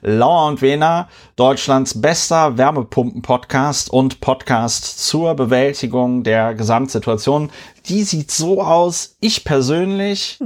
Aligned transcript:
Lauer 0.00 0.46
und 0.46 0.62
Wena, 0.62 1.08
Deutschlands 1.34 2.00
bester 2.00 2.56
Wärmepumpen-Podcast 2.56 3.90
und 3.90 4.20
Podcast 4.20 5.04
zur 5.04 5.34
Bewältigung 5.34 6.22
der 6.22 6.54
Gesamtsituation. 6.54 7.50
Die 7.86 8.04
sieht 8.04 8.30
so 8.30 8.62
aus. 8.62 9.16
Ich 9.20 9.44
persönlich 9.44 10.38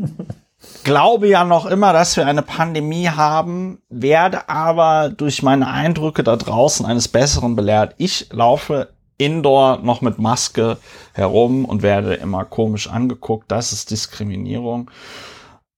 glaube 0.84 1.28
ja 1.28 1.44
noch 1.44 1.66
immer, 1.66 1.92
dass 1.92 2.16
wir 2.16 2.26
eine 2.26 2.42
Pandemie 2.42 3.08
haben, 3.08 3.82
werde 3.88 4.48
aber 4.48 5.08
durch 5.08 5.42
meine 5.42 5.68
Eindrücke 5.68 6.22
da 6.22 6.36
draußen 6.36 6.86
eines 6.86 7.08
Besseren 7.08 7.56
belehrt. 7.56 7.94
Ich 7.98 8.28
laufe 8.32 8.88
indoor 9.18 9.78
noch 9.78 10.00
mit 10.00 10.18
Maske 10.18 10.78
herum 11.12 11.64
und 11.64 11.82
werde 11.82 12.14
immer 12.14 12.44
komisch 12.44 12.88
angeguckt. 12.88 13.50
Das 13.50 13.72
ist 13.72 13.90
Diskriminierung. 13.90 14.90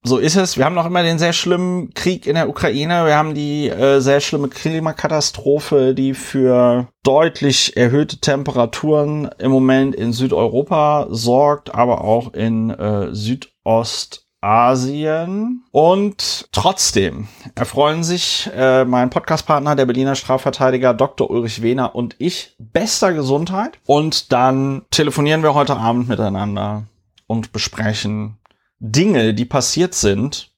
So 0.04 0.18
ist 0.18 0.34
es. 0.34 0.56
Wir 0.56 0.64
haben 0.64 0.74
noch 0.74 0.86
immer 0.86 1.04
den 1.04 1.20
sehr 1.20 1.32
schlimmen 1.32 1.94
Krieg 1.94 2.26
in 2.26 2.34
der 2.34 2.48
Ukraine. 2.48 3.06
Wir 3.06 3.16
haben 3.16 3.34
die 3.34 3.68
äh, 3.68 4.00
sehr 4.00 4.20
schlimme 4.20 4.48
Klimakatastrophe, 4.48 5.94
die 5.94 6.14
für 6.14 6.88
deutlich 7.04 7.76
erhöhte 7.76 8.18
Temperaturen 8.18 9.30
im 9.38 9.52
Moment 9.52 9.94
in 9.94 10.12
Südeuropa 10.12 11.06
sorgt, 11.10 11.72
aber 11.72 12.02
auch 12.02 12.32
in 12.32 12.70
äh, 12.70 13.14
Südost 13.14 14.26
Asien. 14.42 15.64
Und 15.70 16.48
trotzdem 16.52 17.28
erfreuen 17.54 18.04
sich 18.04 18.50
äh, 18.54 18.84
mein 18.84 19.08
Podcastpartner, 19.08 19.76
der 19.76 19.86
Berliner 19.86 20.14
Strafverteidiger 20.14 20.92
Dr. 20.92 21.30
Ulrich 21.30 21.62
Wehner 21.62 21.94
und 21.94 22.16
ich 22.18 22.54
bester 22.58 23.12
Gesundheit. 23.14 23.78
Und 23.86 24.32
dann 24.32 24.82
telefonieren 24.90 25.42
wir 25.42 25.54
heute 25.54 25.76
Abend 25.76 26.08
miteinander 26.08 26.84
und 27.26 27.52
besprechen 27.52 28.38
Dinge, 28.78 29.32
die 29.32 29.44
passiert 29.44 29.94
sind, 29.94 30.50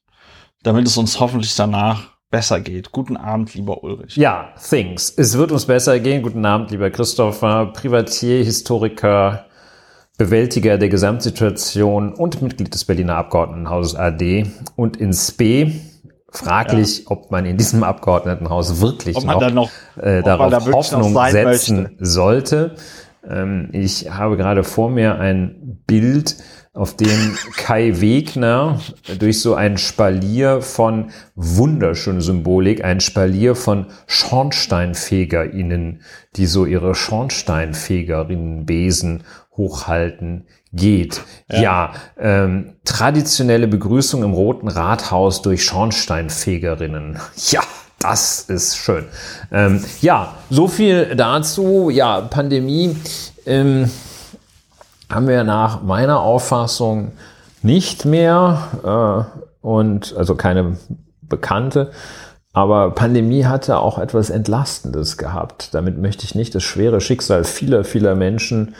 damit 0.63 0.87
es 0.87 0.97
uns 0.97 1.19
hoffentlich 1.19 1.55
danach 1.55 2.15
besser 2.31 2.59
geht. 2.59 2.91
Guten 2.91 3.17
Abend, 3.17 3.53
lieber 3.53 3.83
Ulrich. 3.83 4.17
Ja, 4.17 4.53
thanks. 4.69 5.13
Es 5.15 5.37
wird 5.37 5.51
uns 5.51 5.65
besser 5.65 5.99
gehen. 5.99 6.23
Guten 6.23 6.45
Abend, 6.45 6.71
lieber 6.71 6.89
Christopher, 6.89 7.67
Privatier, 7.67 8.43
Historiker, 8.43 9.44
Bewältiger 10.17 10.77
der 10.77 10.89
Gesamtsituation 10.89 12.13
und 12.13 12.41
Mitglied 12.41 12.73
des 12.73 12.85
Berliner 12.85 13.15
Abgeordnetenhauses 13.15 13.95
AD 13.95 14.47
und 14.75 14.97
in 14.97 15.13
SPE. 15.13 15.71
Fraglich, 16.29 16.99
ja. 16.99 17.11
ob 17.11 17.31
man 17.31 17.45
in 17.45 17.57
diesem 17.57 17.83
Abgeordnetenhaus 17.83 18.81
wirklich 18.81 19.23
noch, 19.23 19.51
noch 19.51 19.69
äh, 20.01 20.21
darauf 20.21 20.51
da 20.51 20.71
Hoffnung 20.71 21.17
setzen 21.29 21.83
möchte. 21.83 22.05
sollte. 22.05 22.75
Ähm, 23.27 23.69
ich 23.71 24.11
habe 24.11 24.35
gerade 24.35 24.65
vor 24.65 24.89
mir 24.89 25.17
ein 25.17 25.79
Bild, 25.87 26.35
auf 26.75 26.95
dem 26.95 27.35
Kai 27.57 27.99
Wegner 28.01 28.79
durch 29.17 29.41
so 29.41 29.55
ein 29.55 29.79
Spalier 29.79 30.61
von 30.61 31.09
wunderschöner 31.35 32.21
Symbolik, 32.21 32.83
ein 32.83 32.99
Spalier 32.99 33.55
von 33.55 33.87
SchornsteinfegerInnen, 34.05 36.01
die 36.35 36.45
so 36.45 36.65
ihre 36.65 36.93
Schornsteinfegerinnenbesen 36.93 39.23
hochhalten 39.57 40.47
geht. 40.73 41.21
Ja, 41.49 41.61
ja 41.61 41.93
ähm, 42.19 42.75
traditionelle 42.83 43.67
Begrüßung 43.67 44.23
im 44.23 44.33
Roten 44.33 44.67
Rathaus 44.67 45.41
durch 45.41 45.63
Schornsteinfegerinnen. 45.63 47.19
Ja, 47.51 47.61
das 47.99 48.41
ist 48.41 48.77
schön. 48.77 49.05
Ähm, 49.51 49.83
ja, 50.01 50.35
so 50.49 50.67
viel 50.67 51.15
dazu. 51.15 51.89
Ja, 51.89 52.21
Pandemie 52.21 52.95
ähm, 53.45 53.89
haben 55.09 55.27
wir 55.27 55.43
nach 55.43 55.81
meiner 55.81 56.19
Auffassung 56.19 57.13
nicht 57.61 58.05
mehr 58.05 59.27
äh, 59.33 59.65
und 59.65 60.15
also 60.15 60.35
keine 60.35 60.77
bekannte. 61.21 61.91
Aber 62.53 62.91
Pandemie 62.91 63.45
hatte 63.45 63.79
auch 63.79 63.99
etwas 63.99 64.29
Entlastendes 64.29 65.17
gehabt. 65.17 65.73
Damit 65.73 65.97
möchte 65.97 66.23
ich 66.23 66.35
nicht 66.35 66.55
das 66.55 66.63
schwere 66.63 67.01
Schicksal 67.01 67.43
vieler, 67.43 67.83
vieler 67.83 68.15
Menschen 68.15 68.75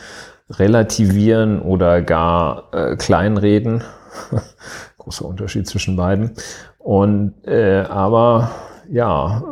relativieren 0.49 1.61
oder 1.61 2.01
gar 2.01 2.73
äh, 2.73 2.95
kleinreden. 2.95 3.83
Großer 4.97 5.25
Unterschied 5.25 5.67
zwischen 5.67 5.95
beiden. 5.95 6.31
Und 6.77 7.33
äh, 7.45 7.81
aber 7.81 8.51
ja, 8.89 9.43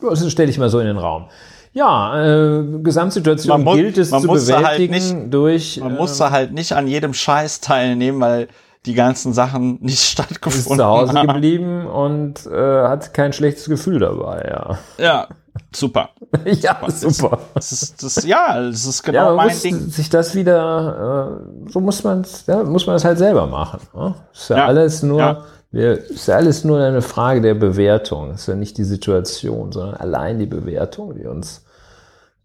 das 0.00 0.30
stelle 0.30 0.50
ich 0.50 0.58
mal 0.58 0.70
so 0.70 0.80
in 0.80 0.86
den 0.86 0.98
Raum. 0.98 1.28
Ja, 1.72 2.20
äh, 2.20 2.64
Gesamtsituation 2.82 3.62
man 3.62 3.76
gilt 3.76 3.96
es 3.96 4.10
zu 4.10 4.16
halt 4.16 4.26
bewältigen 4.26 4.94
halt 4.94 5.14
nicht, 5.14 5.34
durch. 5.34 5.80
Man 5.80 5.94
äh, 5.94 5.98
musste 5.98 6.30
halt 6.30 6.52
nicht 6.52 6.72
an 6.72 6.88
jedem 6.88 7.14
Scheiß 7.14 7.60
teilnehmen, 7.60 8.20
weil 8.20 8.48
die 8.86 8.94
ganzen 8.94 9.32
Sachen 9.32 9.78
nicht 9.80 10.00
stattgefunden 10.02 10.84
haben. 10.84 11.04
Ist 11.04 11.12
zu 11.12 11.18
Hause 11.18 11.26
geblieben 11.26 11.86
und 11.86 12.46
äh, 12.46 12.82
hat 12.88 13.14
kein 13.14 13.32
schlechtes 13.32 13.68
Gefühl 13.68 14.00
dabei, 14.00 14.48
ja. 14.48 14.78
Ja, 14.98 15.28
super. 15.74 16.10
ja, 16.44 16.78
super. 16.88 17.38
Das, 17.54 17.72
ist, 17.72 18.02
das, 18.02 18.24
ja, 18.24 18.60
das 18.60 18.84
ist 18.84 19.02
genau 19.02 19.30
ja, 19.30 19.34
mein 19.34 19.48
muss 19.48 19.62
Ding. 19.62 19.78
Sich 19.90 20.08
das 20.08 20.34
wieder, 20.34 21.40
äh, 21.66 21.70
so 21.70 21.80
muss 21.80 22.02
man 22.04 22.22
es, 22.22 22.46
ja, 22.46 22.62
muss 22.62 22.86
man 22.86 22.96
es 22.96 23.04
halt 23.04 23.18
selber 23.18 23.46
machen. 23.46 23.80
Ne? 23.94 24.14
Ist 24.32 24.50
ja, 24.50 24.58
ja 24.58 24.66
alles 24.66 25.02
nur, 25.02 25.44
wir, 25.70 25.98
ist 26.10 26.28
ja 26.28 26.36
alles 26.36 26.64
nur 26.64 26.80
eine 26.80 27.02
Frage 27.02 27.40
der 27.40 27.54
Bewertung. 27.54 28.32
Ist 28.32 28.46
ja 28.46 28.54
nicht 28.54 28.78
die 28.78 28.84
Situation, 28.84 29.72
sondern 29.72 29.96
allein 29.96 30.38
die 30.38 30.46
Bewertung, 30.46 31.14
die 31.14 31.26
uns, 31.26 31.64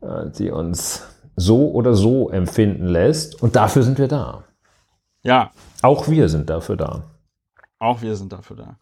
äh, 0.01 0.29
die 0.37 0.51
uns 0.51 1.03
so 1.35 1.71
oder 1.71 1.93
so 1.93 2.29
empfinden 2.29 2.87
lässt. 2.87 3.41
Und 3.41 3.55
dafür 3.55 3.83
sind 3.83 3.97
wir 3.97 4.07
da. 4.07 4.43
Ja. 5.23 5.51
Auch 5.81 6.07
wir 6.07 6.29
sind 6.29 6.49
dafür 6.49 6.77
da. 6.77 7.03
Auch 7.79 8.01
wir 8.01 8.15
sind 8.15 8.31
dafür 8.31 8.55
da. 8.55 8.77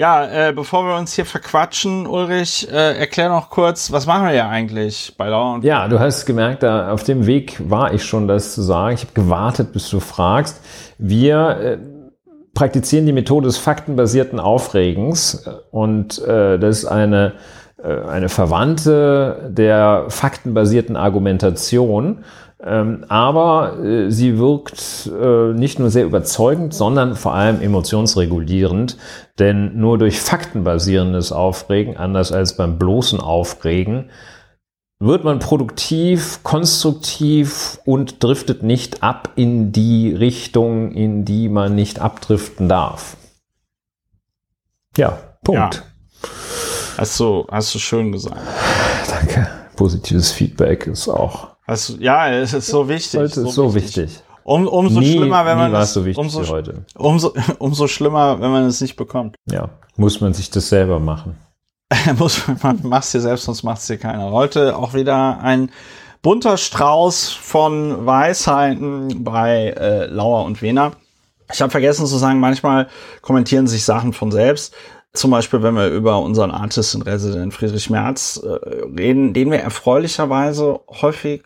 Ja, 0.00 0.48
äh, 0.48 0.54
bevor 0.54 0.86
wir 0.86 0.96
uns 0.96 1.12
hier 1.12 1.26
verquatschen, 1.26 2.06
Ulrich, 2.06 2.66
äh, 2.72 2.96
erklär 2.96 3.28
noch 3.28 3.50
kurz, 3.50 3.92
was 3.92 4.06
machen 4.06 4.24
wir 4.24 4.32
ja 4.32 4.48
eigentlich 4.48 5.12
bei 5.18 5.28
Lauer 5.28 5.56
und 5.56 5.62
Ja, 5.62 5.88
du 5.88 6.00
hast 6.00 6.24
gemerkt, 6.24 6.62
da 6.62 6.90
auf 6.90 7.04
dem 7.04 7.26
Weg 7.26 7.60
war 7.68 7.92
ich 7.92 8.02
schon, 8.02 8.26
das 8.26 8.54
zu 8.54 8.62
sagen. 8.62 8.94
Ich 8.94 9.02
habe 9.02 9.12
gewartet, 9.12 9.74
bis 9.74 9.90
du 9.90 10.00
fragst. 10.00 10.62
Wir 10.96 11.48
äh, 11.50 11.78
praktizieren 12.54 13.04
die 13.04 13.12
Methode 13.12 13.48
des 13.48 13.58
faktenbasierten 13.58 14.40
Aufregens 14.40 15.46
und 15.70 16.18
äh, 16.24 16.58
das 16.58 16.78
ist 16.78 16.86
eine, 16.86 17.34
äh, 17.76 18.08
eine 18.08 18.30
Verwandte 18.30 19.50
der 19.54 20.06
faktenbasierten 20.08 20.96
Argumentation. 20.96 22.24
Ähm, 22.62 23.06
aber 23.08 23.78
äh, 23.82 24.10
sie 24.10 24.38
wirkt 24.38 25.10
äh, 25.18 25.54
nicht 25.54 25.78
nur 25.78 25.90
sehr 25.90 26.04
überzeugend, 26.04 26.74
sondern 26.74 27.16
vor 27.16 27.34
allem 27.34 27.62
emotionsregulierend. 27.62 28.98
Denn 29.38 29.78
nur 29.78 29.96
durch 29.96 30.20
faktenbasierendes 30.20 31.32
Aufregen, 31.32 31.96
anders 31.96 32.32
als 32.32 32.56
beim 32.56 32.78
bloßen 32.78 33.20
Aufregen, 33.20 34.10
wird 34.98 35.24
man 35.24 35.38
produktiv, 35.38 36.40
konstruktiv 36.42 37.78
und 37.86 38.22
driftet 38.22 38.62
nicht 38.62 39.02
ab 39.02 39.30
in 39.36 39.72
die 39.72 40.14
Richtung, 40.14 40.92
in 40.92 41.24
die 41.24 41.48
man 41.48 41.74
nicht 41.74 42.00
abdriften 42.00 42.68
darf. 42.68 43.16
Ja, 44.98 45.18
Punkt. 45.42 45.76
Ja. 45.76 46.30
Hast 46.98 47.18
du, 47.18 47.46
hast 47.50 47.74
du 47.74 47.78
schön 47.78 48.12
gesagt. 48.12 48.36
Danke. 49.08 49.48
Positives 49.76 50.32
Feedback 50.32 50.86
ist 50.86 51.08
auch 51.08 51.49
also, 51.70 51.96
ja, 51.98 52.30
es 52.30 52.52
ist 52.52 52.66
so 52.66 52.88
wichtig. 52.88 53.20
Heute 53.20 53.40
ist 53.42 53.54
so 53.54 53.74
wichtig. 53.74 54.08
wichtig. 54.08 54.22
Um, 54.42 54.66
umso 54.66 54.98
nie, 54.98 55.12
schlimmer, 55.12 55.44
wenn 55.46 55.56
man 55.56 55.74
es, 55.74 55.92
so 55.92 56.02
umso, 56.16 56.48
heute. 56.48 56.84
Umso, 56.96 57.32
umso 57.58 57.86
schlimmer, 57.86 58.40
wenn 58.40 58.50
man 58.50 58.64
es 58.64 58.80
nicht 58.80 58.96
bekommt. 58.96 59.36
Ja, 59.48 59.68
muss 59.96 60.20
man 60.20 60.32
sich 60.32 60.50
das 60.50 60.68
selber 60.68 60.98
machen. 60.98 61.36
muss 62.18 62.42
man 62.62 62.80
macht 62.82 63.12
dir 63.12 63.20
selbst, 63.20 63.44
sonst 63.44 63.62
macht 63.62 63.78
es 63.78 63.86
dir 63.86 63.98
keiner. 63.98 64.30
Heute 64.32 64.76
auch 64.76 64.94
wieder 64.94 65.40
ein 65.40 65.70
bunter 66.22 66.56
Strauß 66.56 67.30
von 67.30 68.06
Weisheiten 68.06 69.22
bei 69.22 69.68
äh, 69.68 70.06
Lauer 70.06 70.44
und 70.44 70.62
Wehner. 70.62 70.92
Ich 71.52 71.60
habe 71.60 71.70
vergessen 71.70 72.06
zu 72.06 72.16
sagen, 72.16 72.40
manchmal 72.40 72.88
kommentieren 73.22 73.66
sich 73.66 73.84
Sachen 73.84 74.12
von 74.12 74.30
selbst. 74.32 74.74
Zum 75.12 75.32
Beispiel, 75.32 75.62
wenn 75.62 75.74
wir 75.74 75.88
über 75.88 76.20
unseren 76.20 76.52
Artist 76.52 76.94
in 76.94 77.02
Resident 77.02 77.52
Friedrich 77.52 77.90
Merz 77.90 78.40
äh, 78.42 78.48
reden, 78.96 79.32
den 79.32 79.50
wir 79.50 79.58
erfreulicherweise 79.58 80.80
häufig 80.88 81.42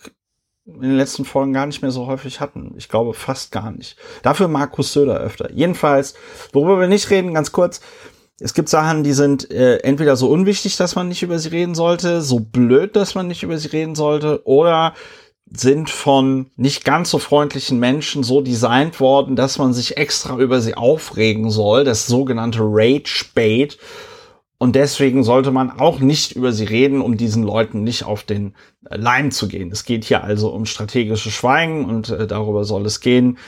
in 0.67 0.81
den 0.81 0.97
letzten 0.97 1.25
Folgen 1.25 1.53
gar 1.53 1.67
nicht 1.67 1.83
mehr 1.83 1.91
so 1.91 2.07
häufig 2.07 2.41
hatten. 2.41 2.75
Ich 2.77 2.89
glaube 2.89 3.15
fast 3.15 3.53
gar 3.53 3.71
nicht. 3.71 3.97
Dafür 4.23 4.49
Markus 4.49 4.93
Söder 4.93 5.19
öfter. 5.19 5.51
Jedenfalls, 5.53 6.15
worüber 6.53 6.81
wir 6.81 6.89
nicht 6.89 7.11
reden, 7.11 7.35
ganz 7.35 7.53
kurz. 7.53 7.81
Es 8.41 8.55
gibt 8.55 8.69
Sachen, 8.69 9.05
die 9.05 9.13
sind 9.13 9.51
äh, 9.51 9.77
entweder 9.79 10.17
so 10.17 10.29
unwichtig, 10.29 10.77
dass 10.77 10.97
man 10.97 11.09
nicht 11.09 11.23
über 11.23 11.39
sie 11.39 11.51
reden 11.51 11.75
sollte, 11.75 12.21
so 12.23 12.41
blöd, 12.41 12.97
dass 12.97 13.15
man 13.15 13.29
nicht 13.29 13.43
über 13.43 13.59
sie 13.59 13.69
reden 13.69 13.95
sollte, 13.95 14.41
oder 14.45 14.95
sind 15.51 15.91
von 15.91 16.51
nicht 16.57 16.85
ganz 16.85 17.11
so 17.11 17.19
freundlichen 17.19 17.79
Menschen 17.79 18.25
so 18.25 18.41
designt 18.41 18.99
worden, 18.99 19.37
dass 19.37 19.59
man 19.59 19.73
sich 19.73 19.99
extra 19.99 20.37
über 20.39 20.61
sie 20.61 20.75
aufregen 20.75 21.51
soll, 21.51 21.85
das 21.85 22.07
sogenannte 22.07 22.61
Rage 22.63 23.27
Bait. 23.35 23.79
Und 24.59 24.77
deswegen 24.77 25.25
sollte 25.25 25.51
man 25.51 25.71
auch 25.71 25.99
nicht 25.99 26.33
über 26.33 26.53
sie 26.53 26.65
reden, 26.65 27.01
um 27.01 27.17
diesen 27.17 27.43
Leuten 27.43 27.83
nicht 27.83 28.05
auf 28.05 28.23
den 28.23 28.55
Leim 28.83 29.31
zu 29.31 29.49
gehen. 29.49 29.71
Es 29.71 29.85
geht 29.85 30.05
hier 30.05 30.25
also 30.25 30.51
um 30.51 30.65
strategisches 30.65 31.33
Schweigen 31.33 31.85
und 31.85 32.11
äh, 32.11 32.27
darüber 32.27 32.65
soll 32.65 32.87
es 32.87 33.01
gehen, 33.01 33.39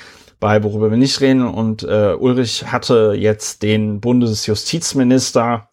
bei 0.41 0.63
worüber 0.63 0.91
wir 0.91 0.99
nicht 0.99 1.21
reden. 1.21 1.47
Und 1.47 1.85
äh, 1.85 2.15
Ulrich 2.19 2.71
hatte 2.71 3.15
jetzt 3.17 3.63
den 3.63 4.01
Bundesjustizminister 4.01 5.69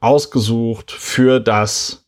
ausgesucht 0.00 0.90
für 0.90 1.40
das 1.40 2.06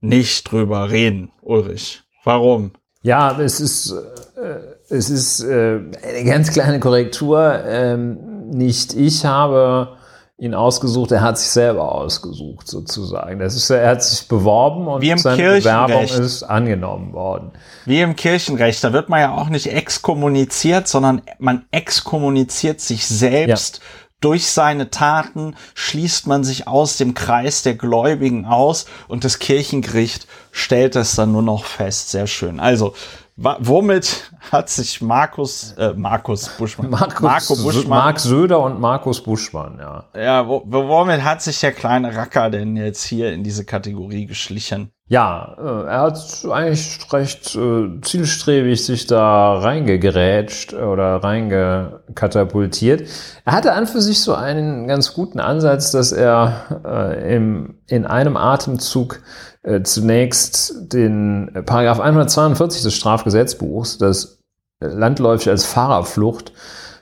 nicht 0.00 0.50
drüber 0.50 0.90
reden. 0.90 1.30
Ulrich, 1.42 2.02
warum? 2.24 2.72
Ja, 3.02 3.38
es 3.40 3.60
ist, 3.60 3.92
äh, 3.92 4.58
es 4.88 5.10
ist 5.10 5.40
äh, 5.42 5.80
eine 6.02 6.24
ganz 6.24 6.50
kleine 6.50 6.80
Korrektur. 6.80 7.62
Ähm, 7.66 8.48
nicht 8.50 8.94
ich 8.94 9.24
habe 9.24 9.96
ihn 10.40 10.54
ausgesucht, 10.54 11.12
er 11.12 11.20
hat 11.20 11.38
sich 11.38 11.50
selber 11.50 11.94
ausgesucht, 11.94 12.66
sozusagen. 12.66 13.38
Das 13.38 13.54
ist, 13.54 13.68
er 13.68 13.90
hat 13.90 14.02
sich 14.02 14.26
beworben 14.26 14.88
und 14.88 15.20
seine 15.20 15.58
Bewerbung 15.58 16.02
ist 16.04 16.42
angenommen 16.42 17.12
worden. 17.12 17.52
Wie 17.84 18.00
im 18.00 18.16
Kirchenrecht, 18.16 18.82
da 18.82 18.94
wird 18.94 19.10
man 19.10 19.20
ja 19.20 19.36
auch 19.36 19.50
nicht 19.50 19.66
exkommuniziert, 19.66 20.88
sondern 20.88 21.20
man 21.38 21.66
exkommuniziert 21.70 22.80
sich 22.80 23.06
selbst. 23.06 23.76
Ja. 23.76 23.82
Durch 24.22 24.46
seine 24.46 24.90
Taten 24.90 25.56
schließt 25.74 26.26
man 26.26 26.42
sich 26.44 26.66
aus 26.66 26.96
dem 26.96 27.14
Kreis 27.14 27.62
der 27.62 27.74
Gläubigen 27.74 28.46
aus 28.46 28.86
und 29.08 29.24
das 29.24 29.38
Kirchengericht 29.38 30.26
stellt 30.52 30.94
das 30.94 31.16
dann 31.16 31.32
nur 31.32 31.42
noch 31.42 31.64
fest. 31.64 32.10
Sehr 32.10 32.26
schön. 32.26 32.60
Also, 32.60 32.94
womit 33.40 34.30
hat 34.52 34.68
sich 34.68 35.00
Markus, 35.00 35.72
äh, 35.78 35.94
Markus 35.94 36.48
Buschmann, 36.48 36.90
Markus, 36.90 37.20
Marco 37.20 37.56
Buschmann, 37.56 37.88
Mark 37.88 38.20
Söder 38.20 38.60
und 38.60 38.80
Markus 38.80 39.22
Buschmann, 39.22 39.78
ja. 39.78 40.04
Ja, 40.14 40.46
wo, 40.46 40.62
womit 40.66 41.22
hat 41.24 41.40
sich 41.40 41.60
der 41.60 41.72
kleine 41.72 42.14
Racker 42.14 42.50
denn 42.50 42.76
jetzt 42.76 43.04
hier 43.04 43.32
in 43.32 43.42
diese 43.42 43.64
Kategorie 43.64 44.26
geschlichen? 44.26 44.90
Ja, 45.10 45.56
äh, 45.58 45.88
er 45.88 46.00
hat 46.02 46.46
eigentlich 46.48 47.00
recht 47.12 47.56
äh, 47.56 48.00
zielstrebig 48.00 48.84
sich 48.84 49.08
da 49.08 49.54
reingegerätscht 49.58 50.72
oder 50.72 51.16
reingekatapultiert. 51.16 53.08
Er 53.44 53.52
hatte 53.52 53.72
an 53.72 53.88
für 53.88 54.02
sich 54.02 54.20
so 54.20 54.34
einen 54.34 54.86
ganz 54.86 55.12
guten 55.12 55.40
Ansatz, 55.40 55.90
dass 55.90 56.12
er 56.12 56.80
äh, 56.84 57.34
im, 57.34 57.78
in 57.88 58.06
einem 58.06 58.36
Atemzug 58.36 59.20
äh, 59.62 59.82
zunächst 59.82 60.92
den 60.92 61.50
Paragraph 61.66 62.00
142 62.00 62.82
des 62.82 62.94
Strafgesetzbuchs, 62.94 63.98
das 63.98 64.38
landläufig 64.80 65.48
als 65.48 65.66
Fahrerflucht 65.66 66.52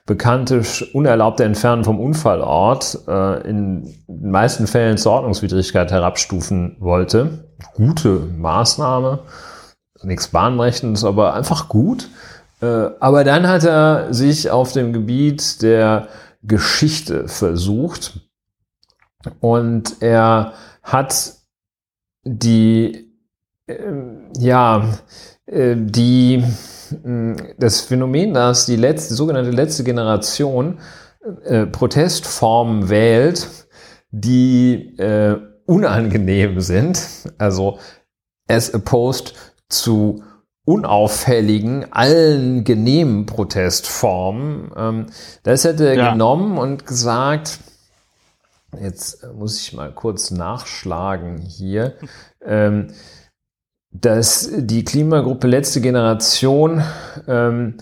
bekannte 0.09 0.63
unerlaubte 0.95 1.45
Entfernen 1.45 1.85
vom 1.85 2.01
Unfallort 2.01 2.99
äh, 3.07 3.49
in 3.49 3.95
den 4.09 4.31
meisten 4.31 4.67
Fällen 4.67 4.97
zur 4.97 5.13
Ordnungswidrigkeit 5.13 5.93
herabstufen 5.93 6.77
wollte. 6.81 7.45
Gute 7.75 8.21
Maßnahme, 8.37 9.21
nichts 10.03 10.29
Bahnbrechendes, 10.29 11.05
aber 11.05 11.35
einfach 11.35 11.69
gut. 11.69 12.09
Äh, 12.63 12.89
aber 12.99 13.23
dann 13.23 13.47
hat 13.47 13.65
er 13.65 14.13
sich 14.13 14.51
auf 14.51 14.73
dem 14.73 14.95
Gebiet 14.95 15.61
der 15.63 16.09
Geschichte 16.43 17.29
versucht 17.29 18.21
und 19.41 20.01
er 20.01 20.55
hat 20.83 21.35
die, 22.37 23.13
äh, 23.67 23.75
ja, 24.39 24.99
äh, 25.47 25.77
die, 25.77 26.45
äh, 27.05 27.35
das 27.59 27.81
Phänomen, 27.81 28.35
dass 28.35 28.67
die 28.67 28.77
letzte, 28.77 29.15
sogenannte 29.15 29.51
letzte 29.51 29.85
Generation 29.85 30.79
äh, 31.45 31.67
Protestformen 31.67 32.89
wählt, 32.89 33.49
die 34.11 34.97
äh, 34.99 35.37
unangenehm 35.67 36.61
sind, 36.61 37.07
also 37.37 37.79
as 38.49 38.73
opposed 38.73 39.35
zu 39.69 40.23
unauffälligen, 40.65 41.93
allen 41.93 42.65
genehmen 42.65 43.27
Protestformen. 43.27 44.71
Ähm, 44.77 45.07
das 45.43 45.65
hätte 45.65 45.89
er 45.89 45.95
ja. 45.95 46.13
genommen 46.13 46.59
und 46.59 46.87
gesagt, 46.87 47.61
jetzt 48.81 49.27
muss 49.35 49.61
ich 49.61 49.73
mal 49.73 49.93
kurz 49.93 50.31
nachschlagen 50.31 51.39
hier, 51.39 51.95
ähm, 52.43 52.89
dass 53.91 54.51
die 54.57 54.85
Klimagruppe 54.85 55.47
Letzte 55.47 55.81
Generation 55.81 56.83
ähm, 57.27 57.79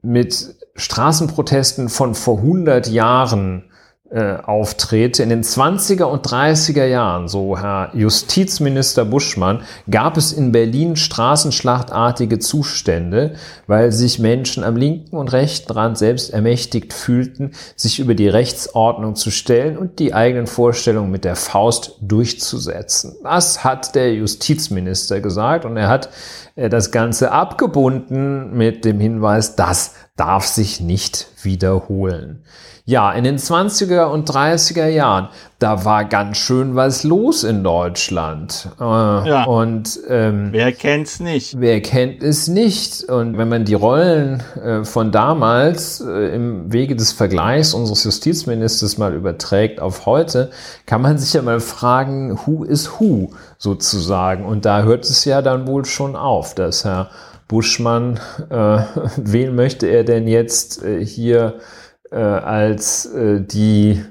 mit 0.00 0.54
Straßenprotesten 0.74 1.88
von 1.88 2.14
vor 2.14 2.38
100 2.38 2.88
Jahren 2.88 3.67
äh, 4.10 4.36
auftrete. 4.42 5.22
In 5.22 5.28
den 5.28 5.42
20er 5.42 6.04
und 6.04 6.26
30er 6.26 6.86
Jahren, 6.86 7.28
so 7.28 7.58
Herr 7.58 7.90
Justizminister 7.92 9.04
Buschmann, 9.04 9.62
gab 9.90 10.16
es 10.16 10.32
in 10.32 10.50
Berlin 10.50 10.96
straßenschlachtartige 10.96 12.38
Zustände, 12.38 13.34
weil 13.66 13.92
sich 13.92 14.18
Menschen 14.18 14.64
am 14.64 14.76
linken 14.76 15.16
und 15.16 15.32
rechten 15.32 15.72
Rand 15.72 15.98
selbst 15.98 16.30
ermächtigt 16.30 16.94
fühlten, 16.94 17.52
sich 17.76 17.98
über 17.98 18.14
die 18.14 18.28
Rechtsordnung 18.28 19.14
zu 19.14 19.30
stellen 19.30 19.76
und 19.76 19.98
die 19.98 20.14
eigenen 20.14 20.46
Vorstellungen 20.46 21.10
mit 21.10 21.24
der 21.24 21.36
Faust 21.36 21.96
durchzusetzen. 22.00 23.16
Das 23.22 23.62
hat 23.62 23.94
der 23.94 24.14
Justizminister 24.14 25.20
gesagt 25.20 25.66
und 25.66 25.76
er 25.76 25.88
hat 25.88 26.08
äh, 26.56 26.70
das 26.70 26.92
Ganze 26.92 27.30
abgebunden 27.30 28.56
mit 28.56 28.86
dem 28.86 29.00
Hinweis, 29.00 29.54
das 29.54 29.94
darf 30.16 30.46
sich 30.46 30.80
nicht 30.80 31.28
wiederholen. 31.42 32.42
Ja, 32.88 33.12
in 33.12 33.22
den 33.22 33.36
20er 33.36 34.06
und 34.06 34.30
30er 34.30 34.86
Jahren, 34.86 35.28
da 35.58 35.84
war 35.84 36.06
ganz 36.06 36.38
schön 36.38 36.74
was 36.74 37.04
los 37.04 37.44
in 37.44 37.62
Deutschland. 37.62 38.70
Äh, 38.80 38.82
ja. 38.82 39.44
Und 39.44 40.00
ähm, 40.08 40.48
wer 40.52 40.72
kennt's 40.72 41.20
nicht? 41.20 41.60
Wer 41.60 41.82
kennt 41.82 42.22
es 42.22 42.48
nicht? 42.48 43.04
Und 43.04 43.36
wenn 43.36 43.50
man 43.50 43.66
die 43.66 43.74
Rollen 43.74 44.42
äh, 44.64 44.84
von 44.84 45.12
damals 45.12 46.00
äh, 46.00 46.34
im 46.34 46.72
Wege 46.72 46.96
des 46.96 47.12
Vergleichs 47.12 47.74
unseres 47.74 48.04
Justizministers 48.04 48.96
mal 48.96 49.12
überträgt 49.12 49.80
auf 49.80 50.06
heute, 50.06 50.48
kann 50.86 51.02
man 51.02 51.18
sich 51.18 51.34
ja 51.34 51.42
mal 51.42 51.60
fragen, 51.60 52.40
who 52.46 52.64
is 52.64 52.98
who 52.98 53.32
sozusagen. 53.58 54.46
Und 54.46 54.64
da 54.64 54.84
hört 54.84 55.04
es 55.04 55.26
ja 55.26 55.42
dann 55.42 55.66
wohl 55.66 55.84
schon 55.84 56.16
auf, 56.16 56.54
dass 56.54 56.86
Herr 56.86 57.10
Buschmann, 57.48 58.18
äh, 58.48 58.78
wen 59.18 59.54
möchte 59.54 59.88
er 59.88 60.04
denn 60.04 60.26
jetzt 60.26 60.82
äh, 60.82 61.04
hier 61.04 61.60
äh, 62.10 62.16
als 62.16 63.06
äh, 63.06 63.40
die 63.40 64.02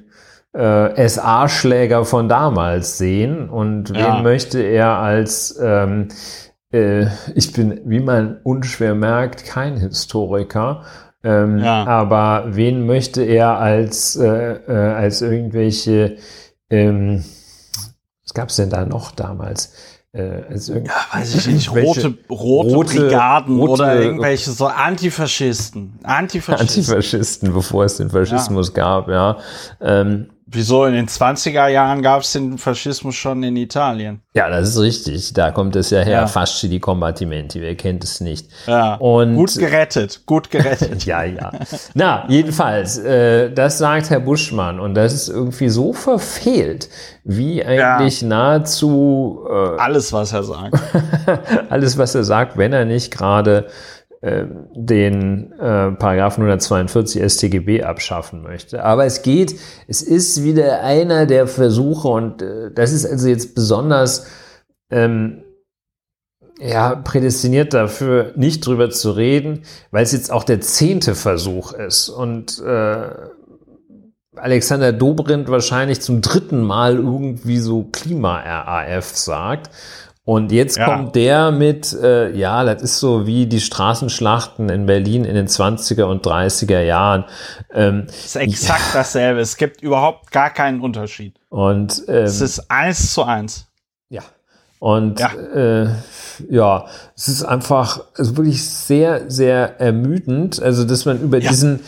äh, 0.54 1.08
SA-Schläger 1.08 2.06
von 2.06 2.30
damals 2.30 2.98
sehen 2.98 3.50
und 3.50 3.92
wen 3.92 4.00
ja. 4.00 4.22
möchte 4.22 4.60
er 4.60 4.98
als 4.98 5.58
ähm, 5.62 6.10
äh, 6.72 7.08
ich 7.36 7.54
bin, 7.54 7.82
wie 7.86 8.00
man 8.00 8.40
unschwer 8.44 8.96
merkt, 8.96 9.46
kein 9.46 9.78
Historiker. 9.78 10.84
Ähm, 11.24 11.60
ja. 11.60 11.86
Aber 11.86 12.46
wen 12.48 12.86
möchte 12.86 13.24
er 13.24 13.58
als, 13.58 14.16
äh, 14.16 14.54
äh, 14.54 14.94
als 14.94 15.22
irgendwelche, 15.22 16.18
ähm, 16.70 17.24
was 18.24 18.34
gab 18.34 18.50
es 18.50 18.58
denn 18.58 18.70
da 18.70 18.86
noch 18.86 19.12
damals? 19.12 19.74
Also 20.14 20.74
ja, 20.74 20.84
weiß 21.12 21.36
ich 21.36 21.48
nicht, 21.48 21.72
rote, 21.72 22.18
rote, 22.30 22.76
rote 22.76 22.96
Brigaden 22.96 23.60
rote, 23.60 23.72
oder 23.74 24.00
irgendwelche 24.00 24.52
so 24.52 24.66
Antifaschisten. 24.66 26.00
Antifaschisten. 26.02 26.78
Antifaschisten, 26.96 27.54
bevor 27.54 27.86
es 27.86 27.98
den 27.98 28.10
Faschismus 28.10 28.70
ja. 28.70 28.74
gab, 28.74 29.10
ja. 29.10 29.38
Ähm, 29.80 30.30
Wieso? 30.50 30.86
In 30.86 30.94
den 30.94 31.08
20er 31.08 31.68
Jahren 31.68 32.02
gab 32.02 32.22
es 32.22 32.32
den 32.32 32.58
Faschismus 32.58 33.16
schon 33.16 33.44
in 33.44 33.58
Italien. 33.58 34.22
Ja, 34.34 34.50
das 34.50 34.70
ist 34.70 34.80
richtig. 34.80 35.34
Da 35.34 35.52
kommt 35.52 35.76
es 35.76 35.90
ja 35.90 36.00
her. 36.00 36.22
Ja. 36.22 36.28
Fasci 36.28 36.70
di 36.70 36.80
combattimenti. 36.80 37.62
Wer 37.62 37.76
kennt 37.76 38.06
es 38.06 38.22
nicht? 38.22 38.48
Ja. 38.66 38.96
Und 38.96 39.36
gut 39.36 39.58
gerettet. 39.58 40.22
Gut 40.26 40.50
gerettet. 40.50 41.06
ja, 41.06 41.24
ja. 41.24 41.52
Na, 41.96 42.24
jedenfalls, 42.30 42.98
äh, 42.98 43.52
das 43.52 43.78
sagt 43.78 44.10
Herr 44.10 44.22
Buschmann. 44.22 44.80
Und 44.80 44.96
das 44.96 45.14
ist 45.14 45.28
irgendwie 45.28 45.68
so 45.68 45.92
verfehlt, 45.92 46.88
wie 47.26 47.62
eigentlich 47.62 48.22
ja. 48.22 48.28
nahezu 48.30 49.46
äh, 49.50 49.80
alles, 49.80 50.14
was 50.14 50.32
er 50.32 50.44
sagt. 50.44 50.80
alles, 51.70 51.98
was 51.98 52.16
er 52.16 52.24
sagt, 52.24 52.58
wenn 52.58 52.72
er 52.72 52.86
nicht 52.86 53.12
gerade 53.12 53.68
den 54.22 55.52
äh, 55.54 55.92
Paragraphen 55.92 56.44
142 56.44 57.22
StGB 57.32 57.84
abschaffen 57.84 58.42
möchte. 58.42 58.84
Aber 58.84 59.06
es 59.06 59.22
geht, 59.22 59.56
es 59.88 60.02
ist 60.02 60.44
wieder 60.44 60.82
einer 60.82 61.28
der 61.28 61.48
Versuche 61.48 62.08
und 62.08 62.42
äh, 62.42 62.72
das 62.74 62.94
ist 62.94 63.06
also 63.06 63.28
jetzt 63.28 63.54
besonders 63.54 64.26
ähm, 64.90 65.44
ja, 66.60 66.96
prädestiniert 66.96 67.74
dafür, 67.74 68.34
nicht 68.36 68.66
drüber 68.66 68.90
zu 68.90 69.12
reden, 69.12 69.62
weil 69.92 70.04
es 70.04 70.14
jetzt 70.14 70.32
auch 70.32 70.44
der 70.44 70.62
zehnte 70.62 71.14
Versuch 71.14 71.74
ist 71.74 72.10
und 72.10 72.60
äh, 72.60 73.10
Alexander 74.36 74.94
Dobrindt 74.94 75.50
wahrscheinlich 75.50 76.02
zum 76.02 76.22
dritten 76.22 76.62
Mal 76.62 76.96
irgendwie 76.96 77.58
so 77.58 77.84
Klima-RAF 77.92 79.16
sagt 79.16 79.70
Und 80.28 80.52
jetzt 80.52 80.78
Ja. 80.78 80.84
kommt 80.86 81.16
der 81.16 81.52
mit, 81.52 81.94
äh, 81.94 82.36
ja, 82.36 82.66
das 82.66 82.82
ist 82.82 83.00
so 83.00 83.26
wie 83.26 83.46
die 83.46 83.62
Straßenschlachten 83.62 84.68
in 84.68 84.86
Berlin 84.86 85.24
in 85.24 85.36
den 85.36 85.48
20er 85.48 86.04
und 86.10 86.26
30er 86.26 86.82
Jahren. 86.82 87.24
Ähm, 87.74 88.08
Es 88.10 88.26
ist 88.26 88.36
exakt 88.36 88.94
dasselbe. 88.94 89.40
Es 89.40 89.56
gibt 89.56 89.82
überhaupt 89.82 90.32
gar 90.34 90.50
keinen 90.50 90.82
Unterschied. 90.82 91.36
und 91.48 92.04
ähm, 92.10 92.26
Es 92.26 92.42
ist 92.42 92.70
eins 92.70 93.14
zu 93.14 93.24
eins. 93.24 93.68
Ja. 94.10 94.22
Und 94.80 95.18
Ja. 95.22 95.32
Äh, 95.34 95.88
ja, 96.50 96.86
es 97.16 97.30
ist 97.30 97.44
einfach 97.44 98.02
also 98.18 98.36
wirklich 98.36 98.70
sehr, 98.70 99.32
sehr 99.32 99.80
ermüdend. 99.80 100.62
Also, 100.62 100.84
dass 100.84 101.06
man 101.06 101.22
über 101.22 101.38
Ja. 101.38 101.50
diesen, 101.52 101.80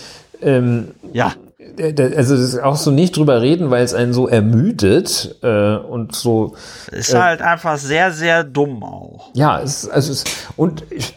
ähm, 0.41 0.91
Ja, 1.11 1.33
also 1.79 2.35
das 2.35 2.53
ist 2.53 2.59
auch 2.59 2.75
so 2.75 2.91
nicht 2.91 3.17
drüber 3.17 3.41
reden, 3.41 3.71
weil 3.71 3.83
es 3.83 3.93
einen 3.93 4.13
so 4.13 4.27
ermüdet 4.27 5.37
äh, 5.41 5.75
und 5.75 6.13
so, 6.15 6.55
ist 6.91 7.13
halt 7.13 7.41
einfach 7.41 7.77
sehr, 7.77 8.11
sehr 8.11 8.43
dumm 8.43 8.83
auch. 8.83 9.31
ja, 9.33 9.61
es, 9.61 9.87
also 9.87 10.11
es, 10.11 10.23
und 10.55 10.83
ich 10.89 11.15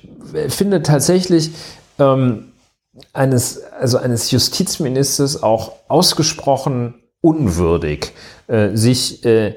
finde 0.49 0.83
tatsächlich 0.83 1.50
ähm, 1.99 2.52
eines, 3.12 3.62
also 3.64 3.99
eines 3.99 4.31
Justizministers 4.31 5.42
auch 5.42 5.73
ausgesprochen 5.88 7.02
unwürdig, 7.21 8.12
äh, 8.49 8.76
sich 8.76 9.25
äh, 9.25 9.57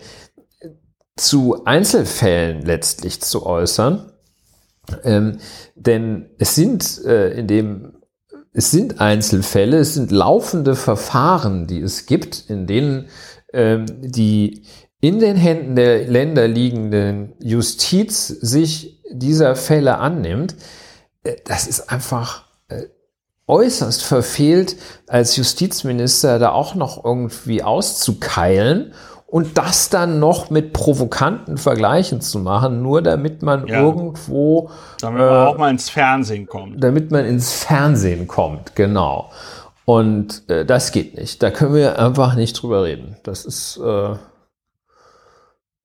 zu 1.16 1.66
Einzelfällen 1.66 2.62
letztlich 2.62 3.22
zu 3.22 3.46
äußern. 3.46 4.12
Ähm, 5.04 5.40
denn 5.76 6.30
es 6.38 6.56
sind 6.56 7.04
äh, 7.06 7.32
in 7.32 7.48
dem 7.48 7.94
es 8.56 8.72
sind 8.72 9.02
Einzelfälle, 9.02 9.78
es 9.80 9.96
sind 9.96 10.12
laufende 10.12 10.76
Verfahren, 10.76 11.68
die 11.68 11.82
es 11.82 12.06
gibt, 12.06 12.50
in 12.50 12.68
denen 12.68 13.08
ähm, 13.54 13.86
die 14.02 14.64
in 15.02 15.20
den 15.20 15.36
Händen 15.36 15.76
der 15.76 16.08
Länder 16.08 16.48
liegenden 16.48 17.34
Justiz 17.40 18.28
sich 18.28 19.04
dieser 19.12 19.56
Fälle 19.58 19.98
annimmt. 19.98 20.56
Äh, 21.24 21.36
Das 21.46 21.68
ist 21.68 21.92
einfach 21.92 22.46
äh, 22.70 22.84
äußerst 23.46 24.04
verfehlt, 24.04 24.78
als 25.08 25.36
Justizminister 25.36 26.40
da 26.40 26.52
auch 26.52 26.76
noch 26.76 27.04
irgendwie 27.04 27.62
auszukeilen 27.62 28.94
und 29.36 29.58
das 29.58 29.90
dann 29.90 30.20
noch 30.20 30.50
mit 30.50 30.72
provokanten 30.72 31.58
Vergleichen 31.58 32.22
zu 32.22 32.40
machen, 32.40 32.82
nur 32.82 33.02
damit 33.02 33.42
man 33.42 33.68
Ja. 33.68 33.82
irgendwo 33.82 34.70
Damit 35.02 35.20
man 35.20 35.48
auch 35.48 35.58
mal 35.58 35.72
ins 35.72 35.90
Fernsehen 35.90 36.46
kommt. 36.48 36.82
damit 36.82 37.12
man 37.12 37.26
ins 37.26 37.52
Fernsehen 37.52 38.28
kommt, 38.30 38.78
genau. 38.78 39.32
Und 39.84 40.50
äh, 40.50 40.64
das 40.64 40.94
geht 40.94 41.18
nicht. 41.18 41.44
Da 41.44 41.52
können 41.52 41.74
wir 41.76 42.00
einfach 42.00 42.36
nicht 42.36 42.54
drüber 42.54 42.86
reden. 42.86 43.18
Das 43.24 43.44
ist 43.44 43.78
äh, 43.84 44.16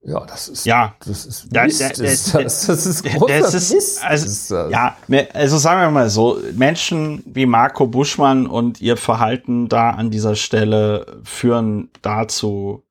ja, 0.03 0.25
das 0.27 0.49
ist 0.49 0.65
Ja. 0.65 0.95
das 1.05 1.27
ist 1.27 1.53
Mist. 1.53 1.57
da- 1.57 1.89
das, 1.89 1.99
da- 1.99 2.05
ist- 2.05 2.35
das, 2.35 2.67
das 2.69 2.87
ist 2.87 3.05
großer 3.05 3.41
Das 3.41 3.53
ist, 3.55 3.75
Mist. 3.75 4.05
also, 4.05 4.25
Das 4.27 4.33
ist, 4.33 4.51
äh, 4.53 4.71
ja, 4.71 4.97
also 5.35 5.59
sagen 5.59 5.81
wir 5.81 5.91
mal 5.91 6.09
so, 6.09 6.39
Menschen 6.55 7.23
wie 7.27 7.47
Marco 7.47 7.87
Buschmann 7.89 8.47
und 8.47 8.81
ihr 8.81 8.97
Verhalten 8.97 9.69
da 9.69 9.91
an 9.91 10.11
dieser 10.11 10.37
Stelle 10.37 11.05
führen 11.25 11.91
dazu, 12.01 12.85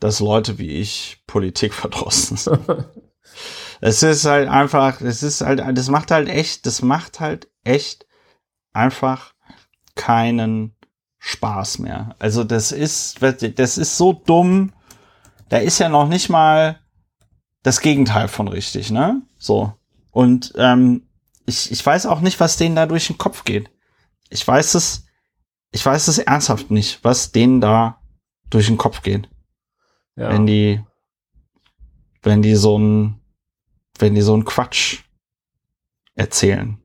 dass 0.00 0.20
Leute 0.20 0.58
wie 0.58 0.70
ich 0.70 1.22
Politik 1.26 1.74
verdrossen 1.74 2.36
sind. 2.36 2.60
Es 3.82 4.02
ist 4.02 4.26
halt 4.26 4.46
einfach, 4.46 5.00
es 5.00 5.22
ist 5.22 5.40
halt, 5.40 5.62
das 5.78 5.88
macht 5.88 6.10
halt 6.10 6.28
echt, 6.28 6.66
das 6.66 6.82
macht 6.82 7.18
halt 7.18 7.48
echt 7.64 8.06
einfach 8.74 9.32
keinen 9.94 10.76
Spaß 11.18 11.78
mehr. 11.78 12.14
Also 12.18 12.44
das 12.44 12.72
ist, 12.72 13.22
das 13.22 13.78
ist 13.78 13.96
so 13.96 14.12
dumm. 14.12 14.74
Da 15.48 15.58
ist 15.58 15.78
ja 15.78 15.88
noch 15.88 16.08
nicht 16.08 16.28
mal 16.28 16.78
das 17.62 17.80
Gegenteil 17.80 18.28
von 18.28 18.48
richtig, 18.48 18.90
ne? 18.90 19.22
So. 19.38 19.72
Und 20.10 20.52
ähm, 20.56 21.08
ich, 21.46 21.72
ich 21.72 21.84
weiß 21.84 22.04
auch 22.04 22.20
nicht, 22.20 22.38
was 22.38 22.58
denen 22.58 22.76
da 22.76 22.84
durch 22.84 23.06
den 23.06 23.16
Kopf 23.16 23.44
geht. 23.44 23.70
Ich 24.28 24.46
weiß 24.46 24.74
es, 24.74 25.06
ich 25.70 25.86
weiß 25.86 26.08
es 26.08 26.18
ernsthaft 26.18 26.70
nicht, 26.70 27.02
was 27.02 27.32
denen 27.32 27.62
da 27.62 28.02
durch 28.50 28.66
den 28.66 28.76
Kopf 28.76 29.00
geht 29.00 29.30
ja. 30.20 30.30
wenn 30.30 30.46
die, 30.46 30.84
wenn 32.22 32.42
die 32.42 32.54
so 32.54 32.78
ein, 32.78 33.20
wenn 33.98 34.14
die 34.14 34.20
so 34.20 34.36
ein 34.36 34.44
Quatsch 34.44 34.98
erzählen. 36.14 36.78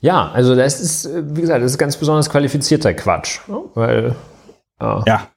ja, 0.00 0.30
also 0.30 0.54
das 0.54 0.80
ist, 0.80 1.08
wie 1.34 1.40
gesagt, 1.40 1.62
das 1.62 1.72
ist 1.72 1.78
ganz 1.78 1.96
besonders 1.96 2.28
qualifizierter 2.28 2.92
Quatsch, 2.92 3.40
ne? 3.48 3.62
weil 3.74 4.14
ja, 4.80 5.02
Ja. 5.06 5.28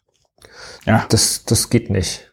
Ja. 0.85 1.05
das, 1.09 1.43
das 1.45 1.69
geht 1.69 1.89
nicht. 1.89 2.31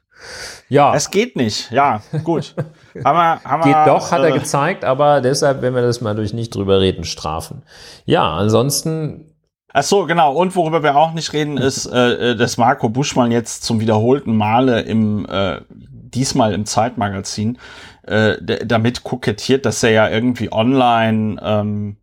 Ja, 0.68 0.94
Es 0.94 1.10
geht 1.10 1.36
nicht. 1.36 1.70
Ja, 1.70 2.00
gut. 2.24 2.54
haben 3.04 3.18
wir, 3.18 3.44
haben 3.44 3.62
geht 3.62 3.74
wir, 3.74 3.84
doch, 3.84 4.10
hat 4.10 4.22
er 4.22 4.30
äh, 4.34 4.38
gezeigt, 4.38 4.84
aber 4.84 5.20
deshalb 5.20 5.60
werden 5.60 5.74
wir 5.74 5.82
das 5.82 6.00
mal 6.00 6.14
durch 6.14 6.32
nicht 6.32 6.54
drüber 6.54 6.80
reden 6.80 7.04
strafen. 7.04 7.62
Ja, 8.06 8.34
ansonsten 8.34 9.33
Ach 9.76 9.82
so, 9.82 10.06
genau. 10.06 10.32
Und 10.32 10.54
worüber 10.54 10.84
wir 10.84 10.96
auch 10.96 11.12
nicht 11.14 11.32
reden, 11.32 11.56
ist, 11.56 11.86
äh, 11.86 12.30
äh, 12.30 12.36
dass 12.36 12.58
Marco 12.58 12.88
Buschmann 12.88 13.32
jetzt 13.32 13.64
zum 13.64 13.80
wiederholten 13.80 14.36
Male 14.36 14.82
im, 14.82 15.26
äh, 15.28 15.62
diesmal 15.68 16.54
im 16.54 16.64
Zeitmagazin, 16.64 17.58
äh, 18.06 18.36
damit 18.64 19.02
kokettiert, 19.02 19.66
dass 19.66 19.82
er 19.82 19.90
ja 19.90 20.08
irgendwie 20.08 20.52
online, 20.52 21.40
ähm, 21.42 21.96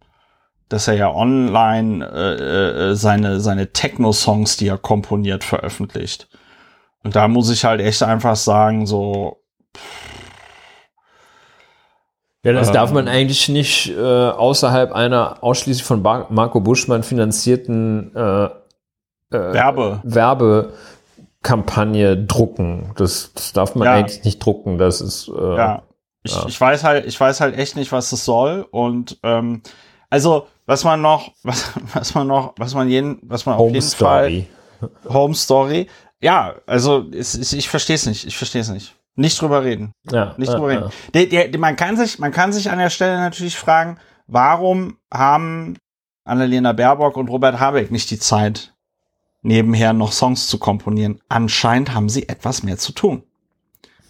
dass 0.68 0.90
er 0.90 0.96
ja 0.96 1.14
online 1.14 2.06
äh, 2.06 2.90
äh, 2.92 2.96
seine, 2.96 3.40
seine 3.40 3.72
Techno-Songs, 3.72 4.58
die 4.58 4.68
er 4.68 4.78
komponiert, 4.78 5.46
veröffentlicht. 5.46 6.28
Und 7.06 7.16
da 7.16 7.30
muss 7.30 7.50
ich 7.50 7.64
halt 7.64 7.80
echt 7.80 8.04
einfach 8.04 8.36
sagen, 8.36 8.86
so, 8.86 9.44
Ja, 12.44 12.54
das 12.54 12.70
Ähm. 12.70 12.74
darf 12.74 12.92
man 12.92 13.08
eigentlich 13.08 13.50
nicht 13.50 13.92
äh, 13.96 14.02
außerhalb 14.02 14.94
einer 14.94 15.44
ausschließlich 15.44 15.86
von 15.86 16.02
Bar 16.02 16.26
Marco 16.30 16.60
Buschmann 16.60 17.04
finanzierten 17.04 18.16
äh, 18.16 18.46
äh, 18.46 18.50
Werbe. 19.32 20.00
Werbekampagne 20.04 22.18
drucken. 22.26 22.92
Das, 22.98 23.32
das 23.34 23.54
darf 23.54 23.76
man 23.76 23.86
Ja. 23.86 23.94
eigentlich 23.96 24.24
nicht 24.24 24.40
drucken. 24.40 24.78
Das 24.78 25.02
ist 25.02 25.30
äh, 25.30 25.56
Ja. 25.58 25.84
Ich, 26.24 26.36
Ja. 26.36 26.46
ich 26.48 26.60
weiß 26.60 26.84
halt, 26.84 27.06
ich 27.06 27.20
weiß 27.20 27.42
halt 27.42 27.58
echt 27.58 27.76
nicht, 27.76 27.92
was 27.92 28.10
das 28.12 28.26
soll. 28.26 28.66
Und 28.72 29.18
ähm, 29.24 29.62
also, 30.10 30.48
was 30.66 30.84
man 30.84 31.02
noch, 31.02 31.32
was, 31.44 31.72
was 31.94 32.14
man 32.16 32.28
noch, 32.28 32.54
was 32.58 32.74
man 32.76 32.90
jeden, 32.90 33.20
was 33.24 33.46
man 33.46 33.56
auf 33.56 33.62
Home 33.62 33.74
jeden 33.74 33.86
Fall 33.86 34.26
Story. 34.26 34.48
Home 35.10 35.36
Story. 35.36 35.88
Ja, 36.22 36.56
also 36.68 37.06
es, 37.14 37.34
es, 37.36 37.54
ich 37.54 37.70
verstehe 37.70 37.96
es 37.96 38.06
nicht. 38.06 38.26
Ich 38.26 38.38
verstehe 38.38 38.62
es 38.62 38.70
nicht. 38.70 38.96
Nicht 39.16 39.42
drüber 39.42 39.64
reden. 39.64 39.94
Ja, 40.10 40.36
Nicht 40.38 40.54
drüber 40.54 40.70
reden. 40.70 40.90
Der, 41.14 41.26
der, 41.26 41.48
der, 41.50 41.60
man 41.60 41.76
kann 41.76 41.98
sich, 41.98 42.18
man 42.20 42.32
kann 42.32 42.54
sich 42.54 42.70
an 42.72 42.80
der 42.80 42.90
Stelle 42.90 43.18
natürlich 43.18 43.58
fragen, 43.58 43.98
warum 44.28 44.98
haben 45.14 45.78
Annalena 46.24 46.72
Baerbock 46.72 47.18
und 47.18 47.30
Robert 47.30 47.60
Habeck 47.60 47.92
nicht 47.92 48.10
die 48.12 48.20
Zeit, 48.20 48.74
nebenher 49.42 49.94
noch 49.94 50.12
Songs 50.12 50.48
zu 50.48 50.58
komponieren? 50.60 51.20
Anscheinend 51.28 51.94
haben 51.94 52.10
sie 52.10 52.30
etwas 52.30 52.64
mehr 52.64 52.78
zu 52.78 52.94
tun. 52.94 53.24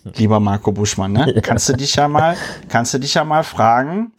Lieber 0.03 0.39
Marco 0.39 0.71
Buschmann, 0.71 1.13
ne? 1.13 1.31
Ja. 1.35 1.41
Kannst 1.41 1.69
du 1.69 1.73
dich 1.73 1.95
ja 1.95 2.07
mal, 2.07 2.35
kannst 2.69 2.93
du 2.93 2.99
dich 2.99 3.13
ja 3.13 3.23
mal 3.23 3.43
fragen, 3.43 4.11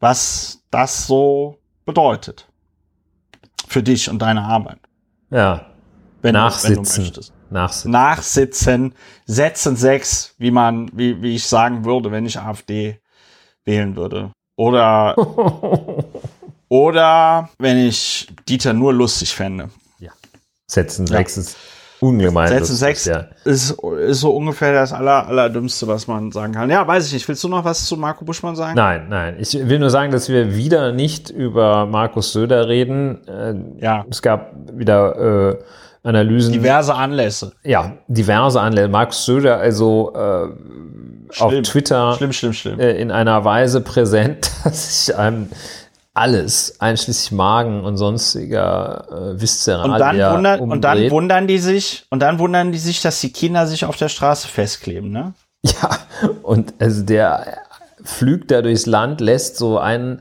was 0.00 0.62
das 0.70 1.06
so 1.06 1.58
bedeutet. 1.84 2.48
Für 3.68 3.82
dich 3.82 4.08
und 4.10 4.20
deine 4.20 4.42
Arbeit. 4.42 4.78
Ja, 5.30 5.66
Wenn, 6.22 6.34
Nachsitzen. 6.34 6.74
Du, 6.74 6.80
wenn 6.80 6.84
du 6.84 7.00
möchtest. 7.00 7.32
Nachsitzen. 7.54 7.90
Nachsitzen, 7.90 8.94
setzen 9.24 9.76
sechs, 9.76 10.34
wie 10.38 10.50
man, 10.50 10.90
wie, 10.92 11.22
wie 11.22 11.34
ich 11.36 11.46
sagen 11.46 11.84
würde, 11.84 12.10
wenn 12.12 12.26
ich 12.26 12.38
AfD 12.38 12.98
wählen 13.64 13.96
würde. 13.96 14.30
Oder, 14.56 15.16
oder 16.68 17.48
wenn 17.58 17.78
ich 17.78 18.28
Dieter 18.48 18.72
nur 18.72 18.92
lustig 18.92 19.34
fände. 19.34 19.70
Setzen 20.66 21.06
Ja. 21.06 21.18
sechs 21.18 21.36
ist 21.36 21.56
ungemein. 22.00 22.48
Setzen 22.48 22.74
sechs 22.74 23.04
Ja. 23.04 23.26
ist, 23.44 23.70
ist 23.70 24.20
so 24.20 24.34
ungefähr 24.34 24.72
das 24.72 24.92
aller, 24.94 25.26
allerdümmste, 25.26 25.86
was 25.86 26.06
man 26.06 26.32
sagen 26.32 26.54
kann. 26.54 26.70
Ja, 26.70 26.86
weiß 26.86 27.06
ich 27.06 27.12
nicht. 27.12 27.28
Willst 27.28 27.44
du 27.44 27.48
noch 27.48 27.64
was 27.64 27.84
zu 27.84 27.96
Marco 27.98 28.24
Buschmann 28.24 28.56
sagen? 28.56 28.74
Nein, 28.74 29.06
nein. 29.10 29.36
Ich 29.38 29.52
will 29.52 29.78
nur 29.78 29.90
sagen, 29.90 30.10
dass 30.10 30.30
wir 30.30 30.56
wieder 30.56 30.92
nicht 30.92 31.28
über 31.30 31.84
Markus 31.86 32.32
Söder 32.32 32.66
reden. 32.68 33.26
Äh, 33.28 33.54
Ja. 33.84 34.06
Es 34.10 34.22
gab 34.22 34.54
wieder 34.72 35.50
äh, 35.52 35.58
Analysen. 36.04 36.52
Diverse 36.52 36.94
Anlässe. 36.94 37.52
ja, 37.64 37.92
diverse 38.08 38.60
Anlässe. 38.60 38.88
Markus 38.88 39.24
Söder 39.24 39.58
also 39.58 40.12
äh, 40.14 40.48
auf 41.38 41.50
Schlimm. 41.50 41.62
Twitter 41.64 42.14
Schlimm, 42.16 42.32
schlimm, 42.32 42.52
schlimm. 42.52 42.78
äh, 42.78 42.92
in 42.92 43.10
einer 43.10 43.44
Weise 43.44 43.80
präsent, 43.80 44.50
dass 44.64 45.08
ich 45.08 45.16
einem 45.16 45.48
alles, 46.12 46.80
einschließlich 46.80 47.32
Magen 47.32 47.84
und 47.84 47.96
sonstiger 47.96 49.34
äh, 49.36 49.42
Und 49.84 49.98
dann, 49.98 50.16
wundern, 50.32 50.60
und 50.60 50.80
dann 50.82 51.10
wundern 51.10 51.46
die 51.48 51.58
sich, 51.58 52.06
und 52.10 52.20
dann 52.20 52.38
wundern 52.38 52.70
die 52.70 52.78
sich, 52.78 53.02
dass 53.02 53.20
die 53.20 53.32
Kinder 53.32 53.66
sich 53.66 53.84
auf 53.84 53.96
der 53.96 54.08
Straße 54.08 54.46
festkleben, 54.46 55.10
ne? 55.10 55.34
Ja, 55.64 55.98
und 56.42 56.74
also 56.78 57.02
der 57.02 57.56
flügt 58.04 58.50
da 58.50 58.60
durchs 58.60 58.84
Land, 58.84 59.22
lässt 59.22 59.56
so 59.56 59.78
einen, 59.78 60.20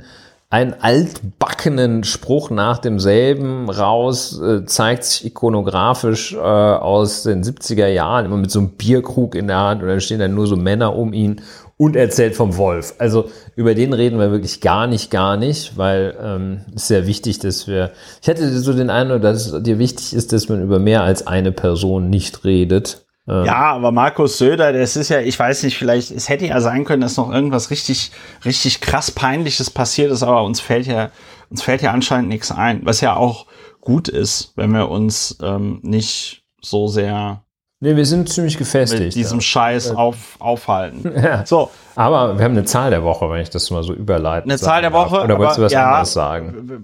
einen 0.54 0.76
altbackenen 0.80 2.04
Spruch 2.04 2.52
nach 2.52 2.78
demselben 2.78 3.72
raus, 3.72 4.40
äh, 4.40 4.66
zeigt 4.66 5.04
sich 5.04 5.26
ikonografisch 5.26 6.34
äh, 6.34 6.38
aus 6.38 7.24
den 7.24 7.44
70er 7.44 7.88
Jahren, 7.88 8.26
immer 8.26 8.38
mit 8.38 8.52
so 8.52 8.60
einem 8.60 8.70
Bierkrug 8.70 9.34
in 9.34 9.48
der 9.48 9.58
Hand 9.58 9.82
und 9.82 9.88
dann 9.90 10.00
stehen 10.00 10.20
dann 10.20 10.36
nur 10.36 10.46
so 10.46 10.56
Männer 10.56 10.96
um 10.96 11.12
ihn 11.12 11.42
und 11.76 11.96
erzählt 11.96 12.36
vom 12.36 12.56
Wolf. 12.56 12.94
Also 13.00 13.32
über 13.56 13.74
den 13.74 13.94
reden 13.94 14.20
wir 14.20 14.30
wirklich 14.30 14.62
gar 14.62 14.86
nicht, 14.86 15.10
gar 15.10 15.38
nicht, 15.38 15.76
weil 15.76 16.16
ähm, 16.22 16.60
ist 16.76 16.88
sehr 16.88 17.08
wichtig, 17.08 17.40
dass 17.40 17.68
wir. 17.68 17.90
Ich 18.22 18.28
hätte 18.28 18.48
so 18.60 18.74
den 18.74 18.92
Eindruck, 18.92 19.24
dass 19.24 19.48
es 19.48 19.64
dir 19.64 19.80
wichtig 19.80 20.14
ist, 20.14 20.34
dass 20.34 20.50
man 20.50 20.62
über 20.62 20.78
mehr 20.78 21.02
als 21.02 21.26
eine 21.26 21.52
Person 21.52 22.12
nicht 22.12 22.46
redet. 22.46 23.03
Ähm. 23.28 23.46
Ja, 23.46 23.74
aber 23.74 23.92
Markus 23.92 24.38
Söder, 24.38 24.74
das 24.74 24.96
ist 24.96 25.10
ja, 25.10 25.22
ich 25.22 25.38
weiß 25.38 25.64
nicht, 25.64 25.78
vielleicht, 25.78 26.12
es 26.12 26.30
hätte 26.30 26.46
ja 26.46 26.60
sein 26.60 26.84
können, 26.84 27.02
dass 27.02 27.18
noch 27.18 27.32
irgendwas 27.32 27.70
richtig, 27.70 28.12
richtig 28.44 28.82
krass 28.82 29.12
peinliches 29.12 29.70
passiert 29.70 30.12
ist, 30.12 30.24
aber 30.24 30.44
uns 30.44 30.60
fällt 30.60 30.88
ja, 30.88 31.10
uns 31.50 31.64
fällt 31.64 31.82
ja 31.82 31.92
anscheinend 31.92 32.30
nichts 32.30 32.52
ein, 32.52 32.82
was 32.84 33.02
ja 33.02 33.16
auch 33.16 33.46
gut 33.80 34.08
ist, 34.08 34.54
wenn 34.56 34.72
wir 34.72 34.90
uns 34.90 35.38
ähm, 35.42 35.80
nicht 35.84 36.44
so 36.62 36.88
sehr 36.88 37.44
Nee, 37.84 37.98
wir 37.98 38.06
sind 38.06 38.30
ziemlich 38.30 38.58
gefestigt. 38.58 39.02
Mit 39.04 39.16
diesem 39.16 39.40
ja. 39.40 39.44
Scheiß 39.44 39.92
auf, 39.92 40.38
aufhalten. 40.40 41.12
Ja. 41.22 41.46
So. 41.46 41.70
Aber 41.96 42.38
wir 42.38 42.46
haben 42.46 42.54
eine 42.54 42.66
Zahl 42.66 42.90
der 42.90 43.04
Woche, 43.04 43.30
wenn 43.30 43.42
ich 43.42 43.50
das 43.50 43.70
mal 43.72 43.84
so 43.84 43.94
überleite. 43.94 44.46
Eine 44.46 44.58
Zahl 44.58 44.82
der 44.82 44.94
Woche? 44.94 45.22
Oder 45.22 45.38
wolltest 45.38 45.60
du 45.60 45.64
was 45.64 45.72
ja, 45.72 45.86
anderes 45.86 46.14
sagen? 46.14 46.84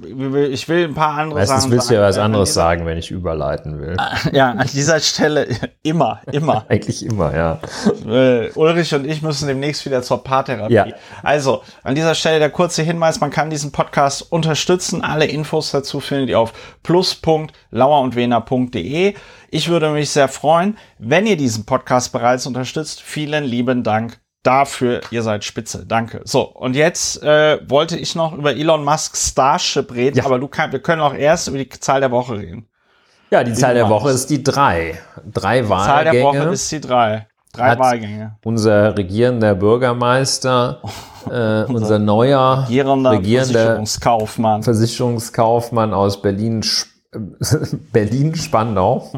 Ich 0.51 0.69
will 0.69 0.85
ein 0.85 0.93
paar 0.93 1.17
andere 1.17 1.39
Meistens 1.39 1.63
Sachen 1.63 1.71
willst 1.71 1.89
du 1.89 1.95
ja 1.95 2.01
was 2.01 2.17
anderes 2.17 2.53
sagen, 2.53 2.85
wenn 2.85 2.97
ich 2.97 3.11
überleiten 3.11 3.79
will. 3.79 3.97
Ja, 4.31 4.51
an 4.51 4.67
dieser 4.71 4.99
Stelle 4.99 5.47
immer, 5.83 6.21
immer. 6.31 6.65
Eigentlich 6.69 7.05
immer, 7.05 7.35
ja. 7.35 7.59
Äh, 8.05 8.51
Ulrich 8.51 8.93
und 8.93 9.05
ich 9.05 9.21
müssen 9.21 9.47
demnächst 9.47 9.85
wieder 9.85 10.01
zur 10.01 10.23
Paartherapie. 10.23 10.73
Ja. 10.73 10.85
Also, 11.23 11.63
an 11.83 11.95
dieser 11.95 12.15
Stelle 12.15 12.39
der 12.39 12.49
kurze 12.49 12.83
Hinweis, 12.83 13.19
man 13.19 13.31
kann 13.31 13.49
diesen 13.49 13.71
Podcast 13.71 14.31
unterstützen. 14.31 15.03
Alle 15.03 15.25
Infos 15.25 15.71
dazu 15.71 15.99
findet 15.99 16.29
ihr 16.29 16.39
auf 16.39 16.53
plus.lauerundwener.de. 16.83 19.15
Ich 19.51 19.69
würde 19.69 19.89
mich 19.89 20.11
sehr 20.11 20.27
freuen, 20.27 20.77
wenn 20.99 21.25
ihr 21.25 21.37
diesen 21.37 21.65
Podcast 21.65 22.11
bereits 22.11 22.45
unterstützt. 22.45 23.01
Vielen 23.01 23.45
lieben 23.45 23.83
Dank 23.83 24.19
dafür. 24.43 25.01
Ihr 25.11 25.23
seid 25.23 25.43
spitze. 25.43 25.85
Danke. 25.85 26.21
So, 26.23 26.41
und 26.41 26.75
jetzt 26.75 27.21
äh, 27.23 27.59
wollte 27.69 27.97
ich 27.97 28.15
noch 28.15 28.33
über 28.33 28.55
Elon 28.55 28.83
Musk 28.83 29.17
Starship 29.17 29.93
reden, 29.93 30.17
ja. 30.17 30.25
aber 30.25 30.39
du 30.39 30.47
kann, 30.47 30.71
wir 30.71 30.79
können 30.79 31.01
auch 31.01 31.13
erst 31.13 31.47
über 31.47 31.57
die 31.57 31.69
Zahl 31.69 32.01
der 32.01 32.11
Woche 32.11 32.37
reden. 32.37 32.67
Ja, 33.31 33.43
die 33.43 33.53
Zahl 33.53 33.75
der 33.75 33.89
Woche 33.89 34.09
ist 34.09 34.29
die 34.29 34.43
drei. 34.43 34.99
Drei 35.31 35.67
Wahlgänge. 35.69 35.77
Die 35.79 35.87
Zahl 35.87 36.03
der 36.13 36.23
Woche 36.23 36.53
ist 36.53 36.71
die 36.71 36.81
drei. 36.81 37.27
Drei 37.53 37.79
Wahlgänge. 37.79 38.35
Unser 38.43 38.97
regierender 38.97 39.55
Bürgermeister, 39.55 40.81
äh, 41.29 41.63
unser 41.63 41.99
neuer 41.99 42.65
regierender, 42.67 43.11
regierender 43.11 43.53
Versicherungskaufmann. 43.53 44.63
Versicherungskaufmann 44.63 45.93
aus 45.93 46.21
Berlin 46.21 46.63
Berlin-Spandau. 47.91 49.11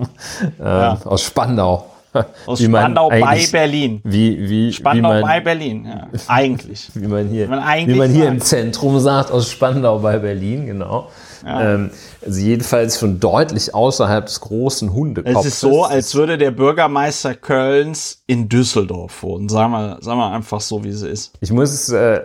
äh, 0.59 0.63
ja. 0.63 0.97
Aus 1.03 1.23
Spandau. 1.23 1.90
Aus 2.45 2.59
wie 2.59 2.65
Spandau 2.65 3.09
bei 3.09 3.45
Berlin. 3.51 4.01
Wie, 4.03 4.49
wie, 4.49 4.73
Spandau 4.73 5.09
wie 5.09 5.13
man, 5.13 5.21
bei 5.21 5.39
Berlin, 5.39 5.85
ja. 5.85 6.07
Eigentlich. 6.27 6.89
Wie 6.93 7.07
man 7.07 7.27
hier, 7.29 7.45
wie 7.45 7.49
man, 7.49 7.87
wie 7.87 7.95
man 7.95 8.09
hier 8.09 8.27
im 8.27 8.41
Zentrum 8.41 8.99
sagt, 8.99 9.31
aus 9.31 9.49
Spandau 9.49 9.99
bei 9.99 10.17
Berlin, 10.17 10.65
genau. 10.65 11.09
Ja. 11.45 11.73
Ähm, 11.73 11.91
also 12.25 12.39
jedenfalls 12.39 12.99
schon 12.99 13.19
deutlich 13.19 13.73
außerhalb 13.73 14.25
des 14.25 14.41
großen 14.41 14.93
Hundekopfes. 14.93 15.45
Es 15.45 15.53
ist 15.53 15.59
so, 15.59 15.83
als 15.83 16.13
würde 16.13 16.37
der 16.37 16.51
Bürgermeister 16.51 17.33
Kölns 17.33 18.23
in 18.27 18.47
Düsseldorf 18.49 19.23
wohnen. 19.23 19.49
Sagen 19.49 19.71
wir, 19.71 19.97
sagen 20.01 20.19
wir 20.19 20.31
einfach 20.31 20.61
so, 20.61 20.83
wie 20.83 20.89
es 20.89 21.01
ist. 21.01 21.33
Ich 21.39 21.51
muss 21.51 21.89
äh, 21.89 22.21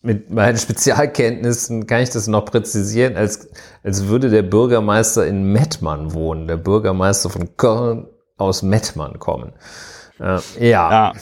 mit 0.00 0.30
meinen 0.30 0.56
Spezialkenntnissen 0.58 1.86
kann 1.86 2.02
ich 2.02 2.10
das 2.10 2.26
noch 2.26 2.44
präzisieren, 2.44 3.16
als, 3.16 3.48
als 3.84 4.06
würde 4.06 4.30
der 4.30 4.42
Bürgermeister 4.42 5.26
in 5.26 5.44
Mettmann 5.44 6.12
wohnen, 6.14 6.48
der 6.48 6.56
Bürgermeister 6.56 7.30
von 7.30 7.56
Köln 7.56 8.06
aus 8.42 8.62
Mettmann 8.62 9.18
kommen. 9.18 9.52
Äh, 10.20 10.38
ja. 10.60 10.90
ja. 10.90 11.12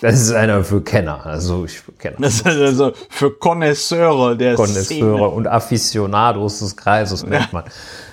Das 0.00 0.20
ist 0.20 0.32
einer 0.32 0.62
für 0.64 0.82
Kenner, 0.82 1.24
also 1.24 1.64
ich 1.64 1.80
für 1.80 1.92
Kenner. 1.92 2.16
Das 2.18 2.40
ist 2.40 2.46
also 2.46 2.92
für 3.08 3.30
Connoisseure 3.30 4.36
der 4.36 4.54
Connoisseure 4.54 5.30
und 5.30 5.46
Aficionados 5.46 6.58
des 6.58 6.76
Kreises 6.76 7.24
Mettmann. 7.24 7.64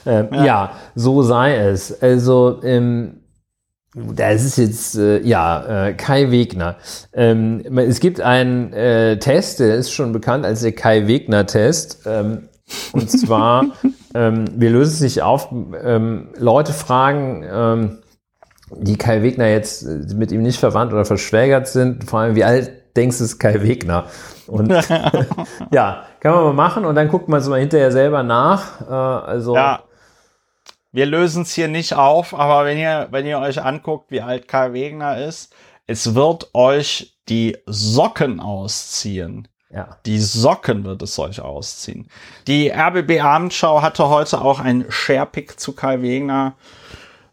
Ja. 0.06 0.20
Ähm, 0.20 0.28
ja. 0.32 0.46
ja. 0.46 0.72
so 0.96 1.22
sei 1.22 1.56
es. 1.56 2.02
Also 2.02 2.62
ähm, 2.64 3.22
das 3.94 4.46
ist 4.46 4.58
jetzt, 4.58 4.96
äh, 4.96 5.20
ja, 5.22 5.88
äh, 5.88 5.94
Kai 5.94 6.32
Wegner. 6.32 6.78
Ähm, 7.14 7.78
es 7.78 8.00
gibt 8.00 8.22
einen 8.22 8.72
äh, 8.72 9.20
Test, 9.20 9.60
der 9.60 9.76
ist 9.76 9.92
schon 9.92 10.14
bekannt 10.14 10.46
als 10.46 10.62
der 10.62 10.72
Kai 10.72 11.08
Wegner-Test. 11.08 12.04
Ähm, 12.06 12.48
und 12.94 13.12
zwar, 13.12 13.66
ähm, 14.16 14.46
wir 14.56 14.70
lösen 14.70 14.96
sich 14.96 15.22
auf, 15.22 15.50
ähm, 15.52 16.30
Leute 16.38 16.72
fragen, 16.72 17.44
ähm, 17.52 17.98
die 18.78 18.98
Kai 18.98 19.24
Wegner 19.24 19.48
jetzt 19.48 19.84
äh, 19.84 20.14
mit 20.16 20.32
ihm 20.32 20.42
nicht 20.42 20.60
verwandt 20.60 20.94
oder 20.94 21.06
verschwägert 21.06 21.68
sind, 21.68 22.10
vor 22.10 22.20
allem, 22.20 22.36
wie 22.36 22.44
alt 22.44 22.72
denkst 22.96 23.18
du, 23.18 23.24
ist 23.24 23.40
Kai 23.40 23.62
Wegner? 23.62 24.06
Und 24.48 24.70
ja, 25.72 26.06
kann 26.20 26.34
man 26.36 26.44
mal 26.44 26.54
machen 26.54 26.86
und 26.86 26.96
dann 26.96 27.08
guckt 27.08 27.30
man 27.30 27.40
es 27.40 27.48
mal 27.48 27.60
hinterher 27.60 27.92
selber 27.92 28.24
nach. 28.24 28.82
Äh, 28.82 28.94
also 28.94 29.56
ja 29.56 29.84
wir 30.92 31.06
lösen 31.06 31.44
es 31.44 31.54
hier 31.54 31.68
nicht 31.68 31.94
auf, 31.94 32.34
aber 32.34 32.66
wenn 32.66 32.78
ihr, 32.78 33.08
wenn 33.12 33.26
ihr 33.26 33.40
euch 33.40 33.62
anguckt, 33.62 34.12
wie 34.12 34.22
alt 34.22 34.48
Kai 34.48 34.74
Wegner 34.74 35.18
ist, 35.18 35.54
es 35.88 36.16
wird 36.16 36.50
euch 36.54 37.18
die 37.30 37.58
Socken 37.66 38.40
ausziehen. 38.40 39.48
Ja. 39.70 39.98
Die 40.06 40.20
Socken 40.20 40.84
wird 40.84 41.02
es 41.02 41.18
euch 41.18 41.40
ausziehen. 41.40 42.10
Die 42.48 42.70
RBB 42.70 43.22
Abendschau 43.22 43.82
hatte 43.82 44.10
heute 44.10 44.42
auch 44.42 44.60
ein 44.60 44.86
Sharepick 44.90 45.60
zu 45.60 45.74
Kai 45.74 46.02
Wegner 46.02 46.56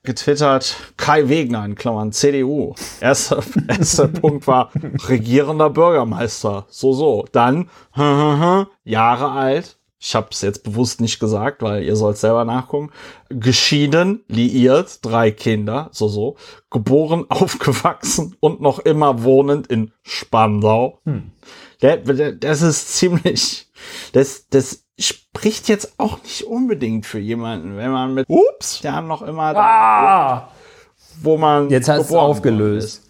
getwittert. 0.03 0.77
Kai 0.97 1.29
Wegner 1.29 1.65
in 1.65 1.75
Klammern 1.75 2.13
CDU. 2.13 2.75
Erster, 3.01 3.43
erster 3.69 4.09
Punkt 4.09 4.47
war 4.47 4.71
regierender 5.09 5.71
Bürgermeister. 5.71 6.67
So, 6.69 6.93
so. 6.93 7.27
Dann 7.33 7.71
Jahre 8.85 9.31
alt, 9.31 9.79
ich 10.01 10.15
habe 10.15 10.29
es 10.31 10.43
jetzt 10.43 10.63
bewusst 10.63 11.01
nicht 11.01 11.19
gesagt, 11.19 11.63
weil 11.63 11.83
ihr 11.83 11.97
sollt 11.97 12.19
selber 12.19 12.45
nachgucken, 12.45 12.91
geschieden, 13.31 14.25
liiert, 14.29 15.05
drei 15.05 15.33
Kinder, 15.33 15.89
so 15.93 16.09
so, 16.09 16.37
geboren, 16.71 17.27
aufgewachsen 17.29 18.37
und 18.41 18.61
noch 18.61 18.79
immer 18.79 19.25
wohnend 19.25 19.67
in 19.67 19.93
Spandau. 20.03 21.01
Hm. 21.05 21.33
Das 21.81 22.63
ist 22.63 22.95
ziemlich, 22.97 23.68
das, 24.13 24.49
das 24.49 24.85
spricht 24.99 25.69
jetzt 25.69 25.99
auch 25.99 26.23
nicht 26.23 26.45
unbedingt 26.45 27.07
für 27.07 27.19
jemanden, 27.19 27.77
wenn 27.77 27.91
man 27.91 28.15
mit, 28.15 28.29
ups, 28.29 28.83
haben 28.85 29.07
noch 29.07 29.23
immer, 29.23 29.55
ah, 29.55 29.55
da, 29.55 30.53
wo 31.23 31.37
man, 31.37 31.71
jetzt 31.71 31.89
hast 31.89 32.11
du 32.11 32.19
aufgelöst. 32.19 33.05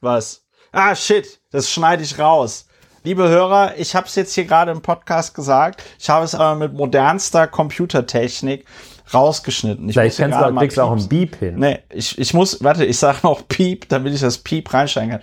Was? 0.00 0.44
Ah, 0.72 0.94
shit, 0.94 1.40
das 1.50 1.70
schneide 1.70 2.02
ich 2.02 2.18
raus. 2.18 2.66
Liebe 3.04 3.28
Hörer, 3.28 3.74
ich 3.76 3.94
habe 3.94 4.06
es 4.06 4.14
jetzt 4.14 4.34
hier 4.34 4.44
gerade 4.44 4.72
im 4.72 4.80
Podcast 4.80 5.34
gesagt. 5.34 5.82
Ich 5.98 6.08
habe 6.08 6.24
es 6.24 6.34
aber 6.34 6.54
mit 6.54 6.72
modernster 6.72 7.46
Computertechnik 7.46 8.64
rausgeschnitten. 9.12 9.88
Ich 9.88 9.94
Vielleicht 9.94 10.16
kannst 10.16 10.40
du, 10.40 10.54
kriegst 10.54 10.80
auch 10.80 10.92
ein 10.92 11.08
Beep 11.08 11.36
hin. 11.36 11.56
Nee, 11.56 11.80
ich, 11.90 12.18
ich 12.18 12.32
muss, 12.32 12.64
warte, 12.64 12.84
ich 12.84 12.98
sage 12.98 13.18
noch 13.22 13.46
Piep, 13.46 13.88
damit 13.88 14.14
ich 14.14 14.20
das 14.20 14.38
Piep 14.38 14.72
reinsteigen 14.72 15.10
kann. 15.10 15.20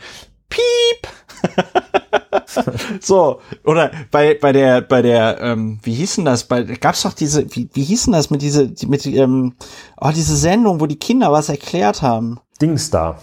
Piep! 0.49 1.12
so, 3.01 3.41
oder 3.63 3.91
bei, 4.12 4.38
bei 4.39 4.51
der, 4.51 4.82
bei 4.82 5.01
der, 5.01 5.39
ähm, 5.41 5.80
wie 5.84 5.93
hieß 5.93 6.15
denn 6.15 6.25
das? 6.25 6.45
Bei, 6.45 6.63
gab's 6.63 7.04
doch 7.04 7.13
diese, 7.13 7.45
wie, 7.56 7.69
wie 7.73 7.84
hieß 7.84 8.06
denn 8.06 8.13
das 8.13 8.30
mit 8.30 8.41
diese, 8.41 8.71
mit, 8.88 9.06
ähm, 9.06 9.56
oh, 9.99 10.12
diese 10.13 10.36
Sendung, 10.36 10.80
wo 10.80 10.86
die 10.86 10.99
Kinder 10.99 11.32
was 11.32 11.49
erklärt 11.49 12.01
haben? 12.01 12.39
Dingstar. 12.62 13.21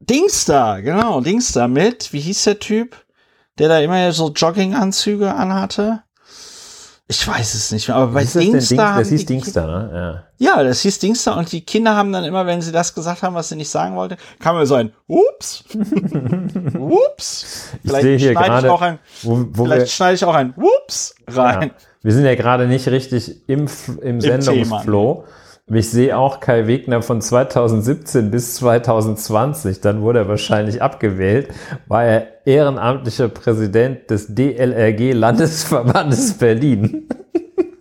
Dingstar, 0.00 0.82
genau, 0.82 1.20
Dingstar 1.20 1.68
mit, 1.68 2.12
wie 2.12 2.20
hieß 2.20 2.44
der 2.44 2.58
Typ? 2.58 2.96
der 3.58 3.68
da 3.68 3.80
immer 3.80 4.12
so 4.12 4.30
Jogginganzüge 4.30 5.34
anhatte? 5.34 6.02
Ich 7.12 7.28
weiß 7.28 7.52
es 7.52 7.70
nicht 7.72 7.88
mehr, 7.88 7.98
aber 7.98 8.12
bei 8.12 8.24
Dingstar. 8.24 8.98
Das, 8.98 9.10
hieß 9.10 9.26
Dingstar, 9.26 9.66
ne? 9.66 10.24
Ja. 10.38 10.56
ja, 10.56 10.62
das 10.64 10.80
hieß 10.80 10.98
Dingstar 10.98 11.36
und 11.36 11.52
die 11.52 11.60
Kinder 11.60 11.94
haben 11.94 12.10
dann 12.10 12.24
immer, 12.24 12.46
wenn 12.46 12.62
sie 12.62 12.72
das 12.72 12.94
gesagt 12.94 13.22
haben, 13.22 13.34
was 13.34 13.50
sie 13.50 13.56
nicht 13.56 13.68
sagen 13.68 13.94
wollten, 13.96 14.16
kam 14.40 14.56
mir 14.56 14.64
so 14.64 14.76
ein 14.76 14.94
Ups. 15.06 15.62
Ups. 16.78 17.68
Vielleicht 17.84 18.22
schneide 18.22 18.66
ich 18.66 18.70
auch 18.70 18.80
ein, 18.80 18.98
wo, 19.22 19.44
wo 19.50 19.64
vielleicht 19.64 19.92
schneide 19.92 20.14
ich 20.14 20.24
auch 20.24 20.34
ein 20.34 20.54
Ups 20.56 21.14
rein. 21.28 21.68
Ja. 21.68 21.74
Wir 22.02 22.12
sind 22.14 22.24
ja 22.24 22.34
gerade 22.34 22.66
nicht 22.66 22.88
richtig 22.88 23.46
im, 23.46 23.68
im 24.00 24.20
Sendungsflow. 24.22 25.24
Ich 25.74 25.90
sehe 25.90 26.18
auch 26.18 26.40
Kai 26.40 26.66
Wegner 26.66 27.00
von 27.00 27.22
2017 27.22 28.30
bis 28.30 28.56
2020, 28.56 29.80
dann 29.80 30.02
wurde 30.02 30.20
er 30.20 30.28
wahrscheinlich 30.28 30.82
abgewählt, 30.82 31.48
war 31.86 32.04
er 32.04 32.46
ehrenamtlicher 32.46 33.28
Präsident 33.28 34.10
des 34.10 34.34
DLRG 34.34 35.12
Landesverbandes 35.12 36.34
Berlin. 36.34 37.08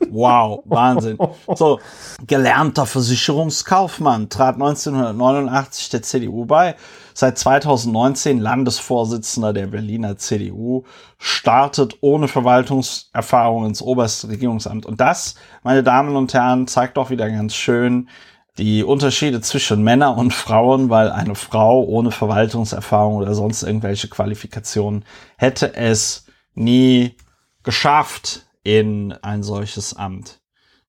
Wow, 0.09 0.63
Wahnsinn. 0.65 1.17
So, 1.55 1.79
gelernter 2.27 2.85
Versicherungskaufmann, 2.85 4.29
trat 4.29 4.55
1989 4.55 5.89
der 5.89 6.01
CDU 6.01 6.45
bei, 6.45 6.75
seit 7.21 7.37
2019 7.37 8.39
Landesvorsitzender 8.39 9.53
der 9.53 9.67
Berliner 9.67 10.17
CDU, 10.17 10.85
startet 11.19 11.99
ohne 12.01 12.27
Verwaltungserfahrung 12.27 13.67
ins 13.67 13.83
oberste 13.83 14.29
Regierungsamt. 14.29 14.87
Und 14.87 14.99
das, 14.99 15.35
meine 15.61 15.83
Damen 15.83 16.15
und 16.15 16.33
Herren, 16.33 16.65
zeigt 16.65 16.97
doch 16.97 17.11
wieder 17.11 17.29
ganz 17.29 17.53
schön, 17.53 18.09
die 18.57 18.83
Unterschiede 18.83 19.39
zwischen 19.39 19.83
Männern 19.83 20.17
und 20.17 20.33
Frauen, 20.33 20.89
weil 20.89 21.11
eine 21.11 21.35
Frau 21.35 21.83
ohne 21.83 22.09
Verwaltungserfahrung 22.09 23.17
oder 23.17 23.35
sonst 23.35 23.61
irgendwelche 23.61 24.07
Qualifikationen 24.07 25.05
hätte 25.37 25.75
es 25.75 26.25
nie 26.55 27.17
geschafft 27.61 28.47
in 28.63 29.13
ein 29.21 29.43
solches 29.43 29.95
Amt. 29.95 30.41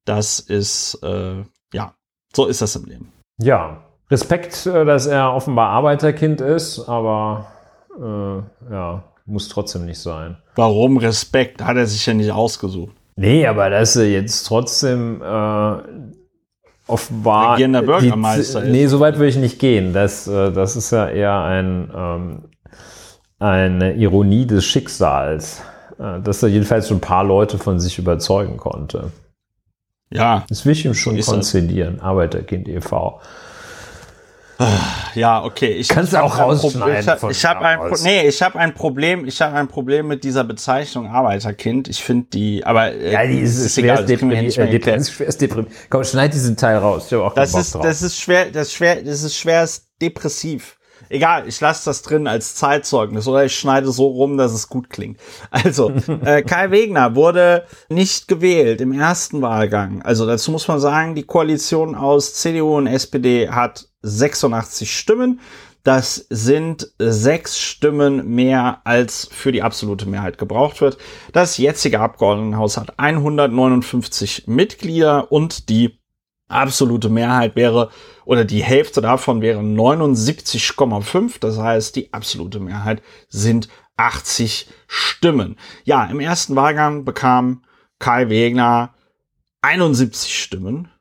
Das 0.06 0.40
ist, 0.40 0.98
äh, 1.02 1.44
ja, 1.74 1.94
so 2.34 2.46
ist 2.46 2.62
das 2.62 2.74
im 2.74 2.86
Leben. 2.86 3.12
Ja, 3.36 3.84
Respekt, 4.12 4.66
äh, 4.66 4.84
dass 4.84 5.06
er 5.06 5.32
offenbar 5.32 5.70
Arbeiterkind 5.70 6.40
ist, 6.40 6.88
aber 6.88 7.46
äh, 7.98 8.72
ja, 8.72 9.02
muss 9.26 9.48
trotzdem 9.48 9.86
nicht 9.86 9.98
sein. 9.98 10.36
Warum 10.54 10.98
Respekt? 10.98 11.64
Hat 11.64 11.76
er 11.76 11.86
sich 11.86 12.04
ja 12.06 12.14
nicht 12.14 12.30
ausgesucht. 12.30 12.94
Nee, 13.16 13.46
aber 13.46 13.70
dass 13.70 13.96
er 13.96 14.08
jetzt 14.08 14.44
trotzdem 14.44 15.22
äh, 15.22 15.76
offenbar. 16.86 17.54
Regierender 17.54 17.82
Bürgermeister 17.82 18.60
die, 18.60 18.66
ist. 18.68 18.72
Nee, 18.72 18.86
so 18.86 19.00
weit 19.00 19.16
würde 19.16 19.28
ich 19.28 19.36
nicht 19.36 19.58
gehen. 19.58 19.92
Das, 19.92 20.26
äh, 20.26 20.52
das 20.52 20.76
ist 20.76 20.90
ja 20.90 21.08
eher 21.08 21.40
ein, 21.40 21.90
ähm, 21.94 22.42
eine 23.38 23.94
Ironie 23.94 24.46
des 24.46 24.64
Schicksals, 24.64 25.62
äh, 25.98 26.20
dass 26.20 26.42
er 26.42 26.48
jedenfalls 26.48 26.88
schon 26.88 26.98
ein 26.98 27.02
paar 27.02 27.24
Leute 27.24 27.58
von 27.58 27.80
sich 27.80 27.98
überzeugen 27.98 28.56
konnte. 28.56 29.10
Ja. 30.10 30.44
Das 30.48 30.66
will 30.66 30.72
ich 30.72 30.84
ihm 30.84 30.94
schon 30.94 31.18
konzedieren. 31.20 32.00
Arbeiterkind 32.00 32.68
e.V. 32.68 33.20
Ja, 35.14 35.44
okay. 35.44 35.72
Ich 35.72 35.88
Kannst 35.88 36.12
du 36.12 36.22
auch 36.22 36.38
rausschneiden. 36.38 37.00
Ich 37.30 37.44
habe 37.44 37.60
hab 37.60 37.82
ein, 37.82 37.92
nee, 38.02 38.26
ich 38.28 38.42
hab 38.42 38.56
ein 38.56 38.74
Problem. 38.74 39.26
Ich 39.26 39.40
habe 39.40 39.54
ein 39.56 39.68
Problem 39.68 40.08
mit 40.08 40.24
dieser 40.24 40.44
Bezeichnung 40.44 41.06
Arbeiterkind. 41.06 41.88
Ich 41.88 42.02
finde 42.02 42.26
die, 42.32 42.64
aber 42.64 42.92
äh, 42.92 43.12
ja, 43.12 43.26
die 43.26 43.40
ist, 43.40 43.58
ist 43.58 43.74
schwer 43.74 44.02
deprimiert. 44.02 44.54
Schwer 44.54 44.66
deprimiert. 44.66 45.72
Komm, 45.90 46.04
schneid 46.04 46.32
diesen 46.34 46.56
Teil 46.56 46.78
raus. 46.78 47.06
Ich 47.10 47.14
auch 47.14 47.34
das 47.34 47.54
ist, 47.54 47.74
drauf. 47.74 47.82
das 47.82 48.02
ist 48.02 48.18
schwer, 48.18 48.46
das 48.50 48.68
ist 48.68 48.74
schwer, 48.74 49.02
das 49.02 49.22
ist 49.22 49.36
schwer 49.36 49.68
depressiv. 50.00 50.76
Egal, 51.08 51.46
ich 51.46 51.60
lasse 51.60 51.84
das 51.84 52.02
drin 52.02 52.26
als 52.26 52.54
Zeitzeugnis 52.54 53.26
oder 53.26 53.44
ich 53.44 53.54
schneide 53.54 53.90
so 53.90 54.06
rum, 54.06 54.38
dass 54.38 54.52
es 54.52 54.68
gut 54.68 54.88
klingt. 54.88 55.18
Also, 55.50 55.92
äh, 56.24 56.42
Kai 56.42 56.70
Wegner 56.70 57.14
wurde 57.14 57.66
nicht 57.88 58.28
gewählt 58.28 58.80
im 58.80 58.92
ersten 58.92 59.42
Wahlgang. 59.42 60.00
Also 60.02 60.26
dazu 60.26 60.50
muss 60.52 60.68
man 60.68 60.80
sagen, 60.80 61.14
die 61.14 61.24
Koalition 61.24 61.94
aus 61.94 62.34
CDU 62.34 62.76
und 62.76 62.86
SPD 62.86 63.50
hat 63.50 63.88
86 64.02 64.96
Stimmen. 64.96 65.40
Das 65.84 66.26
sind 66.30 66.92
sechs 66.98 67.58
Stimmen 67.58 68.34
mehr, 68.34 68.82
als 68.84 69.28
für 69.32 69.50
die 69.50 69.62
absolute 69.62 70.06
Mehrheit 70.06 70.38
gebraucht 70.38 70.80
wird. 70.80 70.96
Das 71.32 71.58
jetzige 71.58 71.98
Abgeordnetenhaus 71.98 72.76
hat 72.76 72.98
159 73.00 74.44
Mitglieder 74.46 75.32
und 75.32 75.68
die 75.68 75.98
absolute 76.48 77.08
Mehrheit 77.08 77.56
wäre, 77.56 77.90
oder 78.24 78.44
die 78.44 78.62
Hälfte 78.62 79.00
davon 79.00 79.40
wäre 79.40 79.60
79,5. 79.60 81.40
Das 81.40 81.58
heißt, 81.58 81.96
die 81.96 82.12
absolute 82.12 82.60
Mehrheit 82.60 83.02
sind 83.28 83.68
80 83.96 84.68
Stimmen. 84.86 85.56
Ja, 85.84 86.04
im 86.04 86.20
ersten 86.20 86.54
Wahlgang 86.54 87.04
bekam 87.04 87.64
Kai 87.98 88.28
Wegner 88.28 88.94
71 89.62 90.38
Stimmen 90.38 90.91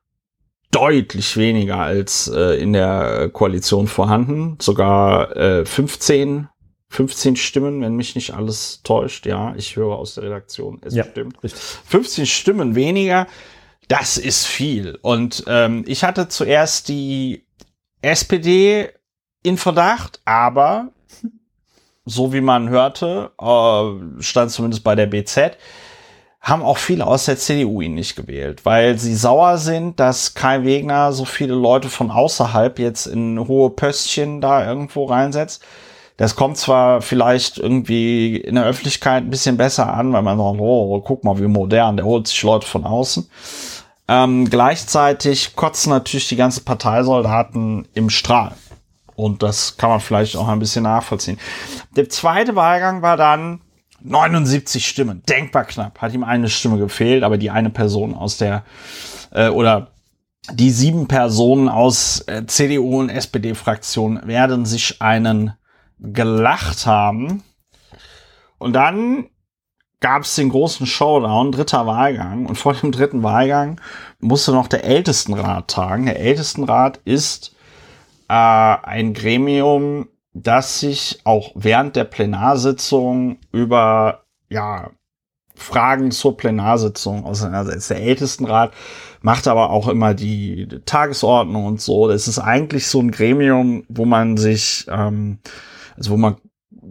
deutlich 0.71 1.37
weniger 1.37 1.77
als 1.77 2.27
äh, 2.27 2.61
in 2.61 2.73
der 2.73 3.29
Koalition 3.29 3.87
vorhanden. 3.87 4.57
Sogar 4.61 5.35
äh, 5.35 5.65
15, 5.65 6.47
15 6.89 7.35
Stimmen, 7.35 7.81
wenn 7.81 7.95
mich 7.95 8.15
nicht 8.15 8.33
alles 8.33 8.81
täuscht. 8.83 9.25
Ja, 9.25 9.53
ich 9.55 9.75
höre 9.75 9.95
aus 9.97 10.15
der 10.15 10.25
Redaktion, 10.25 10.81
es 10.83 10.95
ja, 10.95 11.03
stimmt. 11.03 11.43
Richtig. 11.43 11.61
15 11.61 12.25
Stimmen 12.25 12.75
weniger, 12.75 13.27
das 13.87 14.17
ist 14.17 14.47
viel. 14.47 14.97
Und 15.01 15.43
ähm, 15.47 15.83
ich 15.87 16.03
hatte 16.03 16.29
zuerst 16.29 16.87
die 16.87 17.45
SPD 18.01 18.89
in 19.43 19.57
Verdacht, 19.57 20.21
aber 20.25 20.91
so 22.05 22.33
wie 22.33 22.41
man 22.41 22.69
hörte, 22.69 23.31
äh, 23.39 24.21
stand 24.21 24.51
zumindest 24.51 24.83
bei 24.83 24.95
der 24.95 25.07
BZ, 25.07 25.57
haben 26.41 26.63
auch 26.63 26.77
viele 26.77 27.05
aus 27.05 27.25
der 27.25 27.37
CDU 27.37 27.81
ihn 27.81 27.93
nicht 27.93 28.15
gewählt, 28.15 28.65
weil 28.65 28.97
sie 28.97 29.15
sauer 29.15 29.59
sind, 29.59 29.99
dass 29.99 30.33
Kai 30.33 30.63
Wegner 30.63 31.13
so 31.13 31.23
viele 31.23 31.53
Leute 31.53 31.87
von 31.87 32.09
außerhalb 32.09 32.79
jetzt 32.79 33.05
in 33.05 33.47
hohe 33.47 33.69
Pöstchen 33.69 34.41
da 34.41 34.65
irgendwo 34.67 35.05
reinsetzt. 35.05 35.63
Das 36.17 36.35
kommt 36.35 36.57
zwar 36.57 37.01
vielleicht 37.01 37.57
irgendwie 37.57 38.37
in 38.37 38.55
der 38.55 38.65
Öffentlichkeit 38.65 39.23
ein 39.23 39.29
bisschen 39.29 39.57
besser 39.57 39.93
an, 39.93 40.13
weil 40.13 40.21
man 40.23 40.37
sagt, 40.37 40.59
oh, 40.59 40.99
guck 41.01 41.23
mal, 41.23 41.39
wie 41.39 41.47
modern, 41.47 41.97
der 41.97 42.05
holt 42.05 42.27
sich 42.27 42.41
Leute 42.41 42.67
von 42.67 42.85
außen. 42.85 43.29
Ähm, 44.07 44.49
gleichzeitig 44.49 45.55
kotzen 45.55 45.91
natürlich 45.91 46.27
die 46.27 46.35
ganzen 46.35 46.65
Parteisoldaten 46.65 47.87
im 47.93 48.09
Strahl. 48.09 48.53
Und 49.15 49.43
das 49.43 49.77
kann 49.77 49.91
man 49.91 49.99
vielleicht 49.99 50.35
auch 50.35 50.47
ein 50.47 50.59
bisschen 50.59 50.83
nachvollziehen. 50.83 51.39
Der 51.95 52.09
zweite 52.09 52.55
Wahlgang 52.55 53.01
war 53.03 53.17
dann 53.17 53.61
79 54.03 54.87
Stimmen, 54.87 55.23
denkbar 55.27 55.65
knapp. 55.65 55.99
Hat 56.01 56.13
ihm 56.13 56.23
eine 56.23 56.49
Stimme 56.49 56.77
gefehlt, 56.77 57.23
aber 57.23 57.37
die 57.37 57.49
eine 57.49 57.69
Person 57.69 58.15
aus 58.15 58.37
der 58.37 58.63
äh, 59.31 59.49
oder 59.49 59.91
die 60.51 60.71
sieben 60.71 61.07
Personen 61.07 61.69
aus 61.69 62.21
äh, 62.27 62.45
CDU 62.45 62.99
und 62.99 63.09
SPD-Fraktion 63.09 64.21
werden 64.25 64.65
sich 64.65 65.01
einen 65.01 65.53
gelacht 65.99 66.85
haben. 66.85 67.43
Und 68.57 68.73
dann 68.73 69.29
gab 69.99 70.23
es 70.23 70.35
den 70.35 70.49
großen 70.49 70.87
Showdown, 70.87 71.51
dritter 71.51 71.85
Wahlgang. 71.85 72.47
Und 72.47 72.55
vor 72.55 72.73
dem 72.73 72.91
dritten 72.91 73.23
Wahlgang 73.23 73.79
musste 74.19 74.51
noch 74.51 74.67
der 74.67 74.83
Ältestenrat 74.83 75.69
tagen. 75.69 76.07
Der 76.07 76.19
Ältestenrat 76.19 76.99
ist 77.05 77.55
äh, 78.27 78.33
ein 78.33 79.13
Gremium, 79.13 80.07
dass 80.33 80.79
sich 80.79 81.21
auch 81.23 81.51
während 81.55 81.95
der 81.95 82.05
Plenarsitzung 82.05 83.37
über 83.51 84.23
ja, 84.49 84.91
Fragen 85.55 86.11
zur 86.11 86.37
Plenarsitzung 86.37 87.25
auseinandersetzt. 87.25 87.89
Der 87.89 88.01
Ältestenrat 88.01 88.73
macht 89.21 89.47
aber 89.47 89.69
auch 89.69 89.87
immer 89.87 90.13
die 90.13 90.67
Tagesordnung 90.85 91.65
und 91.65 91.81
so. 91.81 92.07
Das 92.07 92.27
ist 92.27 92.39
eigentlich 92.39 92.87
so 92.87 92.99
ein 92.99 93.11
Gremium, 93.11 93.83
wo 93.87 94.05
man 94.05 94.37
sich, 94.37 94.85
ähm, 94.89 95.39
also 95.95 96.11
wo 96.11 96.17
man 96.17 96.37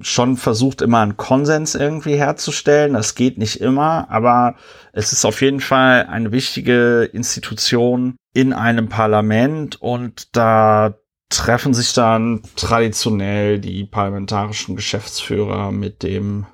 schon 0.03 0.37
versucht, 0.37 0.83
immer 0.83 1.00
einen 1.00 1.16
Konsens 1.16 1.74
irgendwie 1.74 2.16
herzustellen. 2.16 2.94
Das 2.94 3.14
geht 3.14 3.38
nicht 3.38 3.61
immer, 3.61 4.09
aber 4.11 4.55
es 4.92 5.12
ist 5.12 5.24
auf 5.24 5.42
jeden 5.42 5.61
Fall 5.61 6.07
eine 6.07 6.33
wichtige 6.33 7.05
Institution 7.12 8.16
in 8.33 8.53
einem 8.53 8.88
Parlament 8.88 9.81
und 9.83 10.37
da 10.37 10.94
treffen 11.31 11.73
sich 11.73 11.95
dann 11.95 12.43
traditionell 12.57 13.59
die 13.59 13.85
parlamentarischen 13.85 14.77
Geschäftsführer 14.77 15.73
mit 15.73 16.03
dem 16.03 16.47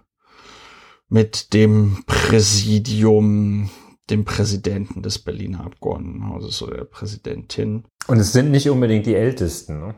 mit 1.09 1.53
dem 1.55 2.03
Präsidium, 2.07 3.71
dem 4.11 4.25
Präsidenten 4.25 5.03
des 5.03 5.21
Berliner 5.21 5.65
Abgeordnetenhauses 5.65 6.63
oder 6.63 6.79
der 6.79 6.85
Präsidentin. 6.85 7.85
Und 8.09 8.19
es 8.19 8.33
sind 8.33 8.51
nicht 8.51 8.69
unbedingt 8.69 9.07
die 9.07 9.15
Ältesten, 9.15 9.81
ne? 9.81 9.95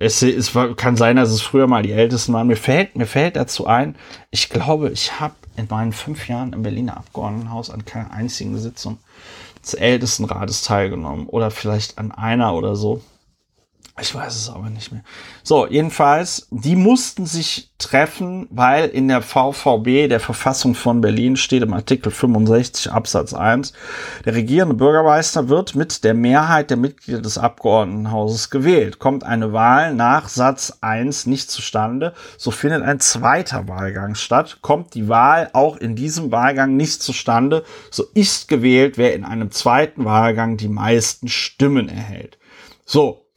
Es, 0.00 0.22
es 0.22 0.52
kann 0.76 0.96
sein, 0.96 1.14
dass 1.14 1.30
es 1.30 1.40
früher 1.40 1.68
mal 1.68 1.84
die 1.84 1.92
Ältesten 1.92 2.32
waren. 2.32 2.48
Mir 2.48 2.56
fällt, 2.56 2.96
mir 2.96 3.06
fällt 3.06 3.36
dazu 3.36 3.66
ein, 3.66 3.94
ich 4.30 4.48
glaube, 4.48 4.90
ich 4.90 5.20
habe 5.20 5.34
in 5.56 5.68
meinen 5.70 5.92
fünf 5.92 6.28
Jahren 6.28 6.52
im 6.52 6.62
Berliner 6.62 6.96
Abgeordnetenhaus 6.96 7.70
an 7.70 7.84
keiner 7.84 8.10
einzigen 8.10 8.58
Sitzung 8.58 8.98
des 9.62 9.74
Ältestenrates 9.74 10.62
teilgenommen. 10.62 11.26
Oder 11.28 11.52
vielleicht 11.52 11.98
an 11.98 12.10
einer 12.10 12.54
oder 12.54 12.74
so. 12.74 13.02
Ich 14.00 14.14
weiß 14.14 14.34
es 14.34 14.48
aber 14.48 14.70
nicht 14.70 14.92
mehr. 14.92 15.02
So, 15.42 15.66
jedenfalls, 15.66 16.46
die 16.50 16.76
mussten 16.76 17.26
sich 17.26 17.70
treffen, 17.78 18.46
weil 18.50 18.88
in 18.88 19.08
der 19.08 19.22
VVB, 19.22 20.08
der 20.08 20.20
Verfassung 20.20 20.74
von 20.74 21.00
Berlin, 21.00 21.36
steht 21.36 21.62
im 21.62 21.72
Artikel 21.72 22.10
65 22.10 22.90
Absatz 22.90 23.34
1, 23.34 23.72
der 24.24 24.34
regierende 24.34 24.74
Bürgermeister 24.74 25.48
wird 25.48 25.74
mit 25.74 26.04
der 26.04 26.14
Mehrheit 26.14 26.70
der 26.70 26.76
Mitglieder 26.76 27.20
des 27.20 27.38
Abgeordnetenhauses 27.38 28.50
gewählt. 28.50 28.98
Kommt 28.98 29.24
eine 29.24 29.52
Wahl 29.52 29.94
nach 29.94 30.28
Satz 30.28 30.78
1 30.80 31.26
nicht 31.26 31.50
zustande, 31.50 32.14
so 32.36 32.50
findet 32.50 32.82
ein 32.82 33.00
zweiter 33.00 33.68
Wahlgang 33.68 34.14
statt. 34.14 34.58
Kommt 34.60 34.94
die 34.94 35.08
Wahl 35.08 35.50
auch 35.52 35.76
in 35.76 35.96
diesem 35.96 36.30
Wahlgang 36.32 36.76
nicht 36.76 37.02
zustande, 37.02 37.64
so 37.90 38.04
ist 38.14 38.48
gewählt, 38.48 38.98
wer 38.98 39.14
in 39.14 39.24
einem 39.24 39.50
zweiten 39.50 40.04
Wahlgang 40.04 40.56
die 40.56 40.68
meisten 40.68 41.28
Stimmen 41.28 41.88
erhält. 41.88 42.38
So, 42.84 43.27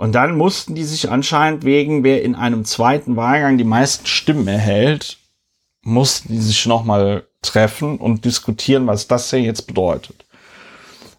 und 0.00 0.12
dann 0.12 0.38
mussten 0.38 0.74
die 0.74 0.84
sich 0.84 1.10
anscheinend 1.10 1.62
wegen, 1.62 2.04
wer 2.04 2.22
in 2.22 2.34
einem 2.34 2.64
zweiten 2.64 3.16
Wahlgang 3.16 3.58
die 3.58 3.64
meisten 3.64 4.06
Stimmen 4.06 4.48
erhält, 4.48 5.18
mussten 5.82 6.32
die 6.32 6.40
sich 6.40 6.64
nochmal 6.64 7.26
treffen 7.42 7.98
und 7.98 8.24
diskutieren, 8.24 8.86
was 8.86 9.08
das 9.08 9.28
denn 9.28 9.44
jetzt 9.44 9.66
bedeutet. 9.66 10.24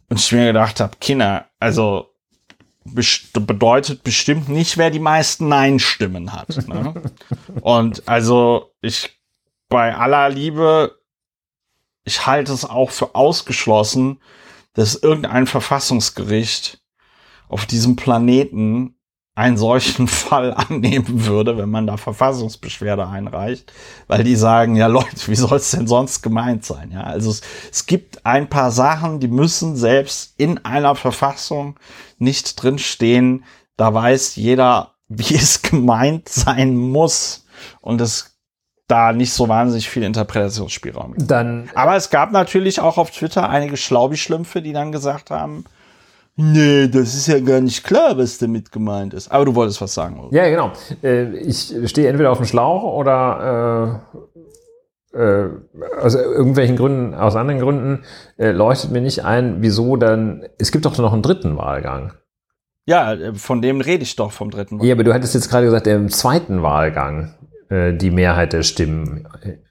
Und 0.09 0.19
ich 0.19 0.31
mir 0.31 0.47
gedacht 0.47 0.79
habe, 0.79 0.97
Kinder, 0.99 1.45
also 1.59 2.09
bedeutet 2.83 4.01
bestimmt 4.01 4.49
nicht, 4.49 4.79
wer 4.79 4.89
die 4.89 4.97
meisten 4.97 5.47
Nein-Stimmen 5.47 6.33
hat. 6.33 6.67
Ne? 6.67 6.95
Und 7.61 8.07
also 8.09 8.73
ich 8.81 9.11
bei 9.69 9.95
aller 9.95 10.27
Liebe, 10.29 10.97
ich 12.03 12.25
halte 12.25 12.51
es 12.51 12.65
auch 12.65 12.89
für 12.89 13.13
ausgeschlossen, 13.13 14.19
dass 14.73 14.95
irgendein 14.95 15.45
Verfassungsgericht 15.45 16.80
auf 17.51 17.65
diesem 17.65 17.97
Planeten 17.97 18.95
einen 19.35 19.57
solchen 19.57 20.07
Fall 20.07 20.53
annehmen 20.53 21.25
würde, 21.25 21.57
wenn 21.57 21.69
man 21.69 21.85
da 21.85 21.97
Verfassungsbeschwerde 21.97 23.07
einreicht, 23.07 23.71
weil 24.07 24.23
die 24.23 24.35
sagen, 24.35 24.75
ja 24.75 24.87
Leute, 24.87 25.27
wie 25.27 25.35
soll 25.35 25.57
es 25.57 25.71
denn 25.71 25.87
sonst 25.87 26.21
gemeint 26.21 26.65
sein? 26.65 26.91
Ja, 26.91 27.01
also 27.01 27.29
es, 27.29 27.41
es 27.71 27.85
gibt 27.85 28.25
ein 28.25 28.49
paar 28.49 28.71
Sachen, 28.71 29.19
die 29.19 29.27
müssen 29.27 29.75
selbst 29.75 30.33
in 30.37 30.63
einer 30.65 30.95
Verfassung 30.95 31.77
nicht 32.17 32.61
drinstehen. 32.61 33.43
Da 33.77 33.93
weiß 33.93 34.35
jeder, 34.37 34.95
wie 35.07 35.35
es 35.35 35.61
gemeint 35.61 36.29
sein 36.29 36.75
muss 36.77 37.45
und 37.81 37.99
es 37.99 38.39
da 38.87 39.13
nicht 39.13 39.31
so 39.31 39.47
wahnsinnig 39.47 39.89
viel 39.89 40.03
Interpretationsspielraum 40.03 41.13
gibt. 41.13 41.31
Dann, 41.31 41.69
Aber 41.75 41.95
es 41.95 42.09
gab 42.09 42.31
natürlich 42.31 42.79
auch 42.79 42.97
auf 42.97 43.11
Twitter 43.11 43.49
einige 43.49 43.77
Schlaubi-Schlümpfe, 43.77 44.61
die 44.61 44.73
dann 44.73 44.91
gesagt 44.91 45.31
haben, 45.31 45.65
Nee, 46.41 46.87
das 46.87 47.13
ist 47.13 47.27
ja 47.27 47.39
gar 47.39 47.61
nicht 47.61 47.83
klar, 47.83 48.17
was 48.17 48.39
damit 48.39 48.71
gemeint 48.71 49.13
ist. 49.13 49.31
Aber 49.31 49.45
du 49.45 49.53
wolltest 49.53 49.79
was 49.79 49.93
sagen, 49.93 50.19
oder? 50.19 50.35
Ja, 50.35 50.49
genau. 50.49 50.71
Äh, 51.03 51.37
ich 51.37 51.73
stehe 51.85 52.07
entweder 52.07 52.31
auf 52.31 52.39
dem 52.39 52.47
Schlauch 52.47 52.83
oder 52.83 54.01
äh, 55.13 55.17
äh, 55.17 55.49
aus 56.01 56.15
irgendwelchen 56.15 56.77
Gründen, 56.77 57.13
aus 57.13 57.35
anderen 57.35 57.61
Gründen 57.61 58.03
äh, 58.37 58.51
leuchtet 58.51 58.91
mir 58.91 59.01
nicht 59.01 59.23
ein, 59.23 59.57
wieso 59.59 59.97
dann. 59.97 60.43
Es 60.57 60.71
gibt 60.71 60.85
doch 60.85 60.97
noch 60.97 61.13
einen 61.13 61.21
dritten 61.21 61.57
Wahlgang. 61.57 62.13
Ja, 62.87 63.15
von 63.35 63.61
dem 63.61 63.79
rede 63.79 64.01
ich 64.01 64.15
doch 64.15 64.31
vom 64.31 64.49
dritten 64.49 64.75
Wahlgang. 64.75 64.87
Ja, 64.87 64.95
aber 64.95 65.03
du 65.03 65.13
hattest 65.13 65.35
jetzt 65.35 65.49
gerade 65.49 65.65
gesagt, 65.65 65.85
im 65.85 66.09
zweiten 66.09 66.63
Wahlgang 66.63 67.35
die 67.69 68.11
Mehrheit 68.11 68.51
der 68.51 68.63
Stimmen 68.63 69.25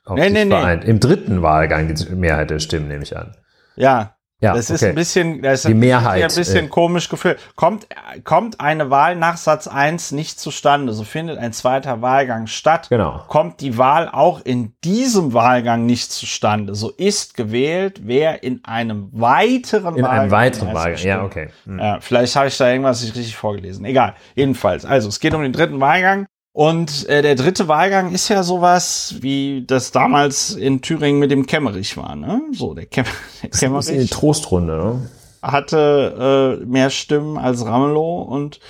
auf 0.06 0.18
nee, 0.18 0.30
nee, 0.30 0.46
vereint. 0.46 0.85
Nee. 0.85 0.90
Im 0.90 1.00
dritten 1.00 1.42
Wahlgang 1.42 1.94
die 1.94 2.14
Mehrheit 2.14 2.48
der 2.48 2.59
Stimmen, 2.59 2.88
nehme 2.88 3.02
ich 3.02 3.14
an. 3.14 3.37
Ja, 3.76 4.16
ja, 4.40 4.55
das 4.55 4.70
okay. 4.70 4.74
ist 4.74 4.85
ein 4.85 4.94
bisschen, 4.94 5.42
das 5.42 5.64
ist 5.64 5.68
die 5.68 5.74
Mehrheit, 5.74 6.22
ein 6.22 6.35
bisschen 6.35 6.66
äh, 6.66 6.68
komisch 6.68 7.09
gefühlt. 7.11 7.38
Kommt, 7.57 7.87
kommt 8.24 8.59
eine 8.61 8.90
Wahl 8.90 9.14
nach 9.16 9.37
Satz 9.37 9.68
1 9.68 10.12
nicht 10.12 10.40
zustande, 10.40 10.94
so 10.94 11.05
findet 11.05 11.38
ein 11.38 11.53
zweiter 11.53 12.00
Wahlgang 12.00 12.46
statt. 12.46 12.88
Genau. 12.88 13.22
Kommt 13.29 13.61
die 13.61 13.76
Wahl 13.76 14.09
auch 14.09 14.40
in 14.42 14.72
diesem 14.83 15.35
Wahlgang 15.35 15.85
nicht 15.85 16.11
zustande, 16.11 16.74
so 16.74 16.90
ist 16.90 17.35
gewählt, 17.35 18.00
wer 18.05 18.42
in 18.42 18.64
einem 18.64 19.11
weiteren 19.12 19.96
in 19.96 20.03
Wahlgang. 20.03 20.14
In 20.14 20.20
einem 20.20 20.31
weiteren 20.31 20.74
Wahlgang, 20.74 21.05
ja, 21.05 21.22
okay. 21.22 21.48
Hm. 21.66 21.79
Ja, 21.79 21.98
vielleicht 22.00 22.35
habe 22.35 22.48
ich 22.48 22.57
da 22.57 22.70
irgendwas 22.70 23.03
nicht 23.03 23.14
richtig 23.14 23.37
vorgelesen. 23.37 23.85
Egal. 23.85 24.14
Jedenfalls. 24.35 24.85
Also, 24.85 25.09
es 25.09 25.20
geht 25.20 25.35
um 25.35 25.42
den 25.42 25.53
dritten 25.53 25.81
Wahlgang. 25.81 26.26
Und 26.53 27.09
äh, 27.09 27.23
der 27.23 27.37
dritte 27.37 27.69
Wahlgang 27.69 28.13
ist 28.13 28.29
ja 28.29 28.43
sowas, 28.43 29.17
wie 29.21 29.65
das 29.67 29.93
damals 29.93 30.53
in 30.53 30.83
Thüringen 30.83 31.21
mit 31.21 31.31
dem 31.31 31.47
Kemmerich 31.47 31.97
war. 31.97 32.17
Ne? 32.17 32.43
So, 32.53 32.75
der, 32.75 32.87
Kem 32.87 33.05
der 33.43 33.51
Kemmerich. 33.51 33.87
Das 33.87 33.97
ist 33.97 34.11
die 34.11 34.15
Trostrunde, 34.15 34.77
ne? 34.77 35.11
Hatte 35.43 36.59
äh, 36.61 36.67
mehr 36.67 36.91
Stimmen 36.91 37.39
als 37.39 37.65
Ramelow 37.65 38.23
und 38.23 38.61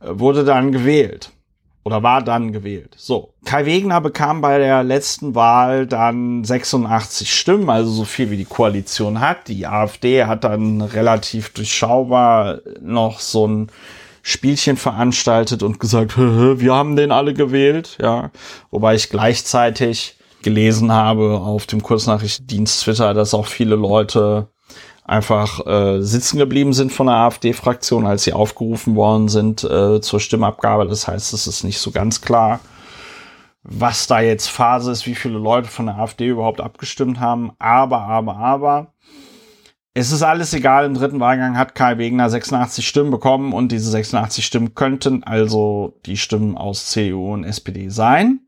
äh, 0.00 0.06
wurde 0.10 0.44
dann 0.44 0.72
gewählt. 0.72 1.30
Oder 1.84 2.02
war 2.02 2.20
dann 2.20 2.50
gewählt. 2.50 2.94
So. 2.96 3.32
Kai 3.44 3.64
Wegner 3.64 4.00
bekam 4.00 4.40
bei 4.40 4.58
der 4.58 4.82
letzten 4.82 5.36
Wahl 5.36 5.86
dann 5.86 6.42
86 6.42 7.32
Stimmen, 7.32 7.70
also 7.70 7.92
so 7.92 8.04
viel 8.04 8.30
wie 8.32 8.36
die 8.36 8.44
Koalition 8.44 9.20
hat. 9.20 9.46
Die 9.46 9.68
AfD 9.68 10.24
hat 10.24 10.42
dann 10.42 10.80
relativ 10.80 11.50
durchschaubar 11.50 12.58
noch 12.80 13.20
so 13.20 13.46
ein 13.46 13.70
Spielchen 14.28 14.76
veranstaltet 14.76 15.62
und 15.62 15.78
gesagt, 15.78 16.18
wir 16.18 16.74
haben 16.74 16.96
den 16.96 17.12
alle 17.12 17.32
gewählt, 17.32 17.96
ja. 18.02 18.32
Wobei 18.72 18.96
ich 18.96 19.08
gleichzeitig 19.08 20.16
gelesen 20.42 20.90
habe 20.90 21.38
auf 21.38 21.66
dem 21.66 21.80
Kurznachrichtendienst 21.80 22.82
Twitter, 22.82 23.14
dass 23.14 23.34
auch 23.34 23.46
viele 23.46 23.76
Leute 23.76 24.48
einfach 25.04 25.64
äh, 25.64 26.02
sitzen 26.02 26.38
geblieben 26.38 26.72
sind 26.72 26.92
von 26.92 27.06
der 27.06 27.14
AfD-Fraktion, 27.14 28.04
als 28.04 28.24
sie 28.24 28.32
aufgerufen 28.32 28.96
worden 28.96 29.28
sind 29.28 29.62
äh, 29.62 30.00
zur 30.00 30.18
Stimmabgabe. 30.18 30.88
Das 30.88 31.06
heißt, 31.06 31.32
es 31.32 31.46
ist 31.46 31.62
nicht 31.62 31.78
so 31.78 31.92
ganz 31.92 32.20
klar, 32.20 32.58
was 33.62 34.08
da 34.08 34.18
jetzt 34.18 34.48
Phase 34.48 34.90
ist, 34.90 35.06
wie 35.06 35.14
viele 35.14 35.38
Leute 35.38 35.68
von 35.68 35.86
der 35.86 35.98
AfD 35.98 36.26
überhaupt 36.26 36.60
abgestimmt 36.60 37.20
haben. 37.20 37.52
Aber, 37.60 38.00
aber, 38.00 38.36
aber, 38.38 38.92
es 39.98 40.12
ist 40.12 40.22
alles 40.22 40.52
egal. 40.52 40.84
Im 40.84 40.92
dritten 40.92 41.20
Wahlgang 41.20 41.56
hat 41.56 41.74
Kai 41.74 41.96
Wegner 41.96 42.28
86 42.28 42.86
Stimmen 42.86 43.10
bekommen 43.10 43.54
und 43.54 43.72
diese 43.72 43.90
86 43.90 44.44
Stimmen 44.44 44.74
könnten 44.74 45.24
also 45.24 45.98
die 46.04 46.18
Stimmen 46.18 46.54
aus 46.58 46.90
CDU 46.90 47.32
und 47.32 47.44
SPD 47.44 47.88
sein. 47.88 48.40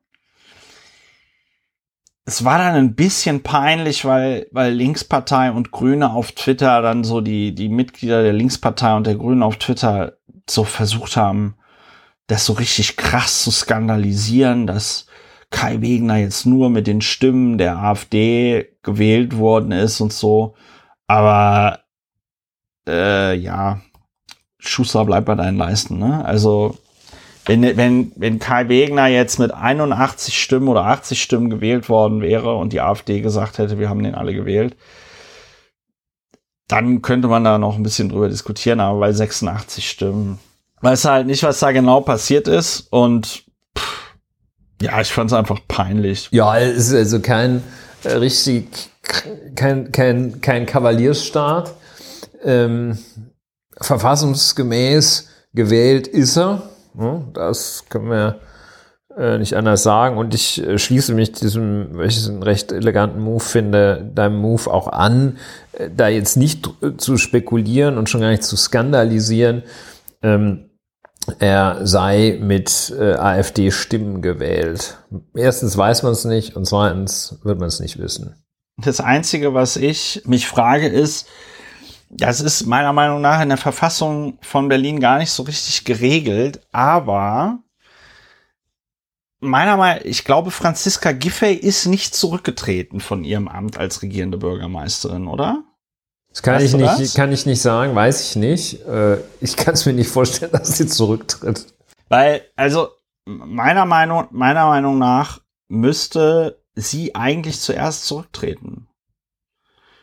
Es 2.26 2.44
war 2.44 2.58
dann 2.58 2.74
ein 2.74 2.94
bisschen 2.94 3.42
peinlich, 3.42 4.04
weil, 4.04 4.46
weil 4.50 4.74
Linkspartei 4.74 5.50
und 5.50 5.70
Grüne 5.70 6.12
auf 6.12 6.32
Twitter 6.32 6.82
dann 6.82 7.02
so 7.02 7.22
die, 7.22 7.54
die 7.54 7.70
Mitglieder 7.70 8.22
der 8.22 8.34
Linkspartei 8.34 8.94
und 8.94 9.06
der 9.06 9.14
Grünen 9.14 9.42
auf 9.42 9.56
Twitter 9.56 10.18
so 10.46 10.64
versucht 10.64 11.16
haben, 11.16 11.54
das 12.26 12.44
so 12.44 12.52
richtig 12.52 12.98
krass 12.98 13.44
zu 13.44 13.50
skandalisieren, 13.50 14.66
dass 14.66 15.06
Kai 15.48 15.80
Wegner 15.80 16.18
jetzt 16.18 16.44
nur 16.44 16.68
mit 16.68 16.86
den 16.86 17.00
Stimmen 17.00 17.56
der 17.56 17.78
AfD 17.78 18.68
gewählt 18.82 19.38
worden 19.38 19.72
ist 19.72 20.02
und 20.02 20.12
so. 20.12 20.54
Aber 21.08 21.80
äh, 22.88 23.34
ja, 23.34 23.80
Schuster 24.58 25.04
bleibt 25.04 25.26
bei 25.26 25.34
deinen 25.34 25.56
Leisten. 25.56 25.98
Ne? 25.98 26.24
Also 26.24 26.78
wenn, 27.46 27.62
wenn, 27.76 28.12
wenn 28.16 28.38
Kai 28.38 28.68
Wegner 28.68 29.06
jetzt 29.06 29.38
mit 29.38 29.52
81 29.52 30.38
Stimmen 30.38 30.68
oder 30.68 30.84
80 30.84 31.20
Stimmen 31.20 31.50
gewählt 31.50 31.88
worden 31.88 32.20
wäre 32.20 32.54
und 32.56 32.72
die 32.72 32.80
AfD 32.80 33.20
gesagt 33.20 33.58
hätte, 33.58 33.78
wir 33.78 33.88
haben 33.88 34.02
den 34.02 34.14
alle 34.14 34.34
gewählt, 34.34 34.76
dann 36.68 37.00
könnte 37.00 37.28
man 37.28 37.44
da 37.44 37.56
noch 37.56 37.76
ein 37.76 37.82
bisschen 37.82 38.10
drüber 38.10 38.28
diskutieren, 38.28 38.80
aber 38.80 39.00
bei 39.00 39.12
86 39.12 39.88
Stimmen 39.88 40.38
weiß 40.82 41.06
halt 41.06 41.26
nicht, 41.26 41.42
was 41.42 41.60
da 41.60 41.72
genau 41.72 42.02
passiert 42.02 42.46
ist 42.46 42.86
und 42.90 43.44
pff, 43.76 44.14
ja, 44.82 45.00
ich 45.00 45.08
fand 45.08 45.30
es 45.30 45.36
einfach 45.36 45.60
peinlich. 45.66 46.28
Ja, 46.30 46.58
es 46.58 46.88
ist 46.88 46.94
also 46.94 47.20
kein 47.20 47.62
äh, 48.04 48.12
richtig 48.12 48.90
kein, 49.54 49.92
kein, 49.92 50.40
kein 50.40 50.66
Kavaliersstaat. 50.66 51.74
Ähm, 52.44 52.98
verfassungsgemäß 53.80 55.28
gewählt 55.54 56.06
ist 56.06 56.36
er. 56.36 56.62
Das 57.32 57.84
können 57.88 58.10
wir 58.10 58.40
äh, 59.18 59.38
nicht 59.38 59.54
anders 59.54 59.82
sagen. 59.82 60.16
Und 60.16 60.32
ich 60.32 60.64
äh, 60.64 60.78
schließe 60.78 61.12
mich 61.12 61.32
diesem, 61.32 61.98
welches 61.98 62.28
einen 62.28 62.42
recht 62.42 62.70
eleganten 62.70 63.20
Move 63.20 63.40
finde, 63.40 64.08
deinem 64.14 64.36
Move 64.36 64.70
auch 64.70 64.88
an, 64.88 65.38
äh, 65.72 65.90
da 65.94 66.06
jetzt 66.08 66.36
nicht 66.36 66.70
zu 66.98 67.16
spekulieren 67.16 67.98
und 67.98 68.08
schon 68.08 68.20
gar 68.20 68.30
nicht 68.30 68.44
zu 68.44 68.56
skandalisieren. 68.56 69.64
Ähm, 70.22 70.70
er 71.40 71.80
sei 71.86 72.38
mit 72.40 72.90
AfD-Stimmen 72.96 74.22
gewählt. 74.22 74.96
Erstens 75.34 75.76
weiß 75.76 76.02
man 76.02 76.12
es 76.12 76.24
nicht 76.24 76.56
und 76.56 76.64
zweitens 76.64 77.38
wird 77.42 77.58
man 77.58 77.68
es 77.68 77.80
nicht 77.80 77.98
wissen. 77.98 78.34
Das 78.80 79.00
Einzige, 79.00 79.54
was 79.54 79.76
ich 79.76 80.22
mich 80.24 80.46
frage, 80.46 80.86
ist, 80.86 81.28
das 82.10 82.40
ist 82.40 82.66
meiner 82.66 82.92
Meinung 82.92 83.20
nach 83.20 83.42
in 83.42 83.48
der 83.48 83.58
Verfassung 83.58 84.38
von 84.40 84.68
Berlin 84.68 85.00
gar 85.00 85.18
nicht 85.18 85.30
so 85.30 85.42
richtig 85.42 85.84
geregelt, 85.84 86.60
aber 86.72 87.58
meiner 89.40 89.76
Meinung, 89.76 90.02
ich 90.04 90.24
glaube, 90.24 90.50
Franziska 90.50 91.12
Giffey 91.12 91.52
ist 91.54 91.86
nicht 91.86 92.14
zurückgetreten 92.14 93.00
von 93.00 93.24
ihrem 93.24 93.48
Amt 93.48 93.78
als 93.78 94.02
regierende 94.02 94.38
Bürgermeisterin, 94.38 95.26
oder? 95.26 95.64
Das 96.30 96.42
kann 96.42 96.62
ich 96.62 96.72
nicht, 96.72 97.00
das? 97.00 97.14
kann 97.14 97.32
ich 97.32 97.46
nicht 97.46 97.60
sagen, 97.60 97.94
weiß 97.94 98.30
ich 98.30 98.36
nicht. 98.36 98.86
Äh, 98.86 99.18
ich 99.40 99.56
kann 99.56 99.74
es 99.74 99.86
mir 99.86 99.92
nicht 99.92 100.10
vorstellen, 100.10 100.52
dass 100.52 100.76
sie 100.76 100.86
zurücktritt. 100.86 101.66
Weil, 102.08 102.42
also, 102.56 102.88
meiner 103.26 103.84
Meinung, 103.84 104.28
meiner 104.30 104.66
Meinung 104.66 104.98
nach 104.98 105.40
müsste 105.68 106.62
sie 106.80 107.14
eigentlich 107.14 107.60
zuerst 107.60 108.06
zurücktreten. 108.06 108.88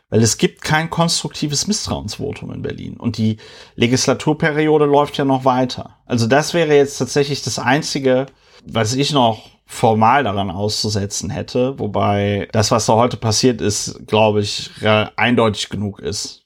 Weil 0.09 0.21
es 0.21 0.38
gibt 0.38 0.61
kein 0.61 0.89
konstruktives 0.89 1.67
Misstrauensvotum 1.67 2.51
in 2.51 2.61
Berlin. 2.61 2.97
Und 2.97 3.17
die 3.17 3.38
Legislaturperiode 3.75 4.85
läuft 4.85 5.17
ja 5.17 5.25
noch 5.25 5.45
weiter. 5.45 5.97
Also 6.05 6.27
das 6.27 6.53
wäre 6.53 6.75
jetzt 6.75 6.97
tatsächlich 6.97 7.41
das 7.41 7.57
Einzige, 7.57 8.27
was 8.63 8.93
ich 8.93 9.13
noch 9.13 9.49
formal 9.65 10.23
daran 10.23 10.51
auszusetzen 10.51 11.31
hätte. 11.31 11.79
Wobei 11.79 12.47
das, 12.51 12.69
was 12.69 12.85
da 12.85 12.93
heute 12.93 13.17
passiert 13.17 13.61
ist, 13.61 14.05
glaube 14.05 14.41
ich, 14.41 14.69
eindeutig 15.15 15.69
genug 15.69 15.99
ist, 15.99 16.45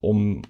um 0.00 0.42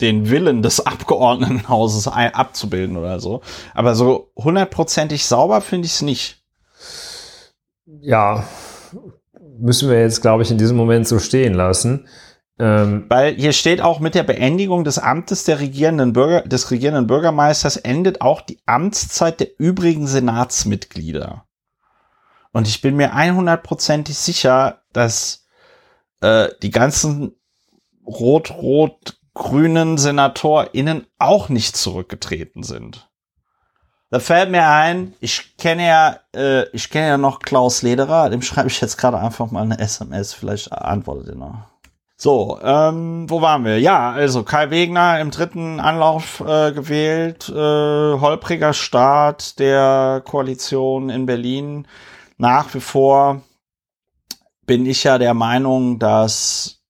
den 0.00 0.30
Willen 0.30 0.62
des 0.62 0.84
Abgeordnetenhauses 0.84 2.08
abzubilden 2.08 2.96
oder 2.96 3.20
so. 3.20 3.40
Aber 3.72 3.94
so 3.94 4.32
hundertprozentig 4.36 5.26
sauber 5.26 5.60
finde 5.60 5.86
ich 5.86 5.92
es 5.92 6.02
nicht 6.02 6.41
ja, 7.86 8.44
müssen 9.58 9.90
wir 9.90 10.00
jetzt, 10.00 10.22
glaube 10.22 10.42
ich, 10.42 10.50
in 10.50 10.58
diesem 10.58 10.76
Moment 10.76 11.06
so 11.06 11.18
stehen 11.18 11.54
lassen. 11.54 12.08
Ähm, 12.58 13.06
Weil 13.08 13.34
hier 13.34 13.52
steht 13.52 13.80
auch 13.80 13.98
mit 13.98 14.14
der 14.14 14.22
Beendigung 14.22 14.84
des 14.84 14.98
Amtes 14.98 15.44
der 15.44 15.58
regierenden 15.58 16.12
Bürger, 16.12 16.42
des 16.42 16.70
regierenden 16.70 17.06
Bürgermeisters 17.06 17.76
endet 17.76 18.20
auch 18.20 18.40
die 18.40 18.60
Amtszeit 18.66 19.40
der 19.40 19.48
übrigen 19.58 20.06
Senatsmitglieder. 20.06 21.46
Und 22.52 22.68
ich 22.68 22.82
bin 22.82 22.96
mir 22.96 23.14
100%ig 23.14 24.14
sicher, 24.14 24.82
dass 24.92 25.46
äh, 26.20 26.48
die 26.62 26.70
ganzen 26.70 27.34
rot-rot-grünen 28.06 29.96
SenatorInnen 29.96 31.06
auch 31.18 31.48
nicht 31.48 31.76
zurückgetreten 31.76 32.62
sind. 32.62 33.10
Da 34.12 34.20
fällt 34.20 34.50
mir 34.50 34.68
ein, 34.68 35.14
ich 35.20 35.56
kenne 35.56 35.86
ja, 35.86 36.16
äh, 36.36 36.68
ich 36.74 36.90
kenne 36.90 37.08
ja 37.08 37.16
noch 37.16 37.38
Klaus 37.38 37.80
Lederer, 37.80 38.28
dem 38.28 38.42
schreibe 38.42 38.68
ich 38.68 38.78
jetzt 38.82 38.98
gerade 38.98 39.18
einfach 39.18 39.50
mal 39.50 39.62
eine 39.62 39.78
SMS, 39.78 40.34
vielleicht 40.34 40.70
antwortet 40.70 41.28
er 41.28 41.36
noch. 41.36 41.54
So, 42.18 42.60
ähm, 42.62 43.24
wo 43.30 43.40
waren 43.40 43.64
wir? 43.64 43.80
Ja, 43.80 44.10
also 44.10 44.42
Kai 44.42 44.68
Wegner 44.68 45.18
im 45.18 45.30
dritten 45.30 45.80
Anlauf 45.80 46.40
äh, 46.40 46.72
gewählt, 46.72 47.48
äh, 47.48 47.54
holpriger 47.54 48.74
Start 48.74 49.58
der 49.58 50.20
Koalition 50.26 51.08
in 51.08 51.24
Berlin. 51.24 51.88
Nach 52.36 52.74
wie 52.74 52.80
vor 52.80 53.40
bin 54.66 54.84
ich 54.84 55.04
ja 55.04 55.16
der 55.16 55.32
Meinung, 55.32 55.98
dass 55.98 56.82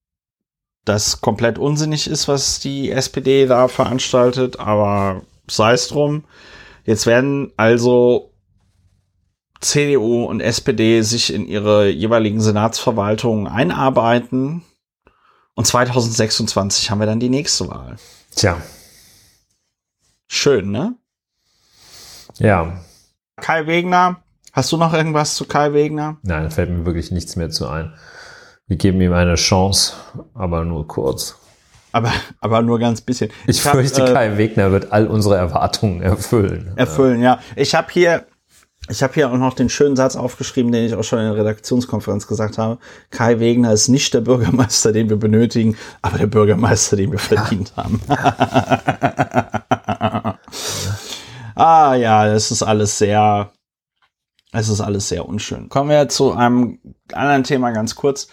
das 0.85 1.21
komplett 1.21 1.61
unsinnig 1.61 2.11
ist, 2.11 2.27
was 2.27 2.59
die 2.59 2.91
SPD 2.91 3.47
da 3.47 3.69
veranstaltet, 3.69 4.59
aber 4.59 5.23
sei 5.49 5.75
es 5.75 5.87
drum. 5.87 6.25
Jetzt 6.85 7.07
werden 7.07 7.53
also 7.57 8.33
CDU 9.61 10.25
und 10.25 10.41
SPD 10.41 11.03
sich 11.03 11.33
in 11.33 11.47
ihre 11.47 11.89
jeweiligen 11.89 12.41
Senatsverwaltungen 12.41 13.47
einarbeiten 13.47 14.63
und 15.55 15.67
2026 15.67 16.91
haben 16.91 16.99
wir 16.99 17.07
dann 17.07 17.21
die 17.21 17.29
nächste 17.29 17.69
Wahl. 17.69 17.97
Tja. 18.35 18.61
Schön, 20.27 20.71
ne? 20.71 20.97
Ja. 22.39 22.81
Kai 23.37 23.67
Wegner, 23.67 24.23
hast 24.53 24.73
du 24.73 24.77
noch 24.77 24.95
irgendwas 24.95 25.35
zu 25.35 25.45
Kai 25.45 25.73
Wegner? 25.73 26.17
Nein, 26.23 26.45
da 26.45 26.51
fällt 26.51 26.71
mir 26.71 26.87
wirklich 26.87 27.11
nichts 27.11 27.37
mehr 27.37 27.51
zu 27.51 27.69
ein. 27.69 27.95
Wir 28.67 28.77
geben 28.77 29.01
ihm 29.01 29.13
eine 29.13 29.35
Chance, 29.35 29.95
aber 30.35 30.65
nur 30.65 30.89
kurz. 30.89 31.39
Aber, 31.93 32.13
aber 32.41 32.63
nur 32.63 32.79
ganz 32.79 33.03
bisschen. 33.03 33.31
Ich, 33.47 33.57
ich 33.57 33.63
fürchte, 33.63 34.03
hab, 34.03 34.09
äh, 34.09 34.13
Kai 34.13 34.39
Wegner 34.39 34.73
wird 34.73 34.93
all 34.93 35.07
unsere 35.07 35.37
Erwartungen 35.37 36.03
erfüllen. 36.03 36.73
Erfüllen, 36.77 37.23
ja. 37.23 37.39
Ich 37.55 37.75
habe 37.75 37.89
hier 37.93 38.27
ich 38.89 39.03
habe 39.03 39.15
hier 39.15 39.31
auch 39.31 39.37
noch 39.37 39.55
den 39.55 39.69
schönen 39.69 39.95
Satz 39.95 40.17
aufgeschrieben, 40.17 40.73
den 40.73 40.85
ich 40.85 40.95
auch 40.95 41.05
schon 41.05 41.21
in 41.21 41.27
der 41.27 41.37
Redaktionskonferenz 41.37 42.27
gesagt 42.27 42.59
habe. 42.59 42.79
Kai 43.11 43.39
Wegner 43.39 43.73
ist 43.73 43.87
nicht 43.89 44.13
der 44.13 44.23
Bürgermeister, 44.23 44.93
den 44.93 45.09
wir 45.09 45.17
benötigen, 45.17 45.77
aber 46.03 46.19
der 46.19 46.27
Bürgermeister, 46.27 46.97
den 46.97 47.13
wir 47.13 47.21
verdient 47.21 47.73
ja. 47.77 47.85
haben. 47.85 48.01
ah 51.55 51.95
ja, 51.95 52.27
das 52.27 52.51
ist 52.51 52.65
alles 52.65 52.99
sehr, 52.99 53.53
es 54.53 54.69
ist 54.69 54.81
alles 54.81 55.09
sehr 55.09 55.27
unschön. 55.27 55.69
Kommen 55.71 55.91
wir 55.91 56.09
zu 56.09 56.33
einem 56.33 56.79
anderen 57.13 57.43
Thema 57.43 57.71
ganz 57.71 57.95
kurz. 57.95 58.29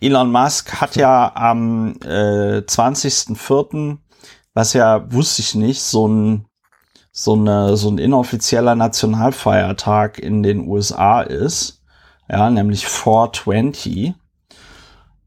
Elon 0.00 0.30
Musk 0.30 0.80
hat 0.80 0.96
ja 0.96 1.32
am 1.34 1.96
äh, 2.04 2.58
20.04., 2.58 3.98
was 4.54 4.72
ja 4.72 5.12
wusste 5.12 5.42
ich 5.42 5.54
nicht, 5.54 5.82
so 5.82 6.08
ein 6.08 6.46
so, 7.18 7.32
eine, 7.32 7.78
so 7.78 7.88
ein 7.90 7.96
inoffizieller 7.96 8.74
Nationalfeiertag 8.74 10.18
in 10.18 10.42
den 10.42 10.68
USA 10.68 11.22
ist, 11.22 11.82
ja, 12.28 12.50
nämlich 12.50 12.86
420. 12.86 14.12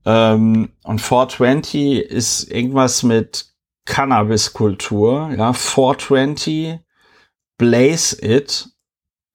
Ähm, 0.06 0.69
und 0.84 1.02
420 1.02 1.97
ist 1.99 2.43
irgendwas 2.43 3.02
mit 3.02 3.54
Cannabiskultur, 3.86 5.32
ja, 5.36 5.52
420 5.52 6.80
Blaze 7.58 8.23
It 8.23 8.69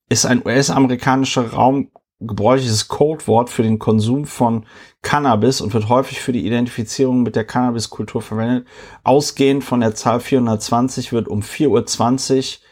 ist 0.09 0.25
ein 0.25 0.45
US-amerikanischer 0.45 1.51
Raum, 1.51 1.91
gebräuchliches 2.19 2.87
Codewort 2.87 3.49
für 3.49 3.63
den 3.63 3.79
Konsum 3.79 4.25
von 4.25 4.65
Cannabis 5.01 5.61
und 5.61 5.73
wird 5.73 5.89
häufig 5.89 6.21
für 6.21 6.31
die 6.31 6.45
Identifizierung 6.45 7.23
mit 7.23 7.35
der 7.35 7.45
Cannabiskultur 7.45 8.21
verwendet. 8.21 8.67
Ausgehend 9.03 9.63
von 9.63 9.81
der 9.81 9.95
Zahl 9.95 10.19
420 10.19 11.11
wird 11.11 11.27
um 11.27 11.41
4.20 11.41 12.37
Uhr 12.37 12.65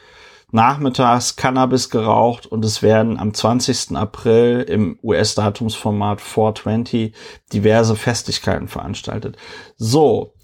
nachmittags 0.53 1.35
Cannabis 1.35 1.89
geraucht 1.89 2.45
und 2.45 2.63
es 2.63 2.83
werden 2.83 3.17
am 3.17 3.33
20. 3.33 3.97
April 3.97 4.61
im 4.61 4.99
US-Datumsformat 5.01 6.21
420 6.21 7.13
diverse 7.51 7.95
Festlichkeiten 7.95 8.67
veranstaltet. 8.67 9.35
So, 9.77 10.35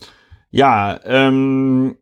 ja, 0.50 1.00
ähm, 1.06 1.99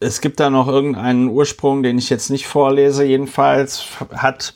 es 0.00 0.22
gibt 0.22 0.40
da 0.40 0.48
noch 0.48 0.66
irgendeinen 0.66 1.28
Ursprung, 1.28 1.82
den 1.82 1.98
ich 1.98 2.08
jetzt 2.08 2.30
nicht 2.30 2.46
vorlese. 2.46 3.04
Jedenfalls 3.04 3.84
hat 4.14 4.54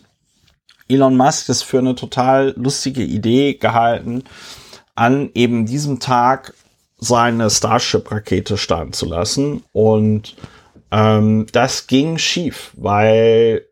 Elon 0.89 1.17
Musk 1.17 1.47
das 1.47 1.63
für 1.63 1.79
eine 1.79 1.95
total 1.95 2.55
lustige 2.57 3.03
Idee 3.03 3.55
gehalten, 3.55 4.25
an 4.95 5.31
eben 5.35 5.67
diesem 5.67 6.01
Tag 6.01 6.55
seine 6.99 7.51
Starship-Rakete 7.51 8.57
starten 8.57 8.95
zu 8.95 9.07
lassen. 9.07 9.63
Und 9.73 10.35
ähm, 10.91 11.47
das 11.53 11.87
ging 11.87 12.17
schief, 12.17 12.73
weil 12.77 13.67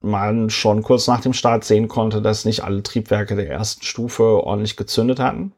man 0.00 0.50
schon 0.50 0.82
kurz 0.82 1.08
nach 1.08 1.20
dem 1.20 1.32
Start 1.32 1.64
sehen 1.64 1.88
konnte, 1.88 2.22
dass 2.22 2.44
nicht 2.44 2.62
alle 2.62 2.82
Triebwerke 2.84 3.34
der 3.34 3.50
ersten 3.50 3.82
Stufe 3.82 4.22
ordentlich 4.44 4.76
gezündet 4.76 5.18
hatten. 5.18 5.52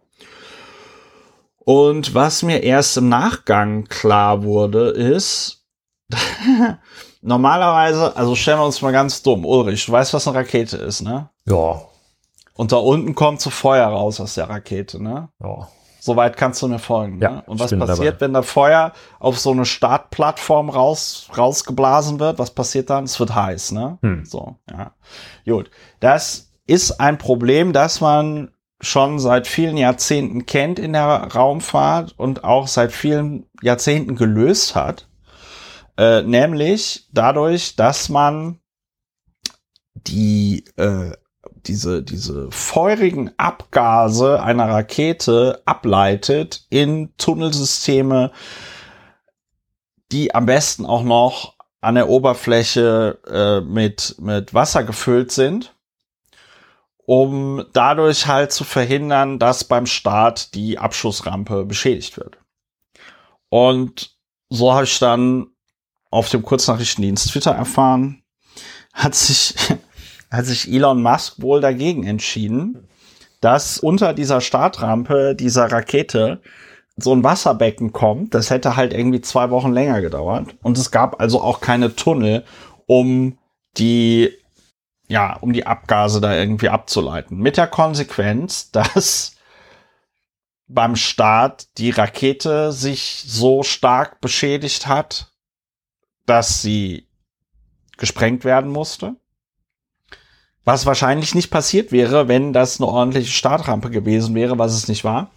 Und 1.69 2.15
was 2.15 2.43
mir 2.43 2.63
erst 2.63 2.97
im 2.97 3.11
Nachgang 3.11 3.85
klar 3.85 4.43
wurde, 4.43 4.89
ist, 4.89 5.67
normalerweise, 7.21 8.17
also 8.17 8.35
stellen 8.35 8.59
wir 8.59 8.65
uns 8.65 8.81
mal 8.81 8.91
ganz 8.91 9.23
dumm, 9.23 9.45
Ulrich, 9.45 9.85
du 9.85 9.93
weißt, 9.93 10.15
was 10.15 10.27
eine 10.27 10.39
Rakete 10.39 10.79
ist, 10.79 11.03
ne? 11.03 11.29
Ja. 11.45 11.83
Und 12.55 12.73
da 12.73 12.77
unten 12.79 13.15
kommt 13.15 13.43
so 13.43 13.51
Feuer 13.51 13.87
raus 13.87 14.19
aus 14.19 14.37
der 14.37 14.49
Rakete, 14.49 15.03
ne? 15.03 15.29
Ja. 15.43 15.69
Soweit 16.01 16.39
kannst 16.39 16.63
du 16.63 16.69
mir 16.69 16.79
folgen. 16.79 17.21
Ja, 17.21 17.33
ne? 17.33 17.43
Und 17.45 17.61
was 17.61 17.79
passiert, 17.79 18.15
dabei. 18.15 18.21
wenn 18.23 18.33
da 18.33 18.41
Feuer 18.41 18.95
auf 19.19 19.39
so 19.39 19.51
eine 19.51 19.67
Startplattform 19.67 20.71
raus, 20.71 21.29
rausgeblasen 21.37 22.19
wird? 22.19 22.39
Was 22.39 22.51
passiert 22.51 22.89
dann? 22.89 23.05
Es 23.05 23.21
wird 23.21 23.35
heiß, 23.35 23.73
ne? 23.73 23.99
Hm. 24.01 24.25
So, 24.25 24.57
ja. 24.71 24.93
Gut. 25.45 25.71
Das 26.01 26.51
ist 26.67 26.99
ein 26.99 27.19
Problem, 27.19 27.75
das 27.75 28.01
man 28.01 28.53
schon 28.81 29.19
seit 29.19 29.47
vielen 29.47 29.77
Jahrzehnten 29.77 30.47
kennt 30.47 30.79
in 30.79 30.93
der 30.93 31.33
Raumfahrt 31.33 32.15
und 32.17 32.45
auch 32.45 32.69
seit 32.69 32.93
vielen 32.93 33.47
Jahrzehnten 33.63 34.17
gelöst 34.17 34.75
hat. 34.75 35.09
Äh, 35.97 36.23
nämlich 36.23 37.09
dadurch, 37.13 37.75
dass 37.75 38.09
man 38.09 38.61
die 39.95 40.65
äh, 40.77 41.13
diese, 41.67 42.03
diese 42.03 42.51
feurigen 42.51 43.31
Abgase 43.37 44.43
einer 44.43 44.69
Rakete 44.69 45.63
ableitet 45.65 46.67
in 46.71 47.13
Tunnelsysteme, 47.19 48.33
die 50.13 50.35
am 50.35 50.47
besten 50.47 50.87
auch 50.87 51.03
noch 51.03 51.55
an 51.81 51.95
der 51.95 52.09
Oberfläche 52.09 53.19
äh, 53.31 53.61
mit, 53.61 54.17
mit 54.19 54.55
Wasser 54.55 54.85
gefüllt 54.85 55.31
sind, 55.31 55.75
um 57.09 57.65
dadurch 57.73 58.27
halt 58.27 58.53
zu 58.53 58.65
verhindern, 58.65 59.39
dass 59.39 59.65
beim 59.65 59.87
Start 59.87 60.55
die 60.55 60.77
Abschussrampe 60.77 61.65
beschädigt 61.65 62.19
wird. 62.19 62.37
Und 63.49 64.15
so 64.51 64.75
habe 64.75 64.85
ich 64.85 64.99
dann 64.99 65.47
auf 66.11 66.29
dem 66.29 66.43
Kurznachrichtendienst 66.43 67.31
Twitter 67.31 67.53
erfahren, 67.53 68.23
hat 68.93 69.15
sich, 69.15 69.55
hat 70.31 70.45
sich 70.45 70.71
Elon 70.71 71.01
Musk 71.01 71.41
wohl 71.41 71.63
dagegen 71.63 72.05
entschieden, 72.05 72.87
dass 73.41 73.79
unter 73.79 74.13
dieser 74.13 74.43
Startrampe 74.43 75.35
dieser 75.35 75.73
Rakete 75.73 76.43
so 76.99 77.15
ein 77.15 77.25
Wasserbecken 77.25 77.95
kommt. 77.95 78.35
Das 78.35 78.51
hätte 78.51 78.77
halt 78.77 78.93
irgendwie 78.93 79.23
zwei 79.23 79.49
Wochen 79.49 79.73
länger 79.73 80.03
gedauert. 80.03 80.57
Und 80.63 80.77
es 80.77 80.91
gab 80.91 81.23
also 81.23 81.41
auch 81.41 81.63
keine 81.63 81.97
Tunnel, 81.97 82.45
um 82.85 83.39
die, 83.79 84.31
ja, 85.09 85.37
um 85.41 85.53
die 85.53 85.67
Abgase 85.67 86.21
da 86.21 86.35
irgendwie 86.35 86.69
abzuleiten. 86.69 87.39
Mit 87.39 87.57
der 87.57 87.67
Konsequenz, 87.67 88.71
dass 88.73 89.37
beim 90.67 90.97
Start 90.97 91.79
die 91.79 91.91
Rakete 91.91 92.73
sich 92.73 93.25
so 93.27 93.63
stark 93.63 94.21
beschädigt 94.21 94.87
hat, 94.87 95.33
dass 96.27 96.61
sie 96.61 97.09
gesprengt 97.97 98.45
werden 98.45 98.71
musste. 98.71 99.17
Was 100.65 100.85
wahrscheinlich 100.85 101.35
nicht 101.35 101.51
passiert 101.51 101.91
wäre, 101.91 102.29
wenn 102.29 102.53
das 102.53 102.79
eine 102.79 102.89
ordentliche 102.89 103.33
Startrampe 103.33 103.89
gewesen 103.89 104.35
wäre, 104.35 104.59
was 104.59 104.75
es 104.75 104.89
nicht 104.89 105.03
war. 105.03 105.31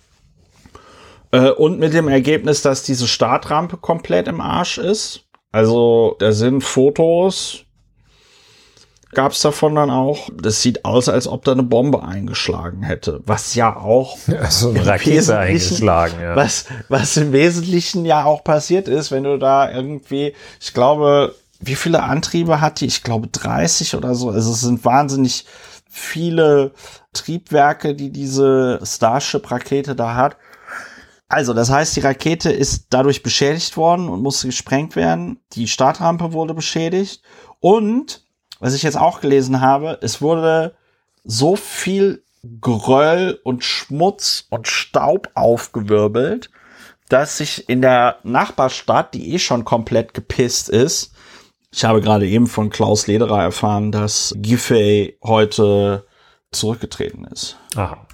Äh, 1.32 1.52
und 1.52 1.80
mit 1.80 1.94
dem 1.94 2.10
Ergebnis, 2.10 2.62
dass 2.62 2.84
diese 2.84 3.08
Startrampe 3.08 3.78
komplett 3.78 4.28
im 4.28 4.42
Arsch 4.42 4.78
ist. 4.78 5.24
Also 5.54 6.18
da 6.20 6.34
sind 6.34 6.62
Fotos 6.62 7.66
gab 9.14 9.32
es 9.32 9.42
davon 9.42 9.76
dann 9.76 9.90
auch. 9.90 10.30
Das 10.34 10.62
sieht 10.62 10.86
aus, 10.86 11.10
als 11.10 11.28
ob 11.28 11.44
da 11.44 11.52
eine 11.52 11.64
Bombe 11.64 12.04
eingeschlagen 12.04 12.84
hätte, 12.84 13.22
was 13.26 13.56
ja 13.56 13.76
auch 13.76 14.18
ja, 14.28 14.50
so 14.50 14.70
eine 14.70 14.86
Rakete 14.86 15.38
eingeschlagen, 15.38 16.22
ja. 16.22 16.36
Was, 16.36 16.66
was 16.90 17.18
im 17.18 17.32
Wesentlichen 17.32 18.06
ja 18.06 18.26
auch 18.26 18.44
passiert 18.44 18.88
ist, 18.88 19.12
wenn 19.12 19.24
du 19.24 19.38
da 19.38 19.72
irgendwie, 19.72 20.34
ich 20.60 20.74
glaube, 20.74 21.36
wie 21.60 21.76
viele 21.76 22.04
Antriebe 22.04 22.60
hat 22.60 22.82
die? 22.82 22.88
Ich 22.88 23.04
glaube 23.04 23.28
30 23.28 23.96
oder 23.96 24.16
so. 24.16 24.30
Also 24.30 24.52
es 24.52 24.62
sind 24.62 24.84
wahnsinnig 24.84 25.46
viele 25.90 26.72
Triebwerke, 27.14 27.94
die 27.94 28.12
diese 28.12 28.80
Starship-Rakete 28.84 29.96
da 29.96 30.16
hat. 30.16 30.38
Also, 31.28 31.54
das 31.54 31.70
heißt, 31.70 31.96
die 31.96 32.02
Rakete 32.02 32.52
ist 32.52 32.88
dadurch 32.90 33.24
beschädigt 33.24 33.78
worden 33.78 34.10
und 34.10 34.22
musste 34.22 34.48
gesprengt 34.48 34.98
werden. 34.98 35.40
Die 35.54 35.68
Startrampe 35.68 36.34
wurde 36.34 36.54
beschädigt. 36.54 37.22
Und, 37.60 38.21
was 38.62 38.74
ich 38.74 38.84
jetzt 38.84 38.98
auch 38.98 39.20
gelesen 39.20 39.60
habe, 39.60 40.00
es 40.02 40.22
wurde 40.22 40.76
so 41.26 41.58
viel 41.58 42.24
Geröll 42.44 43.40
und 43.44 43.64
Schmutz 43.64 44.46
und 44.50 44.68
Staub 44.68 45.30
aufgewirbelt, 45.36 46.50
dass 47.10 47.38
sich 47.38 47.68
in 47.70 47.82
der 47.82 48.18
Nachbarstadt, 48.24 49.14
die 49.14 49.34
eh 49.34 49.40
schon 49.40 49.66
komplett 49.66 50.14
gepisst 50.14 50.70
ist, 50.70 51.14
ich 51.74 51.86
habe 51.86 52.02
gerade 52.02 52.28
eben 52.28 52.48
von 52.48 52.70
Klaus 52.70 53.08
Lederer 53.08 53.42
erfahren, 53.42 53.92
dass 53.92 54.34
Giffey 54.38 55.18
heute 55.24 56.06
zurückgetreten 56.52 57.26
ist. 57.26 57.58
Aha. 57.76 58.06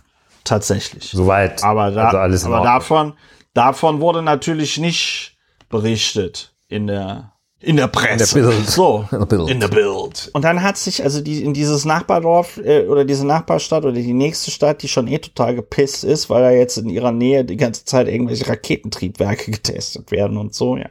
Tatsächlich. 0.44 1.10
Soweit. 1.10 1.64
Aber, 1.64 1.92
da, 1.92 2.10
also 2.10 2.48
aber 2.48 2.64
davon, 2.64 3.14
davon 3.54 4.00
wurde 4.00 4.22
natürlich 4.22 4.78
nicht 4.78 5.38
berichtet 5.70 6.54
in 6.70 6.88
der 6.88 7.34
in 7.60 7.76
der 7.78 7.88
Presse. 7.88 8.38
In 8.38 8.46
der 8.46 8.52
Bild. 8.52 8.70
So, 8.70 9.08
In 9.12 9.20
der 9.20 9.26
Bild. 9.26 9.50
in 9.50 9.60
der 9.60 9.68
Bild. 9.68 10.30
Und 10.34 10.44
dann 10.44 10.62
hat 10.62 10.78
sich 10.78 11.04
also 11.04 11.22
die 11.22 11.44
in 11.44 11.54
dieses 11.54 11.86
Nachbardorf 11.86 12.58
äh, 12.58 12.86
oder 12.88 13.04
diese 13.04 13.26
Nachbarstadt 13.26 13.84
oder 13.84 13.94
die 13.94 14.14
nächste 14.14 14.52
Stadt, 14.52 14.84
die 14.84 14.88
schon 14.88 15.08
eh 15.08 15.18
total 15.20 15.56
gepisst 15.56 16.04
ist, 16.04 16.30
weil 16.30 16.44
da 16.44 16.52
jetzt 16.52 16.78
in 16.78 16.90
ihrer 16.90 17.12
Nähe 17.12 17.44
die 17.46 17.58
ganze 17.58 17.84
Zeit 17.86 18.08
irgendwelche 18.08 18.48
Raketentriebwerke 18.48 19.52
getestet 19.52 20.12
werden 20.12 20.38
und 20.38 20.54
so, 20.54 20.78
ja. 20.78 20.90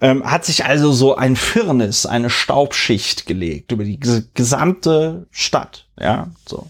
Ähm, 0.00 0.30
hat 0.30 0.44
sich 0.44 0.66
also 0.66 0.92
so 0.92 1.16
ein 1.16 1.36
Firnis, 1.36 2.04
eine 2.04 2.28
Staubschicht 2.28 3.24
gelegt 3.24 3.72
über 3.72 3.82
die 3.82 3.98
ges- 3.98 4.26
gesamte 4.34 5.26
Stadt, 5.30 5.88
ja, 5.98 6.30
so. 6.46 6.66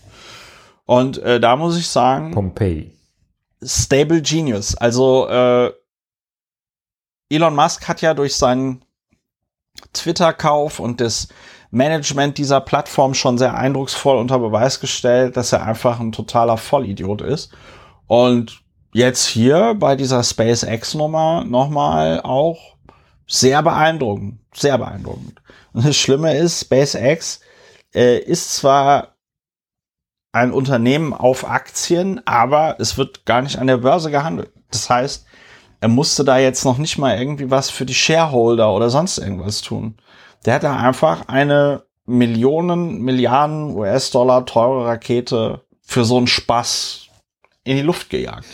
Und 0.85 1.19
äh, 1.19 1.41
da 1.41 1.57
muss 1.57 1.77
ich 1.77 1.89
sagen, 1.89 2.31
Pompeii. 2.31 2.93
Stable 3.63 4.23
Genius. 4.23 4.77
Also 4.77 5.27
äh, 5.29 5.73
Elon 7.29 7.57
Musk 7.57 7.89
hat 7.89 8.01
ja 8.01 8.15
durch 8.15 8.37
seinen 8.37 8.85
Twitter-Kauf 9.93 10.81
und 10.81 11.01
das 11.01 11.29
Management 11.71 12.39
dieser 12.39 12.61
Plattform 12.61 13.15
schon 13.15 13.39
sehr 13.39 13.55
eindrucksvoll 13.55 14.17
unter 14.17 14.39
Beweis 14.39 14.81
gestellt, 14.81 15.37
dass 15.37 15.53
er 15.53 15.65
einfach 15.65 16.01
ein 16.01 16.13
totaler 16.13 16.57
Vollidiot 16.57 17.23
ist. 17.23 17.53
Und 18.07 18.63
jetzt 18.93 19.27
hier 19.27 19.75
bei 19.75 19.97
dieser 19.97 20.23
SpaceX-Nummer 20.23 21.45
nochmal 21.45 22.21
auch 22.23 22.77
sehr 23.27 23.63
beeindruckend. 23.63 24.41
Sehr 24.55 24.79
beeindruckend. 24.79 25.43
Und 25.73 25.85
das 25.85 25.97
Schlimme 25.97 26.37
ist, 26.37 26.61
SpaceX 26.61 27.41
äh, 27.95 28.19
ist 28.19 28.55
zwar 28.55 29.17
ein 30.33 30.53
Unternehmen 30.53 31.13
auf 31.13 31.49
Aktien, 31.49 32.21
aber 32.27 32.77
es 32.79 32.97
wird 32.97 33.27
gar 33.27 33.43
nicht 33.43 33.59
an 33.59 33.67
der 33.67 33.79
Börse 33.79 34.11
gehandelt. 34.11 34.53
Das 34.71 34.89
heißt, 34.89 35.27
er 35.81 35.89
musste 35.89 36.25
da 36.25 36.39
jetzt 36.39 36.65
noch 36.65 36.79
nicht 36.79 36.99
mal 36.99 37.19
irgendwie 37.19 37.51
was 37.51 37.71
für 37.71 37.85
die 37.85 37.95
Shareholder 37.95 38.73
oder 38.73 38.91
sonst 38.91 39.19
irgendwas 39.19 39.61
tun. 39.61 39.97
Der 40.45 40.55
hat 40.55 40.65
da 40.65 40.77
einfach 40.77 41.29
eine 41.29 41.83
Millionen, 42.07 43.03
Milliarden 43.03 43.75
US-Dollar 43.75 44.47
teure 44.47 44.87
Rakete 44.87 45.63
für 45.83 46.05
so 46.05 46.17
einen 46.17 46.27
Spaß 46.27 47.09
in 47.65 47.77
die 47.77 47.83
Luft 47.83 48.11
gejagt. 48.11 48.47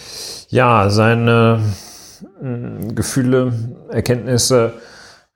Ja, 0.49 0.89
seine 0.91 1.63
mh, 2.41 2.95
Gefühle, 2.95 3.53
Erkenntnisse, 3.91 4.75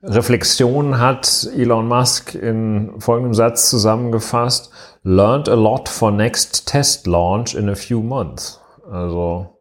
Reflexionen 0.03 0.99
hat 0.99 1.49
Elon 1.55 1.87
Musk 1.87 2.35
in 2.35 2.99
folgendem 2.99 3.33
Satz 3.33 3.69
zusammengefasst. 3.69 4.71
Learned 5.03 5.49
a 5.49 5.55
lot 5.55 5.89
for 5.89 6.11
next 6.11 6.67
test 6.67 7.07
launch 7.07 7.55
in 7.55 7.69
a 7.69 7.75
few 7.75 8.01
months. 8.01 8.59
Also, 8.91 9.56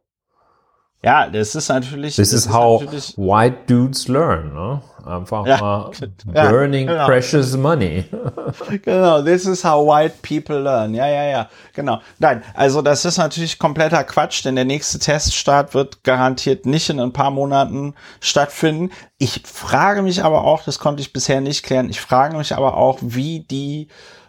Ja, 1.07 1.29
das 1.29 1.55
ist 1.55 1.69
natürlich. 1.69 2.17
this 2.17 2.31
das 2.31 2.47
is 2.47 2.53
how 2.53 2.83
white 3.17 3.59
dudes 3.69 4.09
learn. 4.09 4.53
Ne? 4.53 4.83
Einfach 5.07 5.47
Ja, 5.47 5.61
mal 5.61 5.91
ja, 6.35 6.51
burning 6.51 6.89
genau. 6.89 7.07
precious 7.07 7.57
money. 7.57 8.07
Genau, 8.83 9.23
this 9.23 9.47
is 9.47 9.63
how 9.65 9.87
white 9.87 10.17
people 10.23 10.61
learn. 10.61 10.95
Ja, 10.95 11.07
ja, 11.07 11.23
ja, 11.25 11.49
genau. 11.75 12.01
Nein, 12.19 12.43
also 12.55 12.83
das 12.83 13.05
ist 13.05 13.19
natürlich 13.19 13.57
kompletter 13.61 14.03
Quatsch, 14.03 14.45
denn 14.45 14.57
der 14.57 14.65
nächste 14.65 14.99
Teststart 14.99 15.75
wird 15.75 16.03
garantiert 16.03 16.67
nicht 16.67 16.91
in 16.91 16.99
ein 16.99 17.13
paar 17.13 17.31
Monaten 17.31 17.95
stattfinden. 18.21 18.91
Ich 19.19 19.43
frage 19.45 20.03
mich 20.03 20.25
aber 20.25 20.43
auch, 20.43 20.65
das 20.65 20.81
konnte 20.81 21.03
ich 21.03 21.13
bisher 21.13 21.41
nicht 21.41 21.65
klären, 21.65 21.89
ich 21.89 22.01
frage 22.01 22.37
mich 22.37 22.57
aber 22.57 22.77
auch, 22.77 22.99
wie 23.01 23.41
die 23.49 23.87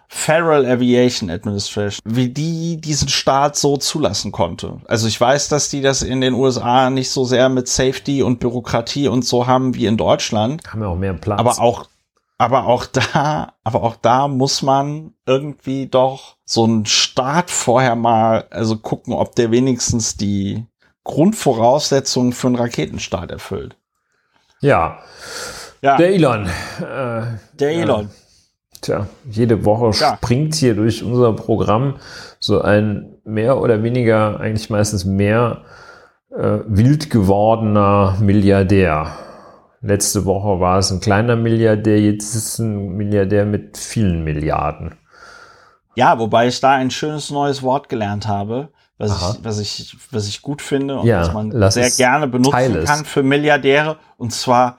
Federal 0.10 0.66
Aviation 0.66 1.30
Administration, 1.30 2.00
wie 2.06 2.30
die 2.30 2.80
diesen 2.80 3.10
Start 3.10 3.58
so 3.58 3.78
zulassen 3.78 4.32
konnte. 4.32 4.80
Also 4.88 5.08
ich 5.08 5.20
weiß, 5.20 5.50
dass 5.50 5.70
die 5.70 5.82
das 5.82 6.02
in 6.02 6.22
den 6.22 6.34
USA 6.34 6.90
nicht 6.90 7.12
so 7.12 7.26
sehr 7.26 7.50
mit 7.50 7.68
Safety 7.68 8.24
und 8.24 8.40
Bürokratie 8.40 9.10
und 9.10 9.26
so 9.26 9.48
haben 9.48 9.76
wie 9.76 9.86
in 9.86 9.98
Deutschland. 9.98 10.62
Haben 10.68 10.82
wir 10.82 10.90
auch 10.90 10.98
mehr 10.98 11.14
Platz. 11.14 11.40
Aber 11.40 11.60
auch, 11.60 11.88
aber 12.38 12.68
auch 12.68 12.86
da, 12.86 13.54
aber 13.64 13.84
auch 13.84 13.98
da 13.98 14.30
muss 14.30 14.62
man 14.62 15.14
irgendwie 15.26 15.88
doch 15.88 16.38
so 16.46 16.64
einen 16.64 16.86
Start 16.86 17.52
vorher 17.52 17.96
mal, 17.96 18.46
also 18.50 18.78
gucken, 18.78 19.14
ob 19.14 19.36
der 19.36 19.52
wenigstens 19.52 20.16
die 20.16 20.66
Grundvoraussetzungen 21.04 22.32
für 22.32 22.48
einen 22.48 22.56
Raketenstart 22.56 23.32
erfüllt. 23.32 23.76
ja, 24.62 25.00
Ja, 25.82 25.98
der 25.98 26.10
Elon. 26.10 26.48
Äh, 26.80 27.38
der 27.54 27.72
Elon. 27.72 28.10
Tja, 28.82 29.08
jede 29.30 29.66
Woche 29.66 29.92
Ja. 30.00 30.18
springt 30.18 30.56
hier 30.56 30.76
durch 30.76 31.04
unser 31.04 31.34
Programm 31.34 31.96
so 32.40 32.62
ein 32.62 33.16
mehr 33.24 33.60
oder 33.60 33.84
weniger, 33.84 34.40
eigentlich 34.40 34.70
meistens 34.70 35.04
mehr 35.06 35.64
äh, 36.32 36.60
wild 36.68 37.10
gewordener 37.10 38.18
Milliardär. 38.20 39.18
Letzte 39.82 40.26
Woche 40.26 40.60
war 40.60 40.80
es 40.80 40.92
ein 40.92 41.00
kleiner 41.00 41.36
Milliardär, 41.36 42.00
jetzt 42.00 42.36
ist 42.36 42.48
es 42.54 42.60
ein 42.60 42.96
Milliardär 42.98 43.46
mit 43.46 43.78
vielen 43.78 44.24
Milliarden. 44.24 44.96
Ja, 45.96 46.20
wobei 46.20 46.48
ich 46.48 46.60
da 46.60 46.74
ein 46.74 46.92
schönes 46.92 47.32
neues 47.32 47.64
Wort 47.64 47.90
gelernt 47.90 48.28
habe, 48.28 48.70
was 49.00 49.12
Aha. 49.12 49.36
ich, 49.38 49.46
was 49.46 49.60
ich, 49.60 49.98
was 50.12 50.28
ich 50.28 50.42
gut 50.42 50.62
finde 50.62 51.00
und 51.00 51.08
Ja, 51.08 51.22
was 51.22 51.34
man 51.34 51.72
sehr 51.72 51.90
gerne 51.90 52.28
benutzen 52.28 52.84
kann 52.86 53.06
für 53.06 53.24
Milliardäre, 53.24 53.98
und 54.18 54.32
zwar 54.32 54.78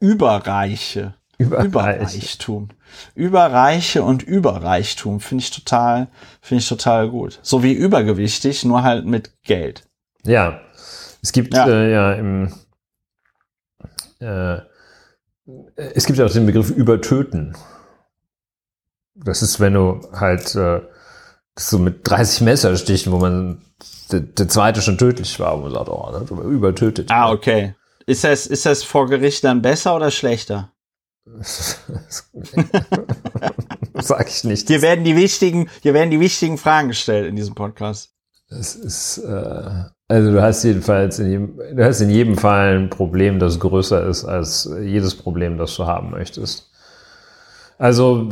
Überreiche. 0.00 1.14
Überreich. 1.38 1.66
Überreichtum. 1.66 2.68
Überreiche 3.14 4.02
und 4.02 4.22
Überreichtum 4.22 5.20
finde 5.20 5.42
ich 5.42 5.50
total, 5.50 6.08
finde 6.40 6.62
ich 6.62 6.68
total 6.68 7.08
gut. 7.08 7.38
So 7.42 7.62
wie 7.62 7.72
übergewichtig, 7.72 8.64
nur 8.64 8.82
halt 8.82 9.06
mit 9.06 9.30
Geld. 9.42 9.84
Ja, 10.24 10.60
es 11.22 11.32
gibt 11.32 11.54
Ja. 11.54 11.68
äh, 11.68 11.92
ja 11.92 12.12
im 12.14 12.52
äh, 14.20 14.58
es 15.76 16.06
gibt 16.06 16.18
ja 16.18 16.26
auch 16.26 16.32
den 16.32 16.46
Begriff 16.46 16.70
übertöten. 16.70 17.56
Das 19.14 19.42
ist, 19.42 19.60
wenn 19.60 19.74
du 19.74 20.00
halt 20.12 20.54
äh, 20.54 20.80
so 21.58 21.78
mit 21.78 22.00
30 22.08 22.42
Messerstichen, 22.42 23.12
wo 23.12 23.18
man 23.18 23.62
der, 24.10 24.20
der 24.20 24.48
zweite 24.48 24.82
schon 24.82 24.98
tödlich 24.98 25.38
war, 25.40 25.56
wo 25.58 25.62
man 25.62 25.72
sagt, 25.72 25.88
oh, 25.88 26.04
aber 26.04 26.42
übertötet. 26.42 27.10
Ah, 27.10 27.30
okay. 27.30 27.74
Ist 28.06 28.24
das, 28.24 28.46
ist 28.46 28.66
das 28.66 28.82
vor 28.82 29.08
Gericht 29.08 29.44
dann 29.44 29.62
besser 29.62 29.96
oder 29.96 30.10
schlechter? 30.10 30.72
Sag 33.94 34.28
ich 34.28 34.44
nicht. 34.44 34.68
Hier 34.68 34.82
werden 34.82 35.04
die 35.04 35.16
wichtigen, 35.16 35.68
hier 35.82 35.94
werden 35.94 36.10
die 36.10 36.20
wichtigen 36.20 36.58
Fragen 36.58 36.88
gestellt 36.88 37.26
in 37.26 37.36
diesem 37.36 37.54
Podcast. 37.54 38.10
Das 38.48 38.76
ist, 38.76 39.18
äh, 39.18 39.84
also 40.08 40.30
du 40.30 40.40
hast 40.40 40.62
jedenfalls 40.62 41.18
in 41.18 41.30
jedem, 41.30 41.58
du 41.74 41.84
hast 41.84 42.00
in 42.00 42.10
jedem 42.10 42.38
Fall 42.38 42.78
ein 42.78 42.90
Problem, 42.90 43.40
das 43.40 43.58
größer 43.58 44.06
ist 44.06 44.24
als 44.24 44.70
jedes 44.80 45.16
Problem, 45.16 45.58
das 45.58 45.74
du 45.74 45.86
haben 45.86 46.10
möchtest. 46.10 46.70
Also, 47.78 48.28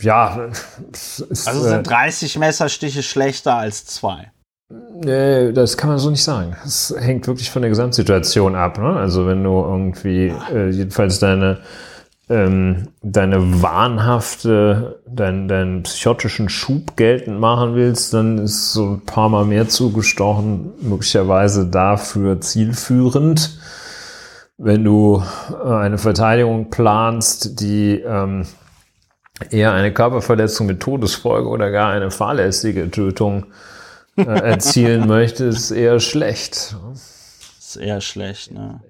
ja, 0.00 0.48
Also 0.90 1.26
äh, 1.30 1.68
sind 1.68 1.86
30 1.86 2.38
Messerstiche 2.38 3.02
schlechter 3.02 3.56
als 3.56 3.84
zwei. 3.84 4.32
Nee, 4.70 5.52
das 5.52 5.76
kann 5.76 5.90
man 5.90 5.98
so 5.98 6.10
nicht 6.10 6.22
sagen. 6.22 6.56
Es 6.64 6.94
hängt 6.96 7.26
wirklich 7.26 7.50
von 7.50 7.62
der 7.62 7.70
Gesamtsituation 7.70 8.54
ab. 8.54 8.78
Ne? 8.78 8.96
Also 8.96 9.26
wenn 9.26 9.42
du 9.42 9.50
irgendwie 9.50 10.32
äh, 10.52 10.70
jedenfalls 10.70 11.18
deine 11.18 11.58
ähm, 12.28 12.86
deine 13.02 13.62
wahnhafte, 13.62 15.00
deinen 15.08 15.48
deinen 15.48 15.82
psychotischen 15.82 16.48
Schub 16.48 16.96
geltend 16.96 17.40
machen 17.40 17.74
willst, 17.74 18.14
dann 18.14 18.38
ist 18.38 18.72
so 18.72 18.92
ein 18.92 19.00
paar 19.00 19.28
Mal 19.28 19.44
mehr 19.44 19.68
zugestochen 19.68 20.70
möglicherweise 20.80 21.66
dafür 21.66 22.40
zielführend. 22.40 23.58
Wenn 24.56 24.84
du 24.84 25.24
äh, 25.64 25.68
eine 25.68 25.98
Verteidigung 25.98 26.70
planst, 26.70 27.60
die 27.60 28.00
ähm, 28.06 28.46
eher 29.50 29.72
eine 29.72 29.92
Körperverletzung 29.92 30.68
mit 30.68 30.78
Todesfolge 30.78 31.48
oder 31.48 31.72
gar 31.72 31.90
eine 31.90 32.12
fahrlässige 32.12 32.88
Tötung 32.92 33.46
erzielen 34.26 35.06
möchte, 35.06 35.44
ist 35.44 35.70
eher 35.70 36.00
schlecht. 36.00 36.76
Ist 37.58 37.76
eher 37.76 38.00
schlecht, 38.00 38.52
ne? 38.52 38.80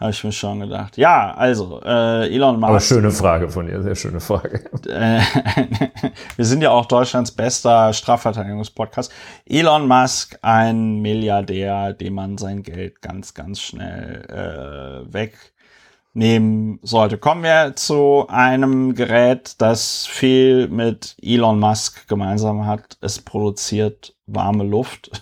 Habe 0.00 0.12
ich 0.12 0.24
mir 0.24 0.32
schon 0.32 0.60
gedacht. 0.60 0.96
Ja, 0.96 1.34
also, 1.34 1.82
äh, 1.84 2.34
Elon 2.34 2.58
Musk. 2.58 2.70
Aber 2.70 2.80
schöne 2.80 3.10
Frage 3.10 3.50
von 3.50 3.66
dir, 3.66 3.82
sehr 3.82 3.94
schöne 3.94 4.20
Frage. 4.20 4.64
Äh, 4.88 5.20
wir 6.36 6.44
sind 6.46 6.62
ja 6.62 6.70
auch 6.70 6.86
Deutschlands 6.86 7.30
bester 7.30 7.92
Strafverteidigungspodcast. 7.92 9.12
Elon 9.44 9.86
Musk, 9.86 10.38
ein 10.40 11.02
Milliardär, 11.02 11.92
dem 11.92 12.14
man 12.14 12.38
sein 12.38 12.62
Geld 12.62 13.02
ganz, 13.02 13.34
ganz 13.34 13.60
schnell 13.60 14.24
äh, 14.30 15.12
weg 15.12 15.36
nehmen 16.14 16.80
sollte. 16.82 17.18
Kommen 17.18 17.42
wir 17.42 17.76
zu 17.76 18.26
einem 18.28 18.94
Gerät, 18.94 19.56
das 19.58 20.06
viel 20.06 20.68
mit 20.68 21.14
Elon 21.20 21.60
Musk 21.60 22.08
gemeinsam 22.08 22.64
hat. 22.66 22.96
Es 23.02 23.20
produziert 23.20 24.14
warme 24.32 24.64
Luft. 24.64 25.10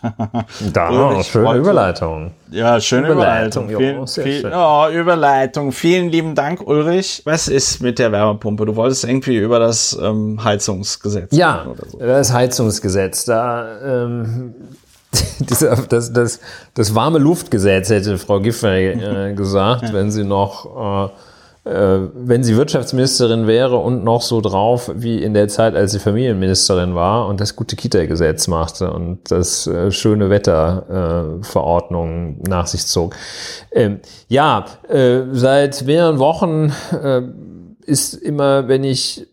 Da, 0.72 1.22
schöne 1.22 1.48
heute, 1.48 1.59
Überleitung. 1.61 2.32
Ja, 2.50 2.80
schöne 2.80 3.09
Überleitung. 3.09 3.68
Überleitung. 3.68 4.06
Vielen, 4.06 4.40
viel, 4.42 4.52
oh, 4.54 4.86
Überleitung. 4.92 5.72
Vielen 5.72 6.09
lieben 6.11 6.34
Dank, 6.34 6.66
Ulrich. 6.66 7.22
Was 7.24 7.48
ist 7.48 7.80
mit 7.80 7.98
der 7.98 8.12
Wärmepumpe? 8.12 8.66
Du 8.66 8.76
wolltest 8.76 9.04
irgendwie 9.04 9.36
über 9.36 9.59
das 9.59 9.98
ähm, 10.00 10.42
Heizungsgesetz. 10.42 11.34
Ja, 11.34 11.66
so. 11.90 11.98
das 11.98 12.32
Heizungsgesetz. 12.32 13.24
Da 13.24 13.78
ähm, 13.82 14.54
das, 15.88 16.12
das, 16.12 16.40
das 16.74 16.94
warme 16.94 17.18
Luftgesetz 17.18 17.88
hätte 17.90 18.18
Frau 18.18 18.40
Giffey 18.40 18.88
äh, 18.88 19.34
gesagt, 19.34 19.92
wenn 19.92 20.11
sie 20.11 20.24
noch, 20.24 21.09
äh, 21.09 21.11
wenn 21.70 22.42
sie 22.42 22.56
Wirtschaftsministerin 22.56 23.46
wäre 23.46 23.76
und 23.76 24.02
noch 24.02 24.22
so 24.22 24.40
drauf 24.40 24.90
wie 24.94 25.22
in 25.22 25.34
der 25.34 25.48
Zeit, 25.48 25.74
als 25.74 25.92
sie 25.92 25.98
Familienministerin 25.98 26.94
war 26.94 27.26
und 27.26 27.40
das 27.40 27.56
gute 27.56 27.76
Kita-Gesetz 27.76 28.48
machte 28.48 28.90
und 28.90 29.30
das 29.30 29.66
äh, 29.66 29.90
schöne 29.90 30.30
Wetterverordnung 30.30 32.42
nach 32.48 32.66
sich 32.66 32.86
zog. 32.86 33.14
Ähm, 33.70 34.00
ja, 34.28 34.64
äh, 34.88 35.22
seit 35.32 35.84
mehreren 35.84 36.18
Wochen 36.18 36.72
äh, 36.92 37.22
ist 37.84 38.14
immer, 38.14 38.68
wenn 38.68 38.84
ich 38.84 39.26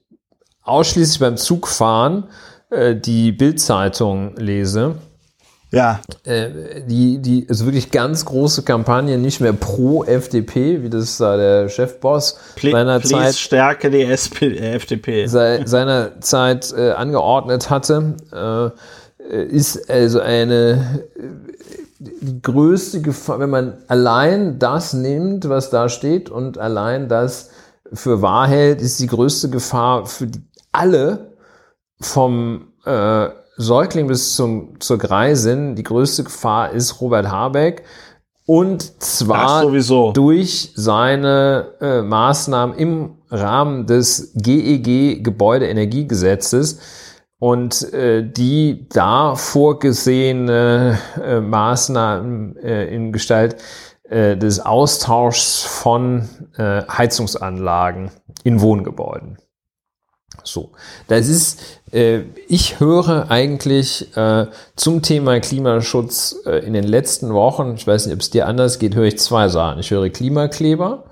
ausschließlich 0.63 1.19
beim 1.19 1.37
Zugfahren 1.37 2.25
äh, 2.69 2.95
die 2.95 3.31
Bildzeitung 3.31 4.35
lese, 4.37 4.95
ja. 5.75 5.99
Äh, 6.23 6.81
die, 6.87 7.19
die, 7.19 7.45
also 7.49 7.65
wirklich 7.65 7.91
ganz 7.91 8.23
große 8.25 8.63
Kampagne, 8.63 9.17
nicht 9.17 9.41
mehr 9.41 9.53
pro 9.53 10.03
FDP, 10.05 10.81
wie 10.81 10.89
das 10.89 11.17
da 11.17 11.35
der 11.35 11.69
Chefboss 11.69 12.39
Ple 12.55 12.71
seiner 12.71 13.01
Zeit. 13.01 13.35
Stärke 13.35 13.91
die 13.91 14.03
SP, 14.07 14.55
äh, 14.55 14.75
FDP. 14.75 15.27
Se, 15.27 15.61
seiner 15.65 16.21
Zeit 16.21 16.73
äh, 16.75 16.91
angeordnet 16.91 17.69
hatte, 17.69 18.15
äh, 18.33 19.43
ist 19.43 19.89
also 19.89 20.21
eine, 20.21 21.03
die 21.99 22.41
größte 22.41 23.01
Gefahr, 23.01 23.39
wenn 23.39 23.49
man 23.49 23.73
allein 23.87 24.59
das 24.59 24.93
nimmt, 24.93 25.49
was 25.49 25.71
da 25.71 25.89
steht 25.89 26.29
und 26.29 26.57
allein 26.57 27.09
das 27.09 27.49
für 27.91 28.21
wahr 28.21 28.47
hält, 28.47 28.81
ist 28.81 28.99
die 28.99 29.07
größte 29.07 29.49
Gefahr 29.49 30.05
für 30.05 30.27
die, 30.27 30.41
alle 30.71 31.31
vom, 31.99 32.67
äh, 32.85 33.27
Säugling 33.57 34.07
bis 34.07 34.35
zum, 34.35 34.79
zur 34.79 34.97
Greisin, 34.97 35.75
die 35.75 35.83
größte 35.83 36.23
Gefahr 36.23 36.71
ist 36.71 37.01
Robert 37.01 37.29
Habeck. 37.29 37.83
Und 38.47 39.01
zwar 39.01 39.65
durch 40.13 40.71
seine 40.75 41.73
äh, 41.81 42.01
Maßnahmen 42.03 42.77
im 42.77 43.17
Rahmen 43.31 43.87
des 43.87 44.33
GEG 44.35 45.23
Gebäudeenergiegesetzes 45.23 46.79
und 47.39 47.91
äh, 47.91 48.23
die 48.23 48.87
da 48.89 49.35
vorgesehene 49.35 50.99
äh, 51.21 51.39
Maßnahmen 51.39 52.57
äh, 52.57 52.85
in 52.93 53.11
Gestalt 53.11 53.57
äh, 54.03 54.37
des 54.37 54.59
Austauschs 54.59 55.63
von 55.63 56.29
äh, 56.57 56.83
Heizungsanlagen 56.87 58.11
in 58.43 58.61
Wohngebäuden. 58.61 59.39
So, 60.45 60.71
das 61.07 61.27
ist, 61.27 61.81
äh, 61.91 62.21
ich 62.47 62.79
höre 62.79 63.29
eigentlich 63.29 64.15
äh, 64.15 64.47
zum 64.75 65.01
Thema 65.01 65.39
Klimaschutz 65.39 66.35
äh, 66.45 66.65
in 66.65 66.73
den 66.73 66.83
letzten 66.83 67.33
Wochen, 67.33 67.73
ich 67.75 67.85
weiß 67.85 68.05
nicht, 68.05 68.13
ob 68.13 68.21
es 68.21 68.29
dir 68.29 68.47
anders 68.47 68.79
geht, 68.79 68.95
höre 68.95 69.05
ich 69.05 69.17
zwei 69.19 69.47
Sachen. 69.49 69.79
Ich 69.79 69.91
höre 69.91 70.09
Klimakleber. 70.09 71.05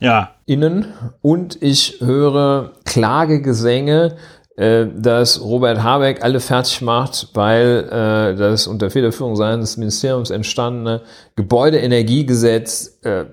Ja. 0.00 0.34
Innen 0.46 0.92
und 1.22 1.62
ich 1.62 2.00
höre 2.00 2.72
Klagegesänge, 2.84 4.16
äh, 4.56 4.86
dass 4.94 5.40
Robert 5.40 5.82
Habeck 5.82 6.22
alle 6.22 6.38
fertig 6.38 6.80
macht, 6.80 7.30
weil 7.34 7.88
äh, 7.90 8.36
das 8.36 8.68
unter 8.68 8.90
Federführung 8.90 9.34
seines 9.34 9.76
Ministeriums 9.76 10.30
entstandene 10.30 11.02
Gebäudeenergiegesetz 11.34 13.00
äh, 13.02 13.24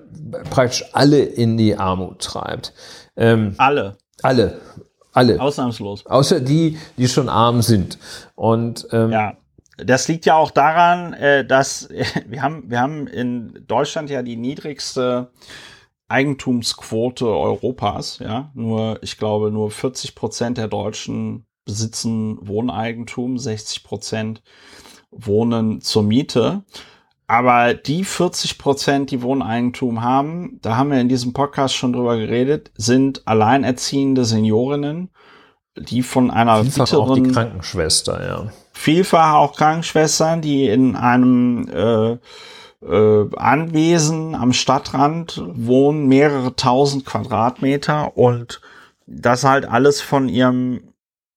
praktisch 0.50 0.84
alle 0.92 1.20
in 1.20 1.56
die 1.56 1.76
Armut 1.76 2.20
treibt. 2.20 2.72
Ähm, 3.16 3.54
alle. 3.58 3.98
Alle. 4.22 4.60
Alle. 5.12 5.40
Ausnahmslos. 5.40 6.06
Außer 6.06 6.40
die, 6.40 6.78
die 6.96 7.08
schon 7.08 7.28
arm 7.28 7.62
sind. 7.62 7.98
Und 8.34 8.86
ähm, 8.92 9.10
ja. 9.10 9.36
Das 9.78 10.06
liegt 10.06 10.26
ja 10.26 10.36
auch 10.36 10.50
daran, 10.50 11.12
äh, 11.14 11.44
dass 11.44 11.86
äh, 11.86 12.04
wir 12.26 12.42
haben, 12.42 12.70
wir 12.70 12.80
haben 12.80 13.06
in 13.06 13.64
Deutschland 13.66 14.10
ja 14.10 14.22
die 14.22 14.36
niedrigste 14.36 15.30
Eigentumsquote 16.08 17.26
Europas. 17.26 18.18
Ja, 18.18 18.50
nur 18.54 18.98
ich 19.02 19.16
glaube 19.16 19.50
nur 19.50 19.70
40 19.70 20.14
Prozent 20.14 20.58
der 20.58 20.68
Deutschen 20.68 21.46
besitzen 21.64 22.38
Wohneigentum, 22.46 23.38
60 23.38 23.84
Prozent 23.84 24.42
wohnen 25.10 25.80
zur 25.80 26.02
Miete. 26.02 26.64
Aber 27.26 27.74
die 27.74 28.04
40 28.04 28.58
Prozent, 28.58 29.10
die 29.10 29.22
Wohneigentum 29.22 30.02
haben, 30.02 30.58
da 30.62 30.76
haben 30.76 30.90
wir 30.90 31.00
in 31.00 31.08
diesem 31.08 31.32
Podcast 31.32 31.74
schon 31.74 31.92
drüber 31.92 32.16
geredet, 32.16 32.70
sind 32.76 33.26
alleinerziehende 33.26 34.24
Seniorinnen, 34.24 35.10
die 35.76 36.02
von 36.02 36.30
einer 36.30 36.62
Vielfach 36.62 36.84
Bieterin, 36.84 37.10
auch 37.10 37.14
die 37.14 37.22
Krankenschwester, 37.22 38.26
ja. 38.26 38.52
Vielfach 38.72 39.34
auch 39.34 39.56
Krankenschwestern, 39.56 40.42
die 40.42 40.68
in 40.68 40.96
einem 40.96 41.68
äh, 41.68 42.18
äh, 42.84 43.36
Anwesen 43.36 44.34
am 44.34 44.52
Stadtrand 44.52 45.42
wohnen, 45.54 46.08
mehrere 46.08 46.56
tausend 46.56 47.06
Quadratmeter 47.06 48.16
und 48.16 48.60
das 49.06 49.44
halt 49.44 49.66
alles 49.66 50.00
von 50.00 50.28
ihrem 50.28 50.82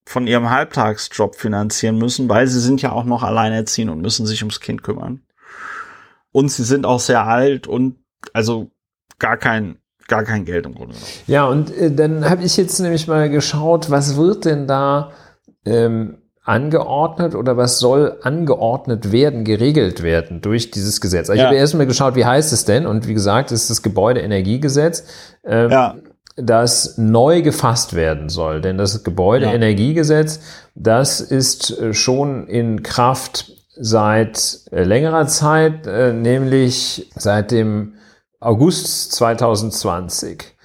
von 0.08 0.28
ihrem 0.28 0.52
Halbtagsjob 0.52 1.36
finanzieren 1.36 1.98
müssen, 1.98 2.30
weil 2.30 2.46
sie 2.46 2.60
sind 2.60 2.80
ja 2.84 2.92
auch 2.92 3.06
noch 3.06 3.24
alleinerziehend 3.24 3.90
und 3.90 4.02
müssen 4.02 4.28
sich 4.28 4.44
ums 4.44 4.60
Kind 4.60 4.84
kümmern 4.84 5.22
und 6.36 6.50
sie 6.50 6.66
sind 6.66 6.86
auch 6.86 7.00
sehr 7.00 7.26
alt 7.26 7.66
und 7.66 7.96
also 8.34 8.70
gar 9.20 9.38
kein 9.38 9.78
gar 10.10 10.26
kein 10.26 10.44
Geld 10.44 10.66
im 10.66 10.76
Grunde 10.76 10.94
genommen. 10.94 11.12
Ja, 11.28 11.46
und 11.46 11.76
äh, 11.76 11.90
dann 11.90 12.30
habe 12.30 12.44
ich 12.44 12.58
jetzt 12.58 12.78
nämlich 12.80 13.08
mal 13.08 13.30
geschaut, 13.30 13.90
was 13.90 14.18
wird 14.18 14.44
denn 14.44 14.68
da 14.68 15.12
ähm, 15.66 16.18
angeordnet 16.44 17.36
oder 17.36 17.56
was 17.56 17.80
soll 17.80 18.18
angeordnet 18.22 19.14
werden, 19.14 19.46
geregelt 19.46 20.04
werden 20.04 20.42
durch 20.42 20.72
dieses 20.72 21.00
Gesetz. 21.00 21.30
Also 21.30 21.40
ja. 21.40 21.46
Ich 21.46 21.48
habe 21.48 21.56
erstmal 21.56 21.88
geschaut, 21.88 22.16
wie 22.16 22.26
heißt 22.26 22.52
es 22.52 22.66
denn? 22.66 22.86
Und 22.86 23.08
wie 23.08 23.14
gesagt, 23.14 23.54
es 23.54 23.62
ist 23.62 23.70
das 23.70 23.82
Gebäudeenergiegesetz. 23.82 25.06
Ähm, 25.46 25.72
ja 25.72 25.96
das 26.38 26.98
neu 26.98 27.42
gefasst 27.44 27.94
werden 27.94 28.28
soll. 28.28 28.60
Denn 28.60 28.78
das 28.78 29.06
Gebäudeenergiegesetz, 29.06 30.42
das 30.76 31.22
ist 31.22 31.80
äh, 31.80 31.94
schon 31.94 32.48
in 32.48 32.84
Kraft 32.84 33.54
seit 33.78 34.62
äh, 34.72 34.84
längerer 34.84 35.28
Zeit, 35.28 35.86
äh, 35.88 36.14
nämlich 36.14 37.12
seit 37.16 37.52
dem 37.52 37.96
August 38.40 39.12
2020. 39.14 40.56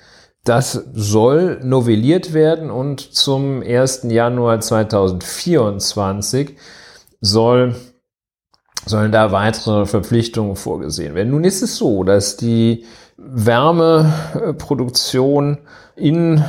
Das 0.44 0.84
soll 0.94 1.61
novelliert 1.62 2.32
werden 2.32 2.70
und 2.70 3.00
zum 3.00 3.62
1. 3.62 4.04
Januar 4.04 4.61
2024 4.61 6.56
soll, 7.20 7.74
sollen 8.86 9.12
da 9.12 9.32
weitere 9.32 9.84
Verpflichtungen 9.86 10.56
vorgesehen 10.56 11.14
werden. 11.14 11.30
Nun 11.30 11.44
ist 11.44 11.61
es 11.62 11.76
so, 11.76 12.04
dass 12.04 12.38
die 12.38 12.86
Wärmeproduktion 13.18 15.58
in 15.94 16.42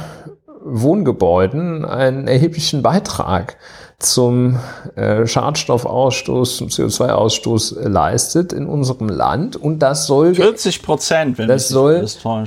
Wohngebäuden 0.63 1.83
einen 1.83 2.27
erheblichen 2.27 2.81
Beitrag 2.81 3.57
zum 4.03 4.59
äh, 4.95 5.25
Schadstoffausstoß, 5.25 6.57
zum 6.57 6.67
CO2-Ausstoß 6.67 7.79
äh, 7.79 7.87
leistet 7.87 8.53
in 8.53 8.67
unserem 8.67 9.09
Land. 9.09 9.55
Und 9.55 9.79
das 9.79 10.07
soll 10.07 10.35
40 10.35 10.81
Prozent, 10.81 11.37
wenn 11.37 11.47
das 11.47 11.69
soll 11.69 12.05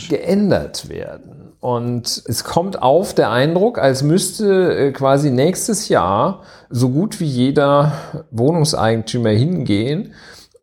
geändert 0.09 0.89
werden. 0.89 1.53
Und 1.61 2.23
es 2.27 2.45
kommt 2.45 2.83
auf 2.83 3.15
der 3.15 3.31
Eindruck, 3.31 3.79
als 3.79 4.03
müsste 4.03 4.77
äh, 4.77 4.93
quasi 4.93 5.31
nächstes 5.31 5.89
Jahr 5.89 6.43
so 6.69 6.91
gut 6.91 7.21
wie 7.21 7.25
jeder 7.25 7.93
Wohnungseigentümer 8.31 9.31
hingehen 9.31 10.13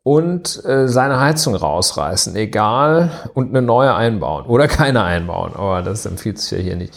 und 0.04 0.64
äh, 0.64 0.88
seine 0.88 1.20
Heizung 1.20 1.54
rausreißen, 1.54 2.36
egal, 2.36 3.10
und 3.34 3.48
eine 3.48 3.62
neue 3.62 3.94
einbauen 3.94 4.46
oder 4.46 4.68
keine 4.68 5.02
einbauen. 5.02 5.52
Aber 5.54 5.82
das 5.82 6.06
empfiehlt 6.06 6.38
sich 6.38 6.52
ja 6.52 6.58
hier 6.58 6.76
nicht. 6.76 6.94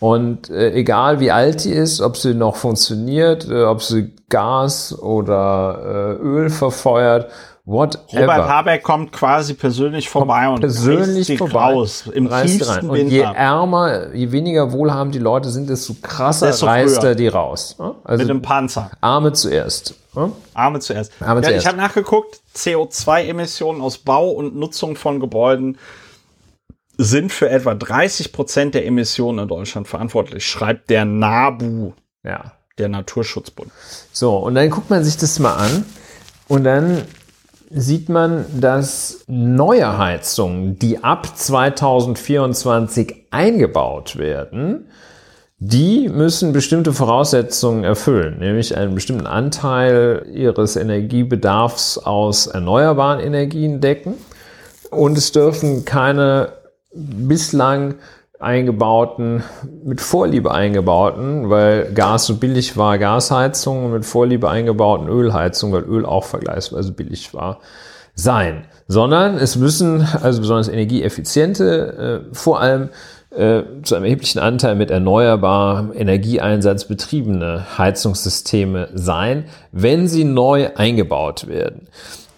Und 0.00 0.48
äh, 0.48 0.72
egal 0.72 1.20
wie 1.20 1.30
alt 1.30 1.64
die 1.64 1.72
ist, 1.72 2.00
ob 2.00 2.16
sie 2.16 2.34
noch 2.34 2.56
funktioniert, 2.56 3.46
äh, 3.48 3.64
ob 3.64 3.82
sie 3.82 4.14
Gas 4.30 4.98
oder 4.98 6.16
äh, 6.18 6.22
Öl 6.22 6.48
verfeuert, 6.48 7.30
whatever. 7.66 8.22
Robert 8.22 8.48
Habeck 8.48 8.82
kommt 8.82 9.12
quasi 9.12 9.52
persönlich 9.52 10.08
vorbei 10.08 10.46
kommt 10.46 10.56
und 10.56 10.60
persönlich 10.60 11.28
reißt 11.28 11.38
vorbei, 11.38 11.74
raus 11.74 12.04
im 12.12 12.30
tiefsten. 12.30 12.88
Und 12.88 13.08
je 13.08 13.20
ärmer, 13.20 14.14
je 14.14 14.32
weniger 14.32 14.72
wohlhabend 14.72 15.14
die 15.14 15.18
Leute 15.18 15.50
sind, 15.50 15.68
desto 15.68 15.94
krasser 16.00 16.46
Desto 16.46 16.64
reißt 16.64 17.00
früher. 17.00 17.10
er 17.10 17.14
die 17.14 17.28
raus. 17.28 17.76
ne? 17.78 17.94
Also 18.02 18.22
mit 18.22 18.30
dem 18.30 18.40
Panzer. 18.40 18.90
Arme 19.02 19.34
zuerst. 19.34 19.94
ne? 20.14 20.32
Arme 20.54 20.80
zuerst. 20.80 21.12
Arme 21.20 21.42
ja, 21.42 21.48
zuerst. 21.48 21.64
Ich 21.64 21.68
habe 21.68 21.76
nachgeguckt, 21.76 22.40
CO2-Emissionen 22.56 23.82
aus 23.82 23.98
Bau 23.98 24.30
und 24.30 24.56
Nutzung 24.56 24.96
von 24.96 25.20
Gebäuden 25.20 25.76
sind 27.02 27.32
für 27.32 27.48
etwa 27.48 27.74
30 27.74 28.32
Prozent 28.32 28.74
der 28.74 28.86
Emissionen 28.86 29.40
in 29.40 29.48
Deutschland 29.48 29.88
verantwortlich, 29.88 30.46
schreibt 30.46 30.90
der 30.90 31.04
NABU, 31.06 31.92
Ja. 32.22 32.52
der 32.78 32.88
Naturschutzbund. 32.88 33.70
So, 34.12 34.36
und 34.36 34.54
dann 34.54 34.68
guckt 34.70 34.90
man 34.90 35.02
sich 35.02 35.16
das 35.16 35.38
mal 35.38 35.54
an 35.54 35.84
und 36.48 36.64
dann 36.64 37.02
sieht 37.70 38.08
man, 38.08 38.44
dass 38.60 39.24
neue 39.28 39.96
Heizungen, 39.96 40.78
die 40.78 41.02
ab 41.02 41.38
2024 41.38 43.26
eingebaut 43.30 44.16
werden, 44.18 44.86
die 45.58 46.08
müssen 46.08 46.52
bestimmte 46.52 46.92
Voraussetzungen 46.92 47.84
erfüllen, 47.84 48.38
nämlich 48.38 48.76
einen 48.76 48.94
bestimmten 48.94 49.26
Anteil 49.26 50.26
ihres 50.32 50.76
Energiebedarfs 50.76 51.98
aus 51.98 52.46
erneuerbaren 52.46 53.20
Energien 53.20 53.80
decken 53.80 54.14
und 54.90 55.16
es 55.16 55.32
dürfen 55.32 55.84
keine 55.84 56.59
bislang 56.92 57.96
eingebauten, 58.38 59.42
mit 59.84 60.00
Vorliebe 60.00 60.50
eingebauten, 60.50 61.50
weil 61.50 61.92
Gas 61.92 62.26
so 62.26 62.36
billig 62.36 62.76
war, 62.76 62.98
Gasheizungen 62.98 63.86
und 63.86 63.92
mit 63.92 64.06
Vorliebe 64.06 64.48
eingebauten 64.48 65.08
Ölheizungen, 65.08 65.74
weil 65.74 65.88
Öl 65.88 66.06
auch 66.06 66.24
vergleichsweise 66.24 66.92
billig 66.92 67.34
war, 67.34 67.60
sein. 68.14 68.64
Sondern 68.88 69.36
es 69.36 69.56
müssen 69.56 70.06
also 70.22 70.40
besonders 70.40 70.68
energieeffiziente, 70.68 72.24
äh, 72.30 72.34
vor 72.34 72.60
allem 72.60 72.88
äh, 73.30 73.62
zu 73.82 73.94
einem 73.94 74.04
erheblichen 74.04 74.40
Anteil 74.40 74.74
mit 74.74 74.90
erneuerbarem 74.90 75.92
Energieeinsatz 75.92 76.86
betriebene 76.86 77.78
Heizungssysteme 77.78 78.88
sein, 78.94 79.44
wenn 79.70 80.08
sie 80.08 80.24
neu 80.24 80.70
eingebaut 80.74 81.46
werden. 81.46 81.88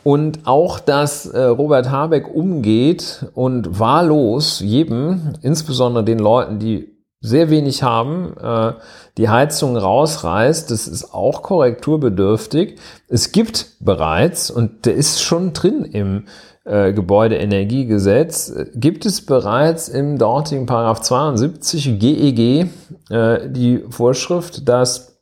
Und 0.04 0.46
auch, 0.46 0.80
dass 0.80 1.26
äh, 1.26 1.42
Robert 1.42 1.90
Habeck 1.90 2.34
umgeht 2.34 3.26
und 3.34 3.78
wahllos 3.78 4.60
jedem, 4.60 5.34
insbesondere 5.42 6.04
den 6.04 6.18
Leuten, 6.18 6.58
die 6.58 6.92
sehr 7.20 7.50
wenig 7.50 7.84
haben, 7.84 8.36
äh, 8.36 8.72
die 9.16 9.28
Heizung 9.28 9.76
rausreißt, 9.76 10.70
das 10.70 10.88
ist 10.88 11.14
auch 11.14 11.42
korrekturbedürftig. 11.42 12.78
Es 13.08 13.30
gibt 13.30 13.76
bereits, 13.78 14.50
und 14.50 14.86
der 14.86 14.94
ist 14.94 15.22
schon 15.22 15.52
drin 15.52 15.84
im 15.84 16.24
äh, 16.64 16.92
Gebäudeenergiegesetz, 16.92 18.50
äh, 18.50 18.66
gibt 18.74 19.06
es 19.06 19.24
bereits 19.24 19.88
im 19.88 20.18
dortigen 20.18 20.66
Paragraph 20.66 21.00
72 21.00 22.00
GEG 22.00 22.66
äh, 23.10 23.48
die 23.48 23.84
Vorschrift, 23.88 24.68
dass 24.68 25.16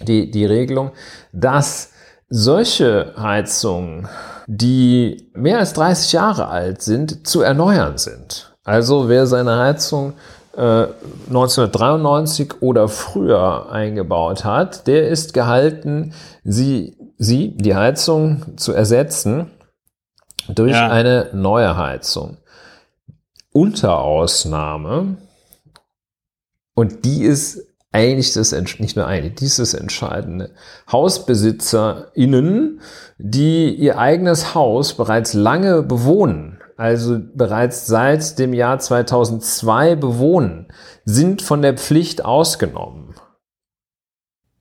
die, 0.00 0.30
die 0.30 0.46
Regelung, 0.46 0.92
dass 1.32 1.92
solche 2.28 3.14
Heizungen, 3.18 4.08
die 4.46 5.30
mehr 5.34 5.58
als 5.58 5.72
30 5.74 6.12
Jahre 6.12 6.48
alt 6.48 6.82
sind, 6.82 7.26
zu 7.26 7.42
erneuern 7.42 7.98
sind. 7.98 8.54
Also 8.64 9.08
wer 9.08 9.26
seine 9.26 9.58
Heizung 9.58 10.14
äh, 10.56 10.86
1993 11.28 12.60
oder 12.60 12.88
früher 12.88 13.70
eingebaut 13.70 14.44
hat, 14.44 14.86
der 14.86 15.08
ist 15.08 15.32
gehalten, 15.32 16.12
sie, 16.44 16.96
sie, 17.16 17.56
die 17.56 17.74
Heizung 17.74 18.58
zu 18.58 18.72
ersetzen 18.72 19.50
durch 20.48 20.72
Ja. 20.72 20.88
eine 20.88 21.30
neue 21.32 21.76
Heizung. 21.76 22.38
Unter 23.52 23.98
Ausnahme, 23.98 25.16
und 26.74 27.04
die 27.04 27.24
ist 27.24 27.67
eigentlich 27.92 28.32
das, 28.34 28.52
nicht 28.52 28.96
nur 28.96 29.06
eigentlich, 29.06 29.34
dieses 29.36 29.74
Entscheidende. 29.74 30.50
HausbesitzerInnen, 30.92 32.80
die 33.18 33.74
ihr 33.74 33.98
eigenes 33.98 34.54
Haus 34.54 34.94
bereits 34.94 35.32
lange 35.32 35.82
bewohnen, 35.82 36.58
also 36.76 37.18
bereits 37.34 37.86
seit 37.86 38.38
dem 38.38 38.52
Jahr 38.52 38.78
2002 38.78 39.96
bewohnen, 39.96 40.68
sind 41.04 41.42
von 41.42 41.62
der 41.62 41.74
Pflicht 41.74 42.24
ausgenommen. 42.24 43.14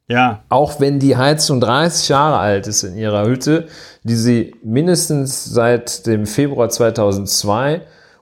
Ja, 0.09 0.43
Auch 0.47 0.79
wenn 0.79 0.99
die 0.99 1.17
Heizung 1.17 1.59
30 1.59 2.07
Jahre 2.07 2.37
alt 2.37 2.65
ist 2.65 2.83
in 2.83 2.95
ihrer 2.95 3.25
Hütte, 3.25 3.67
die 4.03 4.15
sie 4.15 4.55
mindestens 4.63 5.43
seit 5.43 6.07
dem 6.07 6.25
Februar 6.25 6.69
2002 6.69 7.81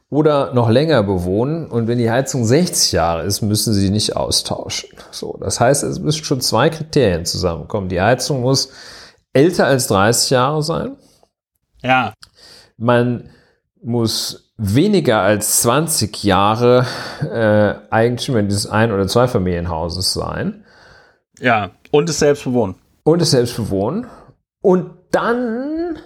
oder 0.10 0.53
noch 0.53 0.70
länger 0.70 1.03
bewohnen. 1.03 1.68
Und 1.68 1.88
wenn 1.88 1.97
die 1.97 2.12
Heizung 2.12 2.45
60 2.45 2.91
Jahre 2.91 3.24
ist, 3.24 3.41
müssen 3.41 3.74
sie 3.74 3.89
nicht 3.89 4.16
austauschen. 4.16 4.89
So, 5.12 5.38
das 5.41 5.60
heißt, 5.60 5.84
es 5.84 5.99
müssen 5.99 6.24
schon 6.24 6.41
zwei 6.41 6.70
Kriterien 6.70 7.26
zusammenkommen. 7.26 7.89
Die 7.89 8.01
Heizung 8.01 8.41
muss 8.41 8.70
älter 9.34 9.66
als 9.68 9.88
30 9.88 10.30
Jahre 10.30 10.64
sein. 10.64 10.95
ja, 11.82 12.14
Man 12.78 13.30
muss 13.82 14.53
weniger 14.58 15.20
als 15.20 15.62
20 15.64 16.24
Jahre 16.24 16.86
äh, 17.22 17.76
Eigentümer 17.93 18.41
dieses 18.43 18.68
Ein- 18.68 18.91
oder 18.93 19.08
Zweifamilienhauses 19.08 20.14
sein. 20.14 20.64
ja. 21.39 21.72
Und 21.91 22.10
es 22.10 22.20
selbst 22.20 22.43
bewohnen. 22.45 22.76
und 23.03 23.22
es 23.22 23.32
selbst 23.32 23.56
bewohnen. 23.58 24.08
Und 24.62 24.91
dann 25.12 25.97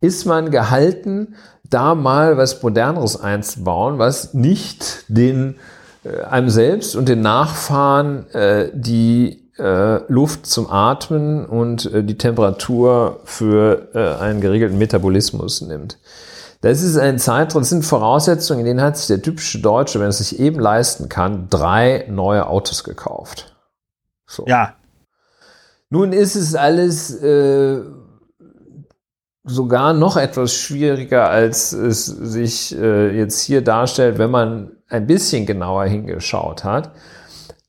ist 0.00 0.24
man 0.26 0.50
gehalten, 0.50 1.36
da 1.70 1.94
mal 1.94 2.36
was 2.36 2.62
Moderneres 2.62 3.20
einzubauen, 3.20 3.98
was 3.98 4.34
nicht 4.34 5.04
den, 5.08 5.56
äh, 6.04 6.22
einem 6.24 6.50
selbst 6.50 6.96
und 6.96 7.08
den 7.08 7.20
Nachfahren 7.22 8.28
äh, 8.30 8.70
die 8.74 9.50
äh, 9.58 10.00
Luft 10.12 10.46
zum 10.46 10.70
Atmen 10.70 11.46
und 11.46 11.92
äh, 11.92 12.02
die 12.02 12.18
Temperatur 12.18 13.20
für 13.24 13.88
äh, 13.94 14.22
einen 14.22 14.40
geregelten 14.40 14.78
Metabolismus 14.78 15.60
nimmt. 15.60 15.98
Das 16.62 16.82
ist 16.82 16.98
ein 16.98 17.18
Zeitraum, 17.18 17.62
das 17.62 17.70
sind 17.70 17.84
Voraussetzungen, 17.84 18.60
in 18.60 18.66
denen 18.66 18.82
hat 18.82 18.98
sich 18.98 19.06
der 19.06 19.22
typische 19.22 19.60
Deutsche, 19.60 19.98
wenn 19.98 20.06
er 20.06 20.10
es 20.10 20.18
sich 20.18 20.38
eben 20.38 20.60
leisten 20.60 21.08
kann, 21.08 21.48
drei 21.48 22.06
neue 22.10 22.46
Autos 22.46 22.84
gekauft. 22.84 23.54
So. 24.26 24.44
Ja, 24.46 24.74
Nun 25.88 26.12
ist 26.12 26.36
es 26.36 26.54
alles 26.54 27.10
äh, 27.22 27.80
sogar 29.50 29.92
noch 29.92 30.16
etwas 30.16 30.54
schwieriger, 30.54 31.28
als 31.28 31.72
es 31.72 32.06
sich 32.06 32.76
äh, 32.78 33.16
jetzt 33.16 33.40
hier 33.40 33.62
darstellt, 33.62 34.18
wenn 34.18 34.30
man 34.30 34.70
ein 34.88 35.06
bisschen 35.06 35.46
genauer 35.46 35.84
hingeschaut 35.84 36.64
hat. 36.64 36.92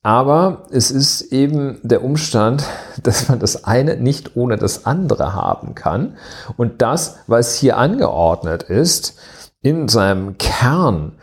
Aber 0.03 0.63
es 0.71 0.89
ist 0.89 1.32
eben 1.32 1.79
der 1.84 2.03
Umstand, 2.03 2.63
dass 3.03 3.29
man 3.29 3.39
das 3.39 3.63
eine 3.65 3.97
nicht 3.97 4.36
ohne 4.36 4.57
das 4.57 4.86
andere 4.86 5.34
haben 5.34 5.75
kann. 5.75 6.17
Und 6.57 6.82
das, 6.82 7.17
was 7.27 7.55
hier 7.55 7.77
angeordnet 7.77 8.63
ist, 8.63 9.19
in 9.61 9.88
seinem 9.88 10.38
Kern 10.38 11.13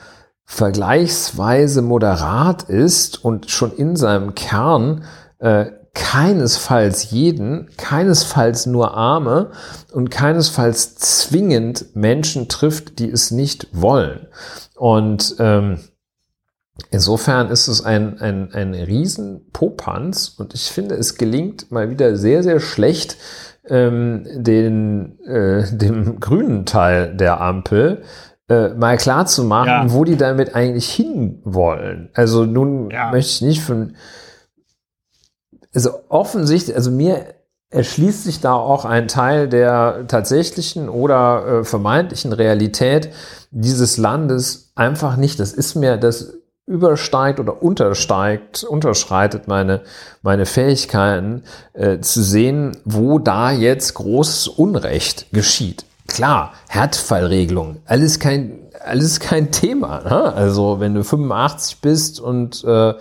vergleichsweise 0.45 1.83
moderat 1.83 2.63
ist 2.63 3.23
und 3.23 3.51
schon 3.51 3.73
in 3.73 3.97
seinem 3.97 4.35
Kern 4.35 5.05
äh, 5.41 5.67
keinesfalls 5.99 7.11
jeden, 7.11 7.69
keinesfalls 7.77 8.67
nur 8.67 8.95
Arme 8.95 9.51
und 9.93 10.11
keinesfalls 10.11 10.95
zwingend 10.95 11.95
Menschen 11.97 12.49
trifft, 12.49 13.01
die 13.01 13.11
es 13.11 13.31
nicht 13.33 13.67
wollen. 13.73 14.29
Und 14.77 15.35
ähm, 15.41 15.81
insofern 16.91 17.51
ist 17.51 17.67
es 17.67 17.85
ein, 17.85 18.21
ein, 18.21 18.53
ein 18.53 18.75
Riesenpopanz 18.75 20.37
und 20.39 20.55
ich 20.55 20.71
finde, 20.71 20.95
es 20.95 21.17
gelingt 21.17 21.71
mal 21.73 21.91
wieder 21.91 22.17
sehr, 22.17 22.43
sehr 22.43 22.61
schlecht, 22.61 23.17
ähm, 23.69 24.25
den, 24.33 25.19
äh, 25.27 25.65
dem 25.77 26.21
grünen 26.21 26.65
Teil 26.65 27.15
der 27.17 27.41
Ampel 27.41 28.03
äh, 28.49 28.69
mal 28.69 28.97
klar 28.97 29.27
zu 29.27 29.45
machen, 29.45 29.69
Ja. 29.69 29.93
wo 29.93 30.05
die 30.05 30.17
damit 30.17 30.55
eigentlich 30.55 30.89
hinwollen. 30.91 32.09
Also 32.15 32.45
nun 32.47 32.89
Ja. 32.91 33.11
möchte 33.11 33.31
ich 33.31 33.43
nicht 33.43 33.63
von 33.63 33.95
also 35.87 36.01
offensichtlich, 36.09 36.75
also 36.75 36.91
mir 36.91 37.35
erschließt 37.71 38.25
sich 38.25 38.41
da 38.41 38.55
auch 38.55 38.85
ein 38.85 39.07
Teil 39.09 39.49
der 39.49 40.07
tatsächlichen 40.09 40.89
oder 40.89 41.61
äh, 41.61 41.65
vermeintlichen 41.65 42.33
Realität 42.33 43.11
dieses 43.51 43.97
Landes 43.97 44.73
einfach 44.75 45.17
nicht. 45.17 45.39
Das 45.39 45.53
ist 45.53 45.75
mir, 45.75 45.97
das 45.97 46.35
übersteigt 46.67 47.39
oder 47.41 47.63
untersteigt, 47.63 48.65
unterschreitet 48.65 49.47
meine, 49.47 49.83
meine 50.23 50.47
Fähigkeiten 50.47 51.45
äh, 51.73 52.01
zu 52.01 52.23
sehen, 52.23 52.77
wo 52.85 53.19
da 53.19 53.53
jetzt 53.53 53.95
großes 53.95 54.49
Unrecht 54.49 55.27
geschieht. 55.33 55.85
Klar, 56.09 56.55
Härtefallregelung, 56.69 57.83
alles 57.85 58.19
kein, 58.19 58.68
alles 58.89 59.21
kein 59.21 59.51
Thema. 59.51 60.01
Ne? 60.03 60.33
Also 60.35 60.81
wenn 60.81 60.95
du 60.95 61.05
85 61.05 61.81
bist 61.81 62.21
und 62.21 62.65
äh, 62.65 62.95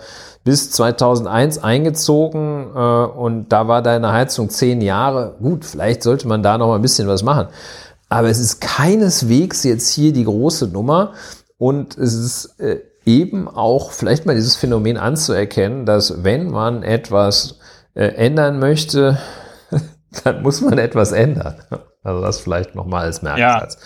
bis 0.44 0.70
2001 0.70 1.58
eingezogen 1.58 2.68
äh, 2.74 2.78
und 2.78 3.48
da 3.48 3.68
war 3.68 3.82
deine 3.82 4.12
Heizung 4.12 4.50
zehn 4.50 4.80
Jahre, 4.80 5.34
gut, 5.42 5.64
vielleicht 5.64 6.02
sollte 6.02 6.28
man 6.28 6.42
da 6.42 6.58
noch 6.58 6.68
mal 6.68 6.76
ein 6.76 6.82
bisschen 6.82 7.08
was 7.08 7.22
machen. 7.22 7.48
Aber 8.08 8.28
es 8.28 8.38
ist 8.38 8.60
keineswegs 8.60 9.64
jetzt 9.64 9.90
hier 9.90 10.12
die 10.12 10.24
große 10.24 10.68
Nummer 10.68 11.12
und 11.58 11.98
es 11.98 12.14
ist 12.14 12.60
äh, 12.60 12.78
eben 13.04 13.48
auch 13.48 13.90
vielleicht 13.90 14.26
mal 14.26 14.34
dieses 14.34 14.56
Phänomen 14.56 14.96
anzuerkennen, 14.96 15.86
dass 15.86 16.24
wenn 16.24 16.50
man 16.50 16.82
etwas 16.82 17.58
äh, 17.94 18.04
ändern 18.04 18.58
möchte, 18.58 19.18
dann 20.24 20.42
muss 20.42 20.60
man 20.60 20.78
etwas 20.78 21.12
ändern. 21.12 21.56
Also 22.02 22.22
das 22.22 22.40
vielleicht 22.40 22.74
noch 22.74 22.86
mal 22.86 23.02
als 23.02 23.22
Merksatz. 23.22 23.78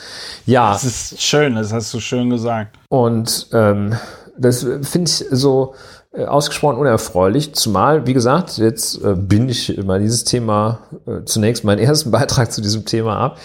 Ja, 0.46 0.68
ja. 0.68 0.72
Das 0.72 0.84
ist 0.84 1.22
schön, 1.22 1.54
das 1.54 1.72
hast 1.72 1.92
du 1.92 2.00
schön 2.00 2.30
gesagt. 2.30 2.78
Und 2.88 3.48
ähm, 3.52 3.96
das 4.38 4.66
finde 4.82 5.10
ich 5.10 5.24
so 5.30 5.74
äh, 6.12 6.24
ausgesprochen 6.24 6.76
unerfreulich, 6.76 7.54
zumal, 7.54 8.06
wie 8.06 8.12
gesagt, 8.12 8.58
jetzt 8.58 9.02
äh, 9.02 9.14
bin 9.14 9.48
ich 9.48 9.82
mal 9.82 9.98
dieses 9.98 10.24
Thema, 10.24 10.80
äh, 11.06 11.24
zunächst 11.24 11.64
meinen 11.64 11.78
ersten 11.80 12.10
Beitrag 12.10 12.52
zu 12.52 12.60
diesem 12.60 12.84
Thema 12.84 13.16
ab, 13.18 13.38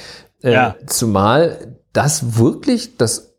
äh, 0.43 0.51
ja. 0.51 0.75
zumal 0.85 1.77
das 1.93 2.37
wirklich 2.37 2.97
das 2.97 3.33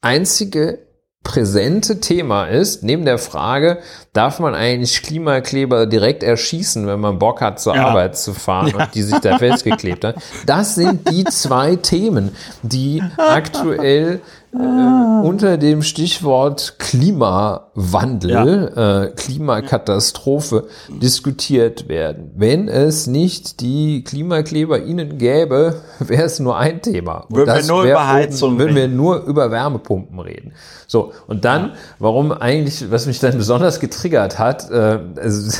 einzige 0.00 0.78
präsente 1.22 2.00
Thema 2.00 2.46
ist, 2.46 2.82
neben 2.82 3.04
der 3.04 3.18
Frage, 3.18 3.78
darf 4.12 4.40
man 4.40 4.54
eigentlich 4.54 5.02
Klimakleber 5.02 5.86
direkt 5.86 6.22
erschießen, 6.22 6.86
wenn 6.86 6.98
man 6.98 7.18
Bock 7.18 7.40
hat, 7.40 7.60
zur 7.60 7.76
ja. 7.76 7.86
Arbeit 7.86 8.16
zu 8.16 8.32
fahren 8.32 8.68
ja. 8.68 8.84
und 8.84 8.94
die 8.94 9.02
sich 9.02 9.18
da 9.18 9.38
festgeklebt 9.38 10.04
hat. 10.04 10.16
Das 10.46 10.74
sind 10.74 11.10
die 11.10 11.24
zwei 11.24 11.76
Themen, 11.76 12.34
die 12.62 13.02
aktuell 13.16 14.20
äh, 14.52 15.26
unter 15.26 15.58
dem 15.58 15.82
Stichwort 15.82 16.76
Klimawandel, 16.78 18.72
ja. 18.74 19.02
äh, 19.02 19.10
Klimakatastrophe 19.10 20.66
diskutiert 20.88 21.88
werden. 21.88 22.32
Wenn 22.34 22.68
es 22.68 23.06
nicht 23.06 23.60
die 23.60 24.02
Klimakleber 24.02 24.82
Ihnen 24.82 25.18
gäbe, 25.18 25.82
wäre 26.00 26.24
es 26.24 26.40
nur 26.40 26.56
ein 26.56 26.82
Thema. 26.82 27.26
Und 27.28 27.36
würden 27.36 27.54
wir 27.54 27.66
nur 27.66 27.84
über 27.84 28.08
Heizung 28.08 28.58
Würden 28.58 28.76
wir 28.76 28.88
nur 28.88 29.22
über 29.24 29.50
Wärmepumpen 29.50 30.18
reden. 30.18 30.52
So, 30.86 31.12
und 31.28 31.44
dann, 31.44 31.66
ja. 31.66 31.72
warum 32.00 32.32
eigentlich, 32.32 32.90
was 32.90 33.06
mich 33.06 33.20
dann 33.20 33.36
besonders 33.36 33.78
getriggert 33.78 34.38
hat, 34.38 34.70
äh, 34.70 34.98
also, 35.16 35.58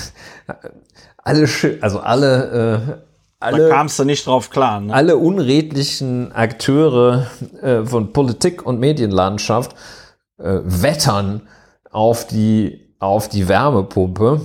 alle, 1.18 1.49
also 1.80 2.01
alle 2.01 3.01
äh, 3.01 3.09
alle, 3.41 3.68
da 3.68 3.74
kamst 3.74 3.99
du 3.99 4.05
nicht 4.05 4.26
drauf 4.26 4.51
klar. 4.51 4.80
Ne? 4.80 4.93
Alle 4.93 5.16
unredlichen 5.16 6.32
Akteure 6.32 7.26
äh, 7.62 7.84
von 7.84 8.12
Politik 8.12 8.64
und 8.64 8.78
Medienlandschaft 8.78 9.74
äh, 10.38 10.59
wettern 10.62 11.49
auf 11.91 12.26
die, 12.26 12.95
auf 12.99 13.28
die 13.28 13.49
Wärmepumpe. 13.49 14.43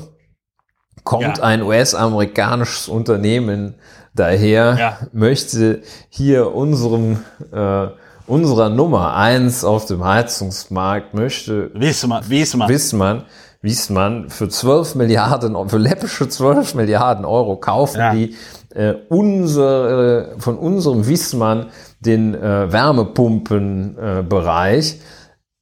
Kommt 1.03 1.37
ja. 1.37 1.43
ein 1.43 1.61
US-amerikanisches 1.61 2.87
Unternehmen 2.87 3.75
daher, 4.15 4.77
ja. 4.79 4.97
möchte 5.11 5.81
hier 6.09 6.55
unserem, 6.55 7.19
äh, 7.51 7.87
unserer 8.25 8.69
Nummer 8.69 9.15
eins 9.15 9.65
auf 9.65 9.85
dem 9.85 10.03
Heizungsmarkt, 10.03 11.13
möchte 11.13 11.69
Wissmann, 11.73 12.27
Wissmann. 12.29 12.69
Wissmann 12.69 13.25
Wiesmann 13.65 14.29
für 14.29 14.47
12 14.47 14.95
Milliarden, 14.95 15.69
für 15.69 15.77
läppische 15.77 16.29
12 16.29 16.75
Milliarden 16.75 17.25
Euro 17.25 17.57
kaufen 17.57 17.97
ja. 17.97 18.13
die 18.13 18.35
äh, 18.75 18.93
unsere, 19.09 20.35
von 20.37 20.57
unserem 20.57 21.07
Wissmann 21.07 21.71
den 21.99 22.35
äh, 22.35 22.71
Wärmepumpenbereich. 22.71 25.01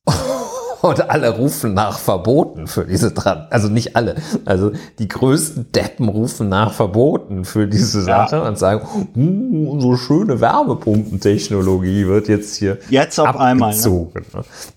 Äh, 0.07 0.11
und 0.83 1.09
alle 1.09 1.29
rufen 1.29 1.73
nach 1.73 1.97
Verboten 1.97 2.67
für 2.67 2.83
diese 2.83 3.11
dran. 3.11 3.47
Also 3.49 3.69
nicht 3.69 3.95
alle. 3.95 4.15
Also 4.43 4.73
die 4.99 5.07
größten 5.07 5.71
Deppen 5.71 6.09
rufen 6.09 6.49
nach 6.49 6.73
Verboten 6.73 7.45
für 7.45 7.67
diese 7.67 8.01
Sache 8.01 8.35
ja. 8.35 8.47
und 8.47 8.59
sagen, 8.59 8.85
uh, 9.15 9.71
unsere 9.71 9.97
schöne 9.97 10.41
Wärmepumpentechnologie 10.41 12.05
wird 12.07 12.27
jetzt 12.27 12.57
hier 12.57 12.79
jetzt 12.89 13.17
auf 13.17 13.37
einmal. 13.37 13.73
Ne? 13.73 14.07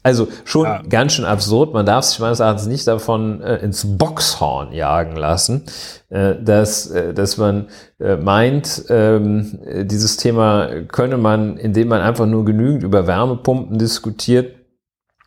Also 0.04 0.28
schon 0.44 0.66
ja. 0.66 0.80
ganz 0.88 1.14
schön 1.14 1.24
absurd. 1.24 1.74
Man 1.74 1.84
darf 1.84 2.04
sich 2.04 2.20
meines 2.20 2.38
Erachtens 2.38 2.68
nicht 2.68 2.86
davon 2.86 3.40
äh, 3.40 3.56
ins 3.56 3.84
Boxhorn 3.98 4.72
jagen 4.72 5.16
lassen, 5.16 5.64
äh, 6.08 6.36
dass, 6.40 6.86
äh, 6.86 7.14
dass 7.14 7.36
man 7.36 7.66
äh, 7.98 8.16
meint, 8.16 8.84
ähm, 8.90 9.58
dieses 9.82 10.18
Thema 10.18 10.68
könne 10.86 11.16
man, 11.18 11.56
indem 11.56 11.88
man 11.88 12.00
einfach 12.00 12.26
nur 12.26 12.44
genügend 12.44 12.84
über 12.84 13.08
Wärmepumpen 13.08 13.76
diskutiert, 13.76 14.54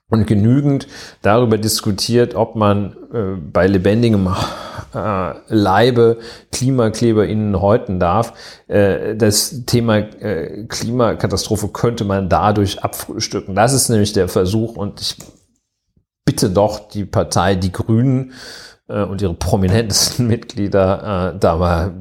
und 0.10 0.26
genügend 0.26 0.88
darüber 1.22 1.58
diskutiert, 1.58 2.36
ob 2.36 2.56
man 2.56 2.96
äh, 3.14 3.36
bei 3.36 3.68
lebendigem 3.68 4.28
äh, 4.94 5.34
Leibe 5.48 6.18
Klimakleber 6.52 7.28
innen 7.28 7.62
häuten 7.62 8.00
darf. 8.00 8.34
Äh, 8.68 9.16
das 9.16 9.66
Thema 9.66 9.98
äh, 9.98 10.66
Klimakatastrophe 10.68 11.70
könnte 11.70 12.06
man 12.06 12.28
dadurch 12.28 12.84
abfrühstücken. 12.84 13.56
Das 13.56 13.74
ist 13.74 13.90
nämlich 13.90 14.14
der 14.14 14.28
Versuch 14.28 14.76
und 14.76 15.00
ich 15.02 15.16
bitte 16.26 16.50
doch 16.50 16.90
die 16.90 17.06
Partei 17.06 17.56
Die 17.56 17.72
Grünen 17.72 18.34
äh, 18.88 19.04
und 19.04 19.22
ihre 19.22 19.36
prominentesten 19.36 20.28
Mitglieder 20.28 21.34
äh, 21.36 21.40
da 21.40 21.56
mal 21.58 21.94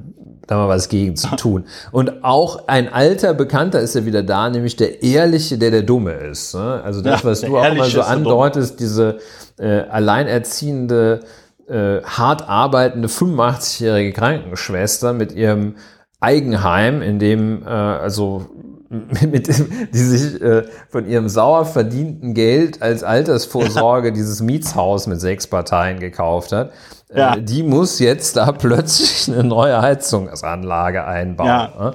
da 0.48 0.56
mal 0.56 0.68
was 0.68 0.88
gegen 0.88 1.14
zu 1.14 1.36
tun. 1.36 1.64
Und 1.92 2.24
auch 2.24 2.66
ein 2.66 2.92
alter 2.92 3.34
Bekannter 3.34 3.80
ist 3.80 3.94
ja 3.94 4.04
wieder 4.04 4.22
da, 4.22 4.50
nämlich 4.50 4.76
der 4.76 5.02
Ehrliche, 5.02 5.58
der 5.58 5.70
der 5.70 5.82
Dumme 5.82 6.12
ist. 6.12 6.54
Ne? 6.54 6.80
Also 6.82 7.02
das, 7.02 7.24
was 7.24 7.42
ja, 7.42 7.48
du 7.48 7.58
auch 7.58 7.74
mal 7.74 7.88
so 7.88 8.00
andeutest, 8.00 8.80
diese 8.80 9.18
äh, 9.58 9.82
alleinerziehende, 9.82 11.20
äh, 11.68 12.02
hart 12.02 12.48
arbeitende 12.48 13.08
85-jährige 13.08 14.12
Krankenschwester 14.12 15.12
mit 15.12 15.32
ihrem 15.32 15.76
Eigenheim, 16.18 17.02
in 17.02 17.18
dem 17.18 17.62
äh, 17.62 17.68
also 17.68 18.46
mit 18.88 19.48
dem, 19.48 19.68
die 19.92 19.98
sich 19.98 20.40
äh, 20.40 20.64
von 20.88 21.06
ihrem 21.06 21.28
sauer 21.28 21.66
verdienten 21.66 22.32
Geld 22.32 22.80
als 22.80 23.04
Altersvorsorge 23.04 24.12
dieses 24.14 24.40
Mietshaus 24.40 25.06
mit 25.06 25.20
sechs 25.20 25.46
Parteien 25.46 26.00
gekauft 26.00 26.52
hat 26.52 26.72
ja. 27.14 27.34
Äh, 27.34 27.42
die 27.42 27.62
muss 27.62 27.98
jetzt 27.98 28.36
da 28.36 28.52
plötzlich 28.52 29.28
eine 29.28 29.44
neue 29.44 29.80
Heizungsanlage 29.80 31.04
einbauen. 31.06 31.46
Ja. 31.46 31.72
Ne? 31.78 31.94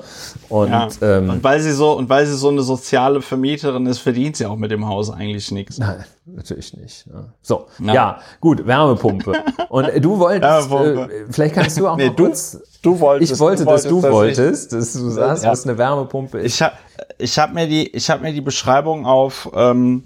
Und, 0.49 0.69
ja. 0.69 0.89
ähm, 1.01 1.29
und 1.29 1.43
weil 1.43 1.59
sie 1.59 1.71
so 1.71 1.93
und 1.93 2.09
weil 2.09 2.25
sie 2.25 2.35
so 2.35 2.49
eine 2.49 2.61
soziale 2.61 3.21
Vermieterin 3.21 3.85
ist, 3.85 3.99
verdient 3.99 4.37
sie 4.37 4.45
auch 4.45 4.55
mit 4.55 4.71
dem 4.71 4.87
Haus 4.87 5.11
eigentlich 5.11 5.51
nichts. 5.51 5.77
Nein, 5.77 6.03
natürlich 6.25 6.75
nicht. 6.75 7.07
Ne? 7.07 7.25
So, 7.41 7.67
ja. 7.79 8.19
gut, 8.39 8.65
Wärmepumpe. 8.65 9.33
Und 9.69 9.89
du 10.03 10.19
wolltest, 10.19 10.71
äh, 10.71 11.07
vielleicht 11.29 11.55
kannst 11.55 11.79
du 11.79 11.87
auch 11.87 11.97
nee, 11.97 12.07
mal 12.07 12.15
du, 12.15 12.25
kurz. 12.25 12.59
Du 12.81 12.99
wolltest. 12.99 13.33
Ich 13.33 13.39
wollte, 13.39 13.65
du 13.65 13.71
dass 13.71 13.83
du 13.83 14.01
wolltest, 14.01 14.73
dass 14.73 14.93
du 14.93 15.09
sagst, 15.09 15.45
was 15.45 15.65
eine 15.65 15.77
Wärmepumpe 15.77 16.39
ist. 16.39 16.55
Ich 16.55 16.61
habe 16.61 16.75
ich 17.17 17.39
hab 17.39 17.53
mir 17.53 17.67
die, 17.67 17.87
ich 17.87 18.09
habe 18.09 18.23
mir 18.23 18.33
die 18.33 18.41
Beschreibung 18.41 19.05
auf 19.05 19.49
ähm, 19.55 20.03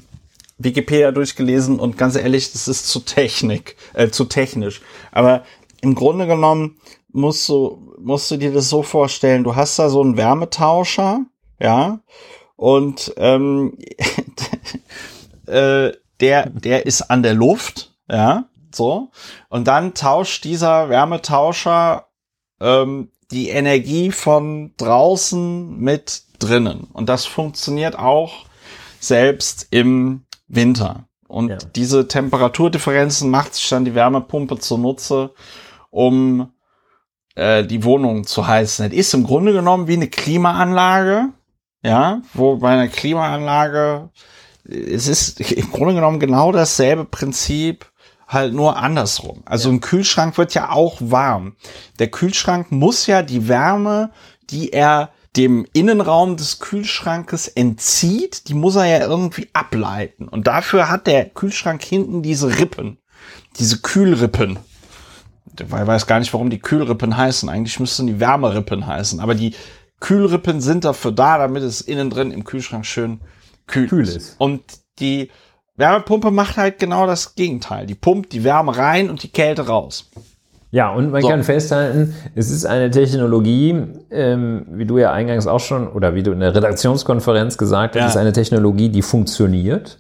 Wikipedia 0.58 1.12
durchgelesen 1.12 1.80
und 1.80 1.98
ganz 1.98 2.16
ehrlich, 2.16 2.52
das 2.52 2.68
ist 2.68 2.88
zu 2.88 3.02
Technik, 3.02 3.76
äh, 3.94 4.10
zu 4.10 4.26
technisch. 4.26 4.82
Aber 5.12 5.44
im 5.82 5.96
Grunde 5.96 6.28
genommen 6.28 6.78
musst 7.12 7.48
du, 7.50 7.96
musst 8.00 8.30
du 8.32 8.38
dir 8.38 8.52
das 8.52 8.70
so 8.70 8.84
vorstellen, 8.84 9.44
du 9.44 9.56
hast 9.56 9.78
da 9.80 9.90
so 9.90 10.02
einen 10.02 10.18
Wärmetauscher, 10.18 11.26
ja, 11.60 12.00
und 12.56 13.14
ähm, 13.18 13.78
äh, 15.46 15.92
der, 16.20 16.50
der 16.50 16.86
ist 16.86 17.04
an 17.04 17.24
der 17.24 17.34
Luft, 17.36 17.96
ja, 18.10 18.50
so. 18.72 19.12
Und 19.50 19.68
dann 19.68 19.94
tauscht 19.94 20.44
dieser 20.44 20.90
Wärmetauscher 20.90 22.08
ähm, 22.60 23.12
die 23.32 23.50
Energie 23.50 24.12
von 24.12 24.74
draußen 24.78 25.78
mit 25.78 26.24
drinnen. 26.40 26.88
Und 26.94 27.10
das 27.10 27.26
funktioniert 27.26 27.98
auch 27.98 28.46
selbst 29.00 29.68
im 29.72 30.27
Winter. 30.48 31.06
Und 31.28 31.50
ja. 31.50 31.58
diese 31.76 32.08
Temperaturdifferenzen 32.08 33.30
macht 33.30 33.56
sich 33.56 33.68
dann 33.70 33.86
die 33.86 33.96
Wärmepumpe 33.96 34.60
zunutze, 34.60 35.32
um 35.90 36.52
äh, 37.36 37.66
die 37.66 37.84
Wohnung 37.84 38.26
zu 38.26 38.48
heizen. 38.48 38.90
Das 38.90 38.98
ist 38.98 39.14
im 39.14 39.26
Grunde 39.26 39.52
genommen 39.54 39.88
wie 39.88 39.94
eine 39.94 40.08
Klimaanlage, 40.08 41.30
ja, 41.84 42.22
wo 42.34 42.58
bei 42.58 42.70
einer 42.70 42.88
Klimaanlage 42.88 44.10
es 44.68 45.08
ist 45.08 45.40
im 45.40 45.72
Grunde 45.72 45.96
genommen 45.96 46.20
genau 46.20 46.52
dasselbe 46.52 47.06
Prinzip, 47.06 47.90
halt 48.28 48.54
nur 48.54 48.76
andersrum. 48.76 49.42
Also 49.46 49.70
ja. 49.70 49.76
ein 49.76 49.82
Kühlschrank 49.82 50.38
wird 50.38 50.54
ja 50.54 50.72
auch 50.72 50.98
warm. 51.00 51.56
Der 52.00 52.10
Kühlschrank 52.10 52.72
muss 52.72 53.08
ja 53.08 53.22
die 53.22 53.48
Wärme, 53.48 54.12
die 54.50 54.74
er 54.74 55.12
dem 55.36 55.66
Innenraum 55.74 56.38
des 56.38 56.60
Kühlschrankes 56.60 57.48
entzieht, 57.48 58.48
die 58.48 58.54
muss 58.54 58.76
er 58.76 58.86
ja 58.86 59.06
irgendwie 59.06 59.50
ableiten. 59.54 60.28
Und 60.28 60.48
dafür 60.48 60.90
hat 60.90 61.08
der 61.08 61.26
Kühlschrank 61.30 61.84
hinten 61.84 62.22
diese 62.22 62.60
Rippen, 62.60 62.98
diese 63.60 63.80
Kühlrippen. 63.80 64.60
Ich 65.60 65.72
weiß 65.72 66.08
gar 66.08 66.20
nicht, 66.20 66.34
warum 66.34 66.50
die 66.50 66.60
Kühlrippen 66.60 67.18
heißen. 67.18 67.50
Eigentlich 67.50 67.80
müssten 67.80 68.08
die 68.08 68.20
Wärmerippen 68.20 68.86
heißen. 68.86 69.20
Aber 69.20 69.34
die 69.36 69.56
Kühlrippen 70.00 70.62
sind 70.62 70.86
dafür 70.86 71.12
da, 71.12 71.38
damit 71.38 71.64
es 71.64 71.82
innen 71.82 72.10
drin 72.10 72.32
im 72.32 72.44
Kühlschrank 72.44 72.86
schön 72.86 73.22
kühl, 73.66 73.88
kühl 73.88 74.08
ist. 74.08 74.36
Und 74.40 74.62
die 75.00 75.30
Wärmepumpe 75.76 76.32
macht 76.32 76.58
halt 76.58 76.80
genau 76.80 77.08
das 77.08 77.36
Gegenteil. 77.36 77.86
Die 77.86 77.96
pumpt 77.96 78.34
die 78.34 78.44
Wärme 78.44 78.76
rein 78.78 79.10
und 79.10 79.24
die 79.24 79.32
Kälte 79.32 79.68
raus. 79.68 80.10
Ja, 80.78 80.92
und 80.92 81.12
man 81.12 81.24
so. 81.24 81.28
kann 81.28 81.42
festhalten, 81.42 82.14
es 82.36 82.52
ist 82.52 82.64
eine 82.64 82.92
Technologie, 82.92 83.76
ähm, 84.12 84.68
wie 84.70 84.86
du 84.86 85.00
ja 85.00 85.12
eingangs 85.12 85.48
auch 85.48 85.60
schon 85.60 85.88
oder 85.88 86.14
wie 86.14 86.22
du 86.22 86.32
in 86.32 86.40
der 86.40 86.54
Redaktionskonferenz 86.54 87.58
gesagt 87.58 87.96
hast, 87.96 88.00
ja. 88.00 88.08
ist 88.10 88.18
eine 88.18 88.32
Technologie, 88.32 88.90
die 88.90 89.02
funktioniert. 89.02 89.98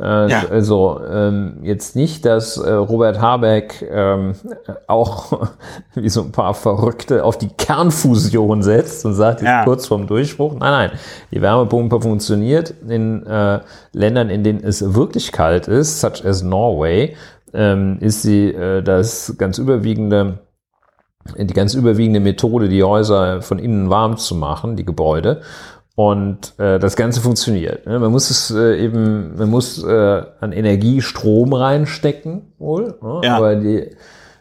Äh, 0.00 0.28
ja. 0.28 0.42
Also 0.50 1.00
ähm, 1.08 1.58
jetzt 1.62 1.94
nicht, 1.94 2.24
dass 2.24 2.56
äh, 2.56 2.68
Robert 2.68 3.20
Habeck 3.20 3.88
ähm, 3.88 4.34
auch 4.88 5.48
wie 5.94 6.08
so 6.08 6.22
ein 6.22 6.32
paar 6.32 6.54
Verrückte 6.54 7.24
auf 7.24 7.38
die 7.38 7.50
Kernfusion 7.50 8.64
setzt 8.64 9.04
und 9.04 9.14
sagt, 9.14 9.42
ja. 9.42 9.62
kurz 9.62 9.86
vorm 9.86 10.08
Durchbruch. 10.08 10.52
Nein, 10.58 10.90
nein, 10.90 10.98
die 11.30 11.40
Wärmepumpe 11.40 12.00
funktioniert 12.00 12.74
in 12.88 13.24
äh, 13.24 13.60
Ländern, 13.92 14.30
in 14.30 14.42
denen 14.42 14.64
es 14.64 14.94
wirklich 14.94 15.30
kalt 15.30 15.68
ist, 15.68 16.00
such 16.00 16.24
as 16.24 16.42
Norway, 16.42 17.14
ähm, 17.54 17.98
ist 18.00 18.22
sie 18.22 18.48
äh, 18.48 18.82
das 18.82 19.34
ganz 19.38 19.58
überwiegende 19.58 20.40
die 21.36 21.54
ganz 21.54 21.74
überwiegende 21.74 22.20
Methode, 22.20 22.68
die 22.68 22.82
Häuser 22.82 23.42
von 23.42 23.58
innen 23.58 23.90
warm 23.90 24.16
zu 24.16 24.34
machen, 24.34 24.76
die 24.76 24.84
Gebäude. 24.84 25.42
Und 25.94 26.58
äh, 26.60 26.78
das 26.78 26.94
Ganze 26.94 27.20
funktioniert. 27.20 27.84
Ne? 27.86 27.98
Man 27.98 28.12
muss 28.12 28.30
es 28.30 28.52
äh, 28.52 28.82
eben, 28.82 29.36
man 29.36 29.50
muss 29.50 29.82
äh, 29.82 30.22
an 30.40 30.52
Energie 30.52 31.02
Strom 31.02 31.52
reinstecken, 31.52 32.52
wohl. 32.58 32.94
Ne? 33.02 33.20
Ja. 33.24 33.36
Aber 33.36 33.56
die 33.56 33.90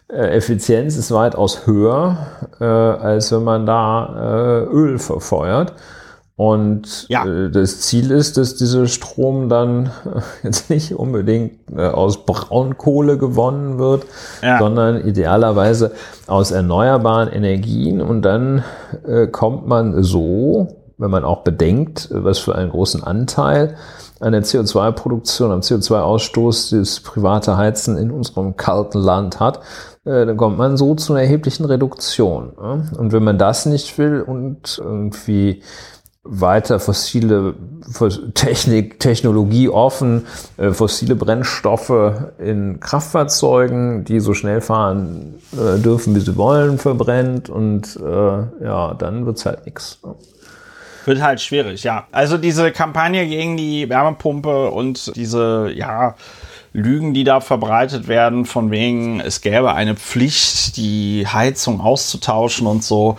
äh, 0.07 0.35
Effizienz 0.35 0.97
ist 0.97 1.11
weitaus 1.11 1.65
höher, 1.65 2.17
äh, 2.59 2.63
als 2.63 3.31
wenn 3.31 3.43
man 3.43 3.65
da 3.65 4.61
äh, 4.61 4.65
Öl 4.65 4.99
verfeuert. 4.99 5.73
Und 6.37 7.07
ja. 7.09 7.25
äh, 7.25 7.49
das 7.49 7.81
Ziel 7.81 8.11
ist, 8.11 8.37
dass 8.37 8.55
dieser 8.55 8.85
Strom 8.85 9.49
dann 9.49 9.87
äh, 9.87 9.89
jetzt 10.43 10.69
nicht 10.69 10.93
unbedingt 10.93 11.53
äh, 11.75 11.87
aus 11.87 12.25
Braunkohle 12.25 13.17
gewonnen 13.17 13.79
wird, 13.79 14.05
ja. 14.43 14.59
sondern 14.59 15.05
idealerweise 15.05 15.93
aus 16.27 16.51
erneuerbaren 16.51 17.29
Energien. 17.29 18.01
Und 18.01 18.21
dann 18.21 18.63
kommt 19.31 19.67
man 19.67 20.03
so 20.03 20.75
wenn 20.99 21.11
man 21.11 21.23
auch 21.23 21.43
bedenkt, 21.43 22.09
was 22.11 22.39
für 22.39 22.55
einen 22.55 22.71
großen 22.71 23.03
Anteil 23.03 23.75
an 24.19 24.31
der 24.31 24.43
CO2-Produktion, 24.43 25.51
am 25.51 25.59
CO2-Ausstoß 25.59 26.75
das 26.75 27.01
private 27.01 27.55
Heizen 27.55 27.97
in 27.97 28.09
unserem 28.09 28.57
kalten 28.57 28.97
Land 28.97 29.39
hat, 29.39 29.59
dann 30.05 30.37
kommt 30.37 30.57
man 30.57 30.75
so 30.75 30.95
zu 30.95 31.13
einer 31.13 31.21
erheblichen 31.21 31.65
Reduktion. 31.65 32.49
Und 32.49 33.11
wenn 33.11 33.23
man 33.23 33.37
das 33.37 33.67
nicht 33.67 33.95
will 33.99 34.21
und 34.21 34.79
irgendwie 34.83 35.61
weiter 36.29 36.79
fossile 36.79 37.55
Technik, 38.33 38.99
Technologie 38.99 39.69
offen, 39.69 40.25
äh, 40.57 40.71
fossile 40.71 41.15
Brennstoffe 41.15 42.13
in 42.37 42.79
Kraftfahrzeugen, 42.79 44.03
die 44.03 44.19
so 44.19 44.33
schnell 44.33 44.61
fahren 44.61 45.35
äh, 45.53 45.79
dürfen, 45.79 46.15
wie 46.15 46.19
sie 46.19 46.35
wollen, 46.35 46.77
verbrennt 46.77 47.49
und 47.49 47.97
ja, 47.97 48.93
dann 48.93 49.25
wird's 49.25 49.45
halt 49.45 49.65
nichts. 49.65 49.99
Wird 51.05 51.21
halt 51.21 51.39
schwierig, 51.39 51.83
ja. 51.83 52.05
Also 52.11 52.37
diese 52.37 52.71
Kampagne 52.71 53.25
gegen 53.27 53.55
die 53.55 53.87
Wärmepumpe 53.89 54.69
und 54.71 55.15
diese, 55.15 55.71
ja, 55.73 56.15
Lügen, 56.73 57.13
die 57.13 57.23
da 57.23 57.39
verbreitet 57.39 58.07
werden, 58.07 58.45
von 58.45 58.69
wegen, 58.69 59.19
es 59.19 59.41
gäbe 59.41 59.73
eine 59.73 59.95
Pflicht, 59.95 60.77
die 60.77 61.25
Heizung 61.25 61.81
auszutauschen 61.81 62.67
und 62.67 62.83
so. 62.83 63.17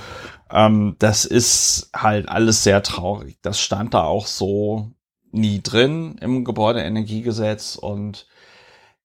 Ähm, 0.50 0.96
das 0.98 1.24
ist 1.24 1.90
halt 1.94 2.28
alles 2.28 2.62
sehr 2.64 2.82
traurig. 2.82 3.38
Das 3.42 3.60
stand 3.60 3.94
da 3.94 4.04
auch 4.04 4.26
so 4.26 4.92
nie 5.30 5.60
drin 5.62 6.16
im 6.20 6.44
Gebäudeenergiegesetz 6.44 7.76
und 7.76 8.26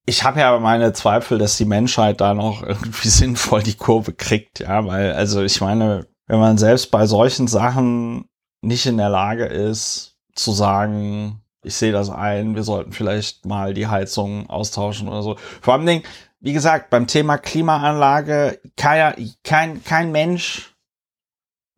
ich 0.06 0.24
habe 0.24 0.42
ja 0.42 0.60
meine 0.60 0.94
Zweifel, 0.94 1.38
dass 1.38 1.58
die 1.58 1.66
Menschheit 1.66 2.22
da 2.22 2.34
noch 2.34 2.64
irgendwie 2.68 3.10
sinnvoll 3.10 3.64
die 3.64 3.76
Kurve 3.76 4.14
kriegt, 4.14 4.60
ja, 4.60 4.86
weil, 4.86 5.14
also 5.14 5.44
ich 5.44 5.62
meine, 5.62 6.08
wenn 6.28 6.40
man 6.40 6.58
selbst 6.58 6.92
bei 6.92 7.06
solchen 7.06 7.48
Sachen 7.48 8.26
nicht 8.62 8.86
in 8.86 8.98
der 8.98 9.10
Lage 9.10 9.46
ist 9.46 10.18
zu 10.36 10.52
sagen, 10.52 11.42
ich 11.64 11.76
sehe 11.76 11.92
das 11.92 12.10
ein, 12.10 12.56
wir 12.56 12.64
sollten 12.64 12.92
vielleicht 12.92 13.46
mal 13.46 13.74
die 13.74 13.88
Heizung 13.88 14.50
austauschen 14.50 15.08
oder 15.08 15.22
so. 15.22 15.38
Vor 15.62 15.74
allem, 15.74 16.02
wie 16.40 16.54
gesagt, 16.54 16.90
beim 16.90 17.08
Thema 17.08 17.38
Klimaanlage, 17.38 18.60
kein, 18.76 19.34
kein, 19.44 19.84
kein 19.84 20.12
Mensch 20.12 20.73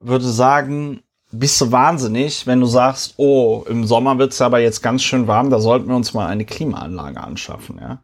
würde 0.08 0.26
sagen, 0.26 1.02
bist 1.32 1.60
du 1.60 1.72
wahnsinnig, 1.72 2.48
wenn 2.48 2.62
du 2.62 2.66
sagst, 2.66 3.16
oh, 3.18 3.64
im 3.68 3.86
Sommer 3.86 4.18
wird's 4.18 4.42
aber 4.42 4.60
jetzt 4.60 4.82
ganz 4.82 5.04
schön 5.04 5.28
warm, 5.28 5.50
da 5.50 5.60
sollten 5.60 5.88
wir 5.88 5.96
uns 5.96 6.14
mal 6.14 6.28
eine 6.28 6.46
Klimaanlage 6.46 7.22
anschaffen, 7.22 7.80
ja. 7.82 8.00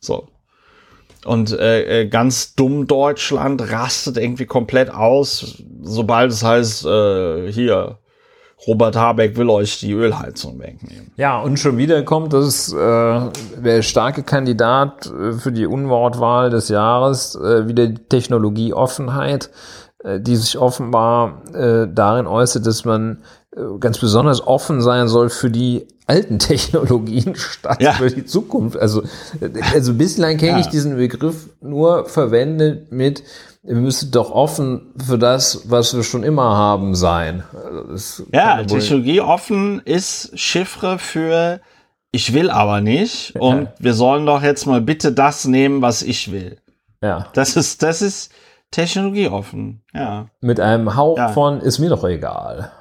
So. 0.00 0.28
Und 1.24 1.52
äh, 1.52 2.00
äh 2.00 2.08
ganz 2.08 2.54
dumm 2.54 2.88
Deutschland 2.88 3.70
rastet 3.70 4.16
irgendwie 4.16 4.46
komplett 4.46 4.90
aus, 4.92 5.62
sobald 5.82 6.32
es 6.32 6.42
heißt, 6.42 6.84
äh, 6.84 7.52
hier, 7.52 7.98
Robert 8.66 8.94
Habeck 8.94 9.36
will 9.36 9.50
euch 9.50 9.80
die 9.80 9.92
Ölheizung 9.92 10.58
wegnehmen. 10.60 11.10
Ja, 11.16 11.40
und 11.40 11.58
schon 11.58 11.78
wieder 11.78 12.02
kommt 12.02 12.32
das, 12.32 12.72
äh, 12.72 13.20
der 13.56 13.82
starke 13.82 14.22
Kandidat 14.22 15.06
äh, 15.06 15.32
für 15.32 15.50
die 15.50 15.66
Unwortwahl 15.66 16.50
des 16.50 16.68
Jahres, 16.68 17.34
äh, 17.34 17.66
wieder 17.66 17.92
Technologieoffenheit, 18.08 19.50
die 20.18 20.36
sich 20.36 20.58
offenbar 20.58 21.42
äh, 21.54 21.86
darin 21.92 22.26
äußert, 22.26 22.66
dass 22.66 22.84
man 22.84 23.22
äh, 23.56 23.60
ganz 23.78 23.98
besonders 23.98 24.44
offen 24.46 24.80
sein 24.80 25.08
soll 25.08 25.30
für 25.30 25.50
die 25.50 25.86
alten 26.06 26.38
Technologien 26.40 27.34
statt 27.36 27.80
ja. 27.80 27.92
für 27.92 28.10
die 28.10 28.24
Zukunft. 28.24 28.76
Also, 28.76 29.02
äh, 29.40 29.50
also 29.74 29.94
bislang 29.94 30.36
kenne 30.38 30.52
ja. 30.52 30.58
ich 30.60 30.66
diesen 30.66 30.96
Begriff 30.96 31.48
nur 31.60 32.06
verwendet 32.06 32.90
mit 32.92 33.22
wir 33.64 33.76
müssen 33.76 34.10
doch 34.10 34.32
offen 34.32 34.92
für 35.06 35.18
das, 35.18 35.70
was 35.70 35.94
wir 35.94 36.02
schon 36.02 36.24
immer 36.24 36.56
haben, 36.56 36.96
sein. 36.96 37.44
Also 37.88 38.24
ja, 38.32 38.64
Technologie 38.64 39.20
offen 39.20 39.80
ist 39.84 40.36
Chiffre 40.36 40.98
für 40.98 41.60
ich 42.10 42.34
will 42.34 42.50
aber 42.50 42.80
nicht 42.80 43.36
und 43.36 43.68
wir 43.78 43.94
sollen 43.94 44.26
doch 44.26 44.42
jetzt 44.42 44.66
mal 44.66 44.80
bitte 44.80 45.12
das 45.12 45.46
nehmen, 45.46 45.80
was 45.80 46.02
ich 46.02 46.32
will. 46.32 46.58
Ja. 47.02 47.28
Das 47.34 47.56
ist, 47.56 47.82
das 47.82 48.02
ist 48.02 48.32
Technologie 48.72 49.28
offen, 49.28 49.82
ja. 49.94 50.26
Mit 50.40 50.58
einem 50.58 50.96
Hauch 50.96 51.16
ja. 51.16 51.28
von 51.28 51.60
ist 51.60 51.78
mir 51.78 51.90
doch 51.90 52.04
egal. 52.04 52.72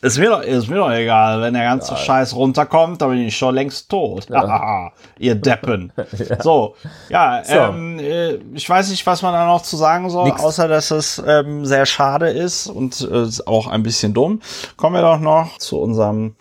Ist 0.00 0.16
mir 0.16 0.30
doch, 0.30 0.42
ist 0.42 0.68
mir 0.68 0.76
doch 0.76 0.92
egal, 0.92 1.40
wenn 1.40 1.54
der 1.54 1.64
ganze 1.64 1.94
ja. 1.94 1.96
Scheiß 1.96 2.36
runterkommt, 2.36 3.02
dann 3.02 3.10
bin 3.10 3.18
ich 3.18 3.36
schon 3.36 3.56
längst 3.56 3.90
tot. 3.90 4.30
Ja. 4.30 4.92
Ihr 5.18 5.34
Deppen. 5.34 5.92
ja. 6.28 6.40
So, 6.40 6.76
ja, 7.08 7.42
so. 7.42 7.54
Ähm, 7.54 7.98
äh, 7.98 8.34
ich 8.54 8.70
weiß 8.70 8.90
nicht, 8.90 9.04
was 9.06 9.22
man 9.22 9.32
da 9.32 9.44
noch 9.46 9.62
zu 9.62 9.76
sagen 9.76 10.08
soll, 10.08 10.26
Nix. 10.26 10.40
außer 10.40 10.68
dass 10.68 10.92
es 10.92 11.20
ähm, 11.26 11.66
sehr 11.66 11.84
schade 11.84 12.28
ist 12.28 12.68
und 12.68 13.08
äh, 13.10 13.26
auch 13.46 13.66
ein 13.66 13.82
bisschen 13.82 14.14
dumm. 14.14 14.40
Kommen 14.76 14.94
wir 14.94 15.02
doch 15.02 15.18
noch 15.18 15.58
zu 15.58 15.80
unserem 15.80 16.36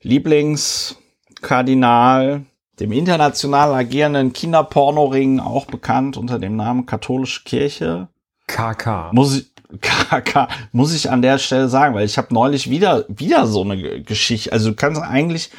Lieblingskardinal, 0.00 2.46
dem 2.80 2.92
international 2.92 3.72
agierenden 3.74 4.32
Kinderpornoring, 4.32 5.40
auch 5.40 5.66
bekannt 5.66 6.16
unter 6.16 6.38
dem 6.38 6.56
Namen 6.56 6.86
Katholische 6.86 7.44
Kirche. 7.44 8.08
KK. 8.46 9.10
Muss 9.12 9.36
ich, 9.38 9.52
KK, 9.80 10.48
muss 10.72 10.94
ich 10.94 11.10
an 11.10 11.22
der 11.22 11.38
Stelle 11.38 11.68
sagen, 11.68 11.94
weil 11.94 12.06
ich 12.06 12.18
habe 12.18 12.34
neulich 12.34 12.70
wieder, 12.70 13.04
wieder 13.08 13.46
so 13.46 13.62
eine 13.62 14.02
Geschichte. 14.02 14.52
Also 14.52 14.70
du 14.70 14.76
kannst 14.76 15.00
eigentlich, 15.02 15.50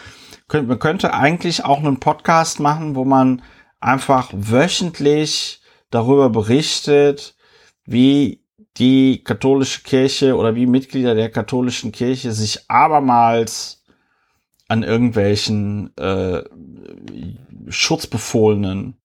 könnt, 0.48 0.68
man 0.68 0.80
könnte 0.80 1.14
eigentlich 1.14 1.66
auch 1.66 1.80
einen 1.80 2.00
Podcast 2.00 2.60
machen, 2.60 2.96
wo 2.96 3.04
man 3.04 3.42
einfach 3.80 4.30
wöchentlich 4.34 5.62
darüber 5.90 6.30
berichtet, 6.30 7.36
wie 7.86 8.44
die 8.78 9.24
katholische 9.24 9.82
Kirche 9.82 10.36
oder 10.36 10.56
wie 10.56 10.68
Mitglieder 10.68 11.16
der 11.16 11.32
katholischen 11.32 11.92
Kirche 11.92 12.32
sich 12.32 12.70
abermals 12.70 13.77
an 14.68 14.84
irgendwelchen 14.84 15.96
äh, 15.98 16.44
Schutzbefohlenen 17.70 18.98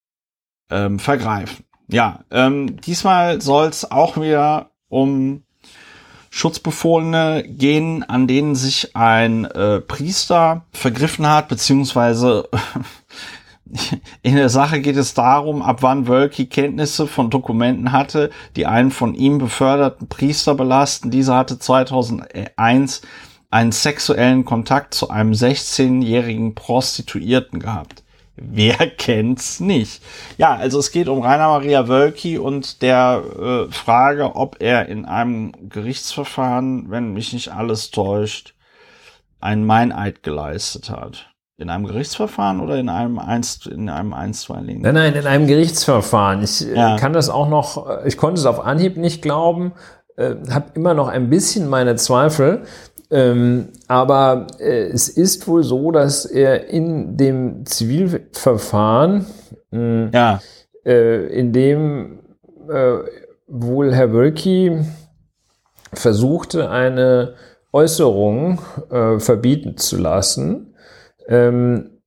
ähm, 0.70 0.98
vergreifen. 0.98 1.64
Ja, 1.88 2.24
ähm, 2.30 2.80
diesmal 2.80 3.40
soll 3.40 3.68
es 3.68 3.90
auch 3.90 4.16
wieder 4.16 4.70
um 4.88 5.42
Schutzbefohlene 6.30 7.44
gehen, 7.46 8.02
an 8.04 8.26
denen 8.26 8.54
sich 8.54 8.96
ein 8.96 9.44
äh, 9.44 9.80
Priester 9.80 10.64
vergriffen 10.72 11.28
hat, 11.28 11.48
beziehungsweise 11.48 12.48
in 14.22 14.36
der 14.36 14.48
Sache 14.48 14.80
geht 14.80 14.96
es 14.96 15.12
darum, 15.12 15.60
ab 15.60 15.82
wann 15.82 16.08
Wölki 16.08 16.46
Kenntnisse 16.46 17.06
von 17.06 17.28
Dokumenten 17.28 17.92
hatte, 17.92 18.30
die 18.56 18.66
einen 18.66 18.90
von 18.90 19.14
ihm 19.14 19.36
beförderten 19.36 20.08
Priester 20.08 20.54
belasten. 20.54 21.10
Dieser 21.10 21.36
hatte 21.36 21.58
2001 21.58 23.02
einen 23.53 23.70
sexuellen 23.70 24.44
Kontakt 24.46 24.94
zu 24.94 25.11
einem 25.11 25.32
16-jährigen 25.32 26.55
Prostituierten 26.55 27.61
gehabt. 27.61 28.03
Wer 28.34 28.74
kennt's 28.96 29.61
nicht? 29.61 30.03
Ja, 30.38 30.55
also 30.55 30.78
es 30.78 30.90
geht 30.90 31.07
um 31.07 31.20
Rainer 31.20 31.48
Maria 31.48 31.86
Wölki 31.86 32.38
und 32.38 32.80
der 32.80 33.22
äh, 33.38 33.70
Frage, 33.70 34.36
ob 34.36 34.57
er 34.61 34.88
in 34.88 35.05
einem 35.05 35.53
Gerichtsverfahren, 35.68 36.90
wenn 36.90 37.12
mich 37.12 37.34
nicht 37.34 37.53
alles 37.53 37.90
täuscht, 37.90 38.55
einen 39.38 39.66
Meineid 39.66 40.22
geleistet 40.22 40.88
hat. 40.88 41.28
In 41.59 41.68
einem 41.68 41.86
Gerichtsverfahren 41.86 42.59
oder 42.61 42.76
in 42.76 42.88
einem 42.88 43.18
einst, 43.18 43.66
in 43.66 43.90
einem 43.90 44.14
einstweiligen? 44.14 44.80
Nein, 44.80 44.94
nein, 44.94 45.14
in 45.14 45.26
einem 45.26 45.46
Gerichtsverfahren. 45.46 46.42
Ich 46.42 46.66
äh, 46.66 46.74
ja. 46.74 46.96
kann 46.96 47.12
das 47.12 47.28
auch 47.28 47.50
noch, 47.50 47.86
äh, 47.86 48.09
ich 48.09 48.16
konnte 48.16 48.40
es 48.40 48.46
auf 48.46 48.64
Anhieb 48.64 48.96
nicht 48.96 49.20
glauben, 49.20 49.72
äh, 50.16 50.34
habe 50.50 50.72
immer 50.74 50.94
noch 50.94 51.09
ein 51.09 51.30
bisschen 51.30 51.68
meine 51.68 51.96
Zweifel. 51.96 52.64
Ähm, 53.12 53.68
aber 53.88 54.46
äh, 54.58 54.86
es 54.86 55.08
ist 55.10 55.46
wohl 55.46 55.62
so, 55.62 55.90
dass 55.90 56.24
er 56.24 56.68
in 56.70 57.16
dem 57.18 57.66
Zivilverfahren, 57.66 59.26
mh, 59.70 60.10
ja. 60.14 60.40
äh, 60.84 61.26
in 61.26 61.52
dem 61.52 62.20
äh, 62.70 62.98
wohl 63.46 63.94
Herr 63.94 64.12
Wölki 64.14 64.80
versuchte, 65.92 66.70
eine 66.70 67.34
Äußerung 67.70 68.60
äh, 68.90 69.18
verbieten 69.18 69.76
zu 69.76 69.98
lassen, 69.98 70.74
ähm, 71.28 72.00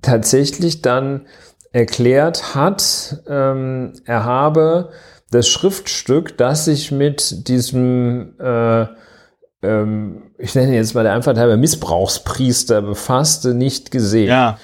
tatsächlich 0.00 0.82
dann 0.82 1.26
erklärt 1.72 2.56
hat, 2.56 3.22
ähm, 3.28 3.92
er 4.04 4.24
habe 4.24 4.90
das 5.30 5.48
Schriftstück, 5.48 6.36
das 6.36 6.66
sich 6.66 6.92
mit 6.92 7.48
diesem, 7.48 8.34
äh, 8.38 8.86
ähm, 9.62 10.22
ich 10.38 10.54
nenne 10.54 10.74
jetzt 10.74 10.94
mal 10.94 11.04
der 11.04 11.12
Einfalt 11.12 11.38
halber 11.38 11.56
Missbrauchspriester 11.56 12.82
befasste, 12.82 13.54
nicht 13.54 13.90
gesehen. 13.90 14.28
Ja. 14.28 14.58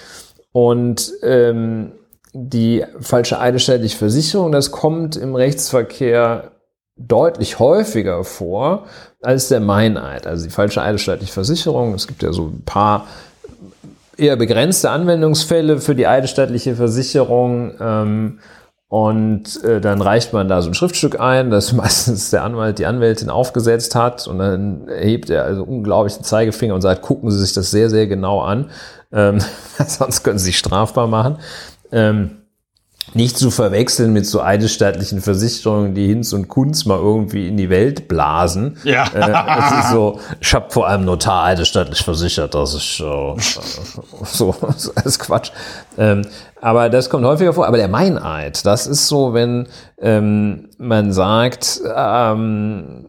Und 0.52 1.12
ähm, 1.22 1.92
die 2.32 2.84
falsche 3.00 3.40
eidesstattliche 3.40 3.96
Versicherung, 3.96 4.52
das 4.52 4.70
kommt 4.70 5.16
im 5.16 5.34
Rechtsverkehr 5.34 6.52
deutlich 6.96 7.58
häufiger 7.58 8.24
vor 8.24 8.86
als 9.22 9.48
der 9.48 9.60
Meineid, 9.60 10.26
also 10.26 10.44
die 10.44 10.50
falsche 10.50 10.82
eidesstattliche 10.82 11.32
Versicherung. 11.32 11.94
Es 11.94 12.06
gibt 12.06 12.22
ja 12.22 12.32
so 12.32 12.46
ein 12.46 12.62
paar 12.64 13.06
eher 14.16 14.36
begrenzte 14.36 14.90
Anwendungsfälle 14.90 15.78
für 15.78 15.94
die 15.94 16.06
eidesstattliche 16.06 16.74
Versicherung. 16.74 17.74
Ähm, 17.80 18.38
und 18.88 19.62
äh, 19.64 19.82
dann 19.82 20.00
reicht 20.00 20.32
man 20.32 20.48
da 20.48 20.62
so 20.62 20.70
ein 20.70 20.74
Schriftstück 20.74 21.20
ein, 21.20 21.50
das 21.50 21.72
meistens 21.74 22.30
der 22.30 22.42
Anwalt, 22.42 22.78
die 22.78 22.86
Anwältin 22.86 23.28
aufgesetzt 23.28 23.94
hat. 23.94 24.26
Und 24.26 24.38
dann 24.38 24.88
erhebt 24.88 25.28
er 25.28 25.44
also 25.44 25.62
unglaublich 25.62 26.14
den 26.14 26.24
Zeigefinger 26.24 26.74
und 26.74 26.80
sagt, 26.80 27.02
gucken 27.02 27.30
Sie 27.30 27.38
sich 27.38 27.52
das 27.52 27.70
sehr, 27.70 27.90
sehr 27.90 28.06
genau 28.06 28.40
an. 28.40 28.70
Ähm, 29.12 29.40
sonst 29.86 30.22
können 30.22 30.38
Sie 30.38 30.46
sich 30.46 30.58
strafbar 30.58 31.06
machen. 31.06 31.36
Ähm, 31.92 32.38
nicht 33.14 33.38
zu 33.38 33.50
verwechseln 33.50 34.12
mit 34.12 34.26
so 34.26 34.42
eidesstattlichen 34.42 35.22
Versicherungen, 35.22 35.94
die 35.94 36.06
Hinz 36.06 36.32
und 36.32 36.48
Kunz 36.48 36.84
mal 36.84 36.98
irgendwie 36.98 37.48
in 37.48 37.56
die 37.56 37.70
Welt 37.70 38.06
blasen. 38.06 38.76
Ja. 38.84 39.06
Äh, 39.14 39.32
das 39.32 39.84
ist 39.84 39.90
so, 39.92 40.20
ich 40.40 40.52
habe 40.52 40.70
vor 40.70 40.88
einem 40.88 41.06
Notar 41.06 41.44
eidesstattlich 41.44 42.02
versichert, 42.02 42.54
dass 42.54 42.74
ich 42.74 43.00
äh, 43.00 43.04
so, 44.24 44.54
das 44.60 44.86
ist 45.04 45.18
Quatsch. 45.20 45.52
Ähm, 45.96 46.26
aber 46.60 46.88
das 46.88 47.10
kommt 47.10 47.24
häufiger 47.24 47.52
vor. 47.52 47.66
Aber 47.66 47.76
der 47.76 47.88
Meineid, 47.88 48.64
das 48.66 48.86
ist 48.86 49.08
so, 49.08 49.34
wenn 49.34 49.68
ähm, 49.98 50.70
man 50.78 51.12
sagt, 51.12 51.80
ähm, 51.94 53.08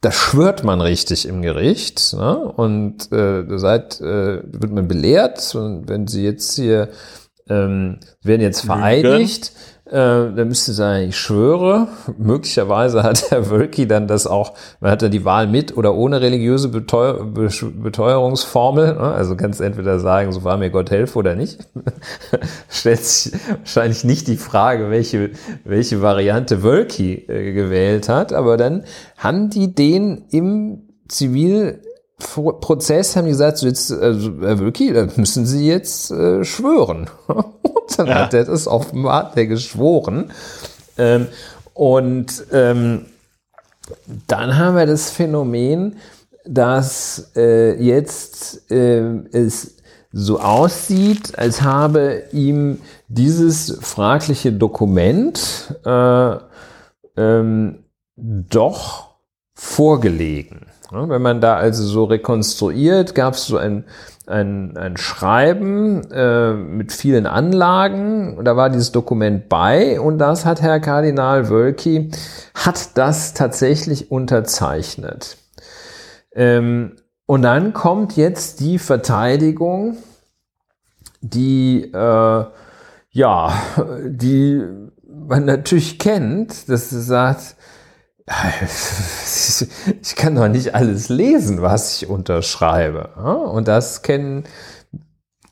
da 0.00 0.12
schwört 0.12 0.64
man 0.64 0.80
richtig 0.80 1.26
im 1.26 1.42
Gericht 1.42 2.14
ne? 2.14 2.38
und 2.38 3.10
äh, 3.10 3.44
seid, 3.58 4.00
äh, 4.00 4.42
wird 4.44 4.72
man 4.72 4.88
belehrt. 4.88 5.54
Und 5.54 5.88
wenn 5.88 6.06
Sie 6.06 6.24
jetzt 6.24 6.54
hier 6.54 6.90
ähm, 7.48 7.98
werden 8.22 8.40
jetzt 8.40 8.64
vereidigt. 8.64 9.52
Äh, 9.54 9.73
da 9.94 10.44
müsste 10.44 10.72
sagen, 10.72 11.08
ich 11.10 11.16
schwöre. 11.16 11.86
Möglicherweise 12.18 13.04
hat 13.04 13.30
Herr 13.30 13.48
Wölki 13.50 13.86
dann 13.86 14.08
das 14.08 14.26
auch, 14.26 14.54
man 14.80 14.90
hat 14.90 15.02
da 15.02 15.08
die 15.08 15.24
Wahl 15.24 15.46
mit 15.46 15.76
oder 15.76 15.94
ohne 15.94 16.20
religiöse 16.20 16.68
Beteuer, 16.68 17.24
Beteuerungsformel. 17.24 18.94
Ne? 18.94 19.00
Also 19.00 19.36
kannst 19.36 19.60
entweder 19.60 20.00
sagen, 20.00 20.32
so 20.32 20.42
war 20.42 20.56
mir 20.56 20.70
Gott 20.70 20.90
helfe 20.90 21.18
oder 21.18 21.36
nicht. 21.36 21.60
Stellt 22.68 23.04
sich 23.04 23.32
wahrscheinlich 23.60 24.02
nicht 24.02 24.26
die 24.26 24.36
Frage, 24.36 24.90
welche, 24.90 25.30
welche 25.64 26.02
Variante 26.02 26.64
Wölki 26.64 27.14
äh, 27.28 27.52
gewählt 27.52 28.08
hat. 28.08 28.32
Aber 28.32 28.56
dann 28.56 28.82
haben 29.16 29.50
die 29.50 29.74
den 29.74 30.24
im 30.30 30.88
Zivil 31.06 31.80
Prozess 32.18 33.16
haben 33.16 33.24
die 33.24 33.32
gesagt, 33.32 33.58
so 33.58 33.66
jetzt, 33.66 33.90
also, 33.92 34.32
Herr 34.40 34.60
Wölki, 34.60 34.92
da 34.92 35.08
müssen 35.16 35.46
Sie 35.46 35.66
jetzt 35.66 36.10
äh, 36.10 36.44
schwören. 36.44 37.10
und 37.26 37.98
dann 37.98 38.06
ja. 38.06 38.14
hat 38.14 38.34
er 38.34 38.44
das 38.44 38.66
offenbar 38.66 39.32
der 39.34 39.46
geschworen. 39.46 40.32
Ähm, 40.96 41.26
und 41.74 42.44
ähm, 42.52 43.06
dann 44.26 44.56
haben 44.56 44.76
wir 44.76 44.86
das 44.86 45.10
Phänomen, 45.10 45.96
dass 46.46 47.32
äh, 47.36 47.74
jetzt 47.82 48.70
äh, 48.70 49.00
es 49.32 49.76
so 50.12 50.38
aussieht, 50.38 51.36
als 51.38 51.62
habe 51.62 52.24
ihm 52.32 52.80
dieses 53.08 53.76
fragliche 53.80 54.52
Dokument 54.52 55.74
äh, 55.84 56.36
ähm, 57.16 57.84
doch 58.16 59.16
vorgelegen. 59.54 60.66
Wenn 60.94 61.22
man 61.22 61.40
da 61.40 61.56
also 61.56 61.84
so 61.84 62.04
rekonstruiert, 62.04 63.14
gab 63.14 63.34
es 63.34 63.46
so 63.46 63.56
ein, 63.56 63.84
ein, 64.26 64.76
ein 64.76 64.96
Schreiben 64.96 66.10
äh, 66.10 66.54
mit 66.54 66.92
vielen 66.92 67.26
Anlagen. 67.26 68.44
Da 68.44 68.56
war 68.56 68.70
dieses 68.70 68.92
Dokument 68.92 69.48
bei 69.48 70.00
und 70.00 70.18
das 70.18 70.44
hat 70.44 70.62
Herr 70.62 70.80
Kardinal 70.80 71.50
Wölki, 71.50 72.10
hat 72.54 72.96
das 72.96 73.34
tatsächlich 73.34 74.10
unterzeichnet. 74.10 75.36
Ähm, 76.32 76.96
und 77.26 77.42
dann 77.42 77.72
kommt 77.72 78.16
jetzt 78.16 78.60
die 78.60 78.78
Verteidigung, 78.78 79.96
die, 81.20 81.90
äh, 81.92 82.44
ja, 83.10 83.52
die 84.04 84.62
man 85.06 85.44
natürlich 85.44 85.98
kennt, 85.98 86.68
dass 86.68 86.90
sie 86.90 87.00
sagt, 87.00 87.56
ich 90.02 90.16
kann 90.16 90.34
doch 90.34 90.48
nicht 90.48 90.74
alles 90.74 91.08
lesen, 91.08 91.60
was 91.60 91.96
ich 92.02 92.08
unterschreibe. 92.08 93.08
Und 93.52 93.68
das 93.68 94.02
kennen 94.02 94.44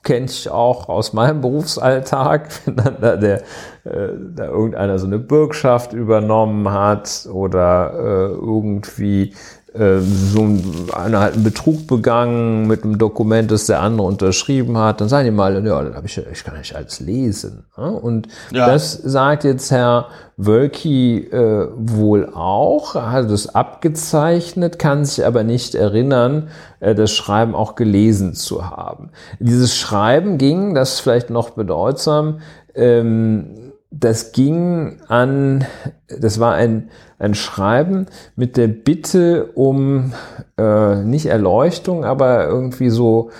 kenne 0.02 0.26
ich 0.26 0.50
auch 0.50 0.88
aus 0.88 1.12
meinem 1.12 1.40
Berufsalltag, 1.40 2.48
wenn 2.64 2.76
dann 2.76 2.96
da, 3.00 3.16
der, 3.16 3.42
äh, 3.84 4.08
da 4.34 4.46
irgendeiner 4.46 4.98
so 4.98 5.06
eine 5.06 5.18
Bürgschaft 5.18 5.92
übernommen 5.92 6.70
hat 6.70 7.28
oder 7.32 7.92
äh, 7.94 8.32
irgendwie 8.32 9.34
so 9.74 10.48
einer 10.94 11.20
hat 11.20 11.32
einen 11.32 11.44
Betrug 11.44 11.86
begangen 11.86 12.66
mit 12.66 12.84
einem 12.84 12.98
Dokument, 12.98 13.50
das 13.50 13.66
der 13.66 13.80
andere 13.80 14.06
unterschrieben 14.06 14.76
hat, 14.76 15.00
dann 15.00 15.08
sagen 15.08 15.24
die 15.24 15.30
mal, 15.30 15.54
ja, 15.64 15.82
dann 15.82 15.94
habe 15.94 16.06
ich, 16.06 16.18
ich 16.18 16.44
kann 16.44 16.58
nicht 16.58 16.76
alles 16.76 17.00
lesen. 17.00 17.64
Und 17.76 18.28
ja. 18.50 18.66
das 18.66 18.92
sagt 18.92 19.44
jetzt 19.44 19.70
Herr 19.70 20.08
Wölki 20.36 21.18
äh, 21.18 21.68
wohl 21.74 22.28
auch, 22.34 22.94
hat 22.96 23.30
es 23.30 23.54
abgezeichnet, 23.54 24.78
kann 24.78 25.06
sich 25.06 25.24
aber 25.24 25.42
nicht 25.42 25.74
erinnern, 25.74 26.48
äh, 26.80 26.94
das 26.94 27.12
Schreiben 27.12 27.54
auch 27.54 27.74
gelesen 27.74 28.34
zu 28.34 28.68
haben. 28.68 29.10
Dieses 29.38 29.74
Schreiben 29.74 30.36
ging, 30.36 30.74
das 30.74 30.94
ist 30.94 31.00
vielleicht 31.00 31.30
noch 31.30 31.50
bedeutsam, 31.50 32.40
ähm, 32.74 33.71
das 33.92 34.32
ging 34.32 35.00
an, 35.06 35.66
das 36.08 36.40
war 36.40 36.54
ein, 36.54 36.90
ein 37.18 37.34
Schreiben 37.34 38.06
mit 38.36 38.56
der 38.56 38.68
Bitte 38.68 39.46
um 39.54 40.12
äh, 40.58 40.96
nicht 41.02 41.26
Erleuchtung, 41.26 42.04
aber 42.04 42.46
irgendwie 42.46 42.90
so 42.90 43.30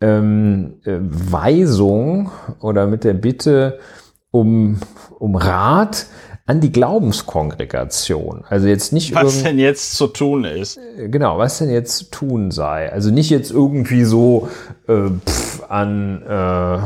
ähm, 0.00 0.80
äh, 0.84 0.96
Weisung 1.00 2.30
oder 2.60 2.86
mit 2.86 3.04
der 3.04 3.14
Bitte 3.14 3.78
um, 4.30 4.80
um 5.18 5.36
Rat 5.36 6.06
an 6.46 6.60
die 6.60 6.72
Glaubenskongregation. 6.72 8.44
Also 8.48 8.68
jetzt 8.68 8.94
nicht 8.94 9.14
was 9.14 9.42
denn 9.42 9.58
jetzt 9.58 9.96
zu 9.96 10.06
tun 10.06 10.44
ist. 10.44 10.78
Äh, 10.78 11.08
genau, 11.10 11.36
was 11.36 11.58
denn 11.58 11.68
jetzt 11.68 11.98
zu 11.98 12.10
tun 12.10 12.50
sei. 12.50 12.90
Also 12.90 13.10
nicht 13.10 13.28
jetzt 13.28 13.50
irgendwie 13.50 14.04
so 14.04 14.48
äh, 14.86 15.10
pff, 15.26 15.64
an 15.68 16.22
äh, 16.22 16.78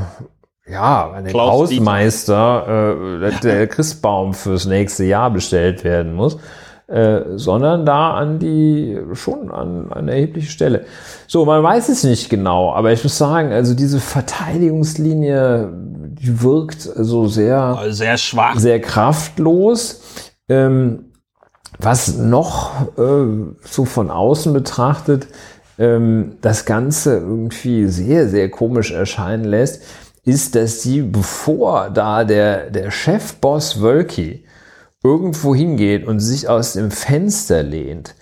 ja, 0.68 1.10
an 1.10 1.24
den 1.24 1.32
Klaus 1.32 1.70
Hausmeister 1.70 3.20
äh, 3.20 3.40
der 3.40 3.66
Christbaum 3.68 4.34
fürs 4.34 4.66
nächste 4.66 5.04
Jahr 5.04 5.30
bestellt 5.30 5.82
werden 5.84 6.14
muss, 6.14 6.38
äh, 6.86 7.22
sondern 7.36 7.84
da 7.84 8.14
an 8.14 8.38
die, 8.38 8.98
schon 9.14 9.50
an 9.50 9.92
eine 9.92 10.12
erhebliche 10.12 10.50
Stelle. 10.50 10.84
So, 11.26 11.44
man 11.44 11.62
weiß 11.62 11.88
es 11.88 12.04
nicht 12.04 12.28
genau, 12.28 12.72
aber 12.72 12.92
ich 12.92 13.02
muss 13.02 13.18
sagen, 13.18 13.52
also 13.52 13.74
diese 13.74 13.98
Verteidigungslinie, 13.98 15.72
die 15.72 16.42
wirkt 16.42 16.82
so 16.82 17.26
sehr, 17.26 17.78
sehr 17.88 18.16
schwach, 18.16 18.58
sehr 18.58 18.80
kraftlos. 18.80 20.30
Ähm, 20.48 21.06
was 21.78 22.16
noch 22.16 22.96
äh, 22.98 23.54
so 23.62 23.84
von 23.84 24.10
außen 24.10 24.52
betrachtet, 24.52 25.26
ähm, 25.78 26.36
das 26.40 26.64
Ganze 26.64 27.16
irgendwie 27.16 27.86
sehr, 27.86 28.28
sehr 28.28 28.50
komisch 28.50 28.92
erscheinen 28.92 29.44
lässt, 29.44 29.82
ist, 30.24 30.54
dass 30.54 30.82
sie, 30.82 31.02
bevor 31.02 31.90
da 31.90 32.24
der, 32.24 32.70
der 32.70 32.90
Chefboss 32.90 33.80
Wölki 33.80 34.44
irgendwo 35.02 35.54
hingeht 35.54 36.06
und 36.06 36.20
sich 36.20 36.48
aus 36.48 36.74
dem 36.74 36.90
Fenster 36.90 37.62
lehnt, 37.62 38.14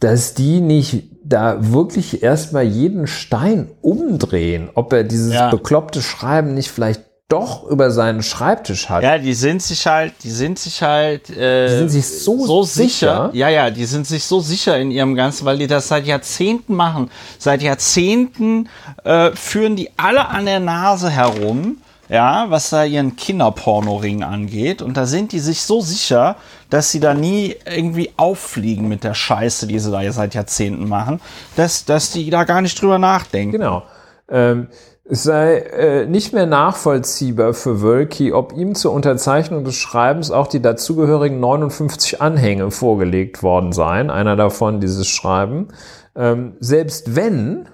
dass 0.00 0.34
die 0.34 0.60
nicht 0.60 1.10
da 1.22 1.72
wirklich 1.72 2.22
erstmal 2.22 2.64
jeden 2.64 3.06
Stein 3.06 3.70
umdrehen, 3.80 4.70
ob 4.74 4.92
er 4.92 5.04
dieses 5.04 5.34
Ja. 5.34 5.50
bekloppte 5.50 6.02
Schreiben 6.02 6.54
nicht 6.54 6.70
vielleicht 6.70 7.03
doch 7.28 7.64
über 7.64 7.90
seinen 7.90 8.22
Schreibtisch 8.22 8.90
hat. 8.90 9.02
Ja, 9.02 9.16
die 9.18 9.32
sind 9.34 9.62
sich 9.62 9.86
halt, 9.86 10.12
die 10.24 10.30
sind 10.30 10.58
sich 10.58 10.82
halt, 10.82 11.30
äh, 11.30 11.68
Die 11.68 11.76
sind 11.78 11.88
sich 11.88 12.06
so 12.06 12.62
sicher. 12.64 13.30
Ja, 13.32 13.48
ja, 13.48 13.70
die 13.70 13.86
sind 13.86 14.06
sich 14.06 14.24
so 14.24 14.40
sicher 14.40 14.78
in 14.78 14.90
ihrem 14.90 15.14
Ganzen, 15.14 15.46
weil 15.46 15.58
die 15.58 15.66
das 15.66 15.88
seit 15.88 16.06
Jahrzehnten 16.06 16.74
machen. 16.74 17.10
Seit 17.38 17.62
Jahrzehnten 17.62 18.68
äh, 19.04 19.30
führen 19.32 19.74
die 19.74 19.90
alle 19.96 20.28
an 20.28 20.44
der 20.44 20.60
Nase 20.60 21.08
herum, 21.08 21.78
ja, 22.10 22.46
was 22.50 22.68
da 22.68 22.84
ihren 22.84 23.16
Kinderpornoring 23.16 24.22
angeht. 24.22 24.82
Und 24.82 24.98
da 24.98 25.06
sind 25.06 25.32
die 25.32 25.40
sich 25.40 25.62
so 25.62 25.80
sicher, 25.80 26.36
dass 26.68 26.90
sie 26.90 27.00
da 27.00 27.14
nie 27.14 27.56
irgendwie 27.64 28.10
auffliegen 28.18 28.86
mit 28.86 29.02
der 29.02 29.14
Scheiße, 29.14 29.66
die 29.66 29.78
sie 29.78 29.90
da 29.90 30.12
seit 30.12 30.34
Jahrzehnten 30.34 30.88
machen, 30.88 31.22
dass, 31.56 31.86
dass 31.86 32.10
die 32.10 32.28
da 32.28 32.44
gar 32.44 32.60
nicht 32.60 32.80
drüber 32.80 32.98
nachdenken. 32.98 33.52
Genau. 33.52 33.82
Ähm, 34.28 34.68
es 35.06 35.22
sei 35.22 35.58
äh, 35.58 36.06
nicht 36.06 36.32
mehr 36.32 36.46
nachvollziehbar 36.46 37.52
für 37.52 37.82
Wölki, 37.82 38.32
ob 38.32 38.54
ihm 38.54 38.74
zur 38.74 38.92
Unterzeichnung 38.92 39.64
des 39.64 39.76
Schreibens 39.76 40.30
auch 40.30 40.46
die 40.46 40.62
dazugehörigen 40.62 41.40
59 41.40 42.22
Anhänge 42.22 42.70
vorgelegt 42.70 43.42
worden 43.42 43.72
seien. 43.72 44.08
Einer 44.08 44.34
davon 44.34 44.80
dieses 44.80 45.06
Schreiben. 45.06 45.68
Ähm, 46.16 46.56
selbst 46.58 47.16
wenn, 47.16 47.68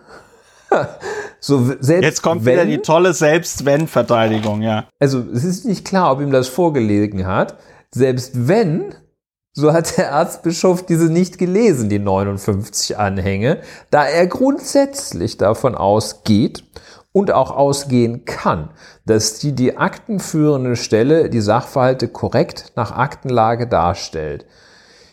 so 1.41 1.65
selbst 1.79 1.91
Jetzt 2.05 2.23
kommt 2.23 2.45
wenn, 2.45 2.55
wieder 2.55 2.67
die 2.67 2.79
tolle 2.79 3.15
Selbst-Wenn-Verteidigung, 3.15 4.63
ja. 4.63 4.87
also 4.99 5.23
es 5.33 5.45
ist 5.45 5.65
nicht 5.65 5.85
klar, 5.85 6.11
ob 6.11 6.21
ihm 6.21 6.33
das 6.33 6.49
vorgelegen 6.49 7.27
hat. 7.29 7.59
Selbst 7.93 8.49
wenn, 8.49 8.95
so 9.53 9.73
hat 9.73 9.97
der 9.99 10.09
Erzbischof 10.09 10.85
diese 10.85 11.13
nicht 11.13 11.39
gelesen, 11.39 11.89
die 11.89 11.99
59 12.01 12.99
Anhänge, 12.99 13.61
da 13.91 14.05
er 14.05 14.27
grundsätzlich 14.27 15.37
davon 15.37 15.77
ausgeht 15.77 16.65
und 17.13 17.33
auch 17.33 17.51
ausgehen 17.51 18.25
kann, 18.25 18.71
dass 19.05 19.39
die 19.39 19.53
die 19.53 19.77
aktenführende 19.77 20.77
Stelle 20.77 21.29
die 21.31 21.41
Sachverhalte 21.41 22.09
korrekt 22.09 22.73
nach 22.77 22.93
Aktenlage 22.93 23.67
darstellt. 23.67 24.47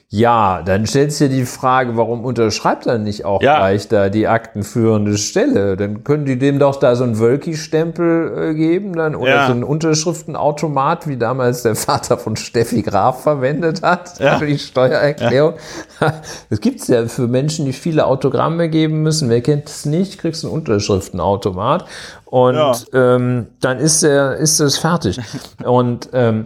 Ja, 0.10 0.62
dann 0.64 0.88
stellt 0.88 1.12
sich 1.12 1.20
ja 1.30 1.36
die 1.36 1.44
Frage, 1.46 1.98
warum 1.98 2.24
unterschreibt 2.24 2.86
er 2.88 2.98
nicht 2.98 3.26
auch 3.26 3.42
Ja. 3.42 3.58
gleich 3.58 3.90
da 3.90 4.08
die 4.08 4.26
aktenführende 4.30 5.18
Stelle? 5.18 5.76
Dann 5.76 6.06
können 6.06 6.24
die 6.24 6.40
dem 6.40 6.60
doch 6.60 6.78
da 6.78 6.96
so 6.96 7.04
einen 7.04 7.20
Wölki-Stempel 7.20 8.52
äh, 8.52 8.54
geben 8.54 8.96
dann 8.96 9.16
oder 9.18 9.32
Ja. 9.36 9.46
so 9.48 9.52
einen 9.52 9.66
Unterschriftenautomat, 9.66 11.08
wie 11.08 11.18
damals 11.18 11.64
der 11.64 11.76
Vater 11.76 12.18
von 12.18 12.38
Steffi 12.38 12.84
Graf 12.84 13.24
verwendet 13.24 13.82
hat 13.84 14.18
Ja. 14.20 14.38
für 14.38 14.48
die 14.48 14.58
Steuererklärung. 14.60 15.56
Das 16.50 16.62
gibt's 16.62 16.88
ja 16.88 17.06
für 17.08 17.28
Menschen, 17.28 17.66
die 17.66 17.74
viele 17.74 18.06
Autogramme 18.06 18.70
geben 18.70 19.02
müssen. 19.04 19.30
Wer 19.30 19.42
kennt 19.42 19.68
es 19.68 19.86
nicht, 19.86 20.20
kriegst 20.20 20.46
einen 20.46 20.54
Unterschriftenautomat 20.54 21.84
und 22.24 22.86
ähm, 22.94 23.48
dann 23.60 23.80
ist 23.80 24.04
der, 24.04 24.38
ist 24.38 24.60
das 24.62 24.78
fertig. 24.78 25.20
Und 25.66 26.10
ähm, 26.14 26.46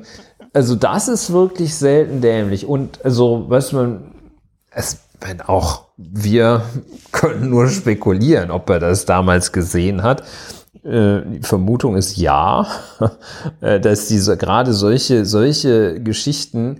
also 0.53 0.75
das 0.75 1.07
ist 1.07 1.31
wirklich 1.31 1.75
selten 1.75 2.21
dämlich. 2.21 2.65
Und 2.65 3.03
also, 3.05 3.45
was 3.47 3.71
man, 3.71 4.11
es, 4.71 4.99
wenn 5.19 5.41
auch 5.41 5.85
wir 5.97 6.63
können 7.11 7.49
nur 7.49 7.67
spekulieren, 7.69 8.51
ob 8.51 8.69
er 8.69 8.79
das 8.79 9.05
damals 9.05 9.51
gesehen 9.51 10.03
hat. 10.03 10.23
Äh, 10.83 11.21
Die 11.21 11.43
Vermutung 11.43 11.95
ist 11.95 12.17
ja, 12.17 12.67
äh, 13.61 13.79
dass 13.79 14.07
diese 14.07 14.37
gerade 14.37 14.73
solche 14.73 15.25
solche 15.25 16.01
Geschichten, 16.01 16.79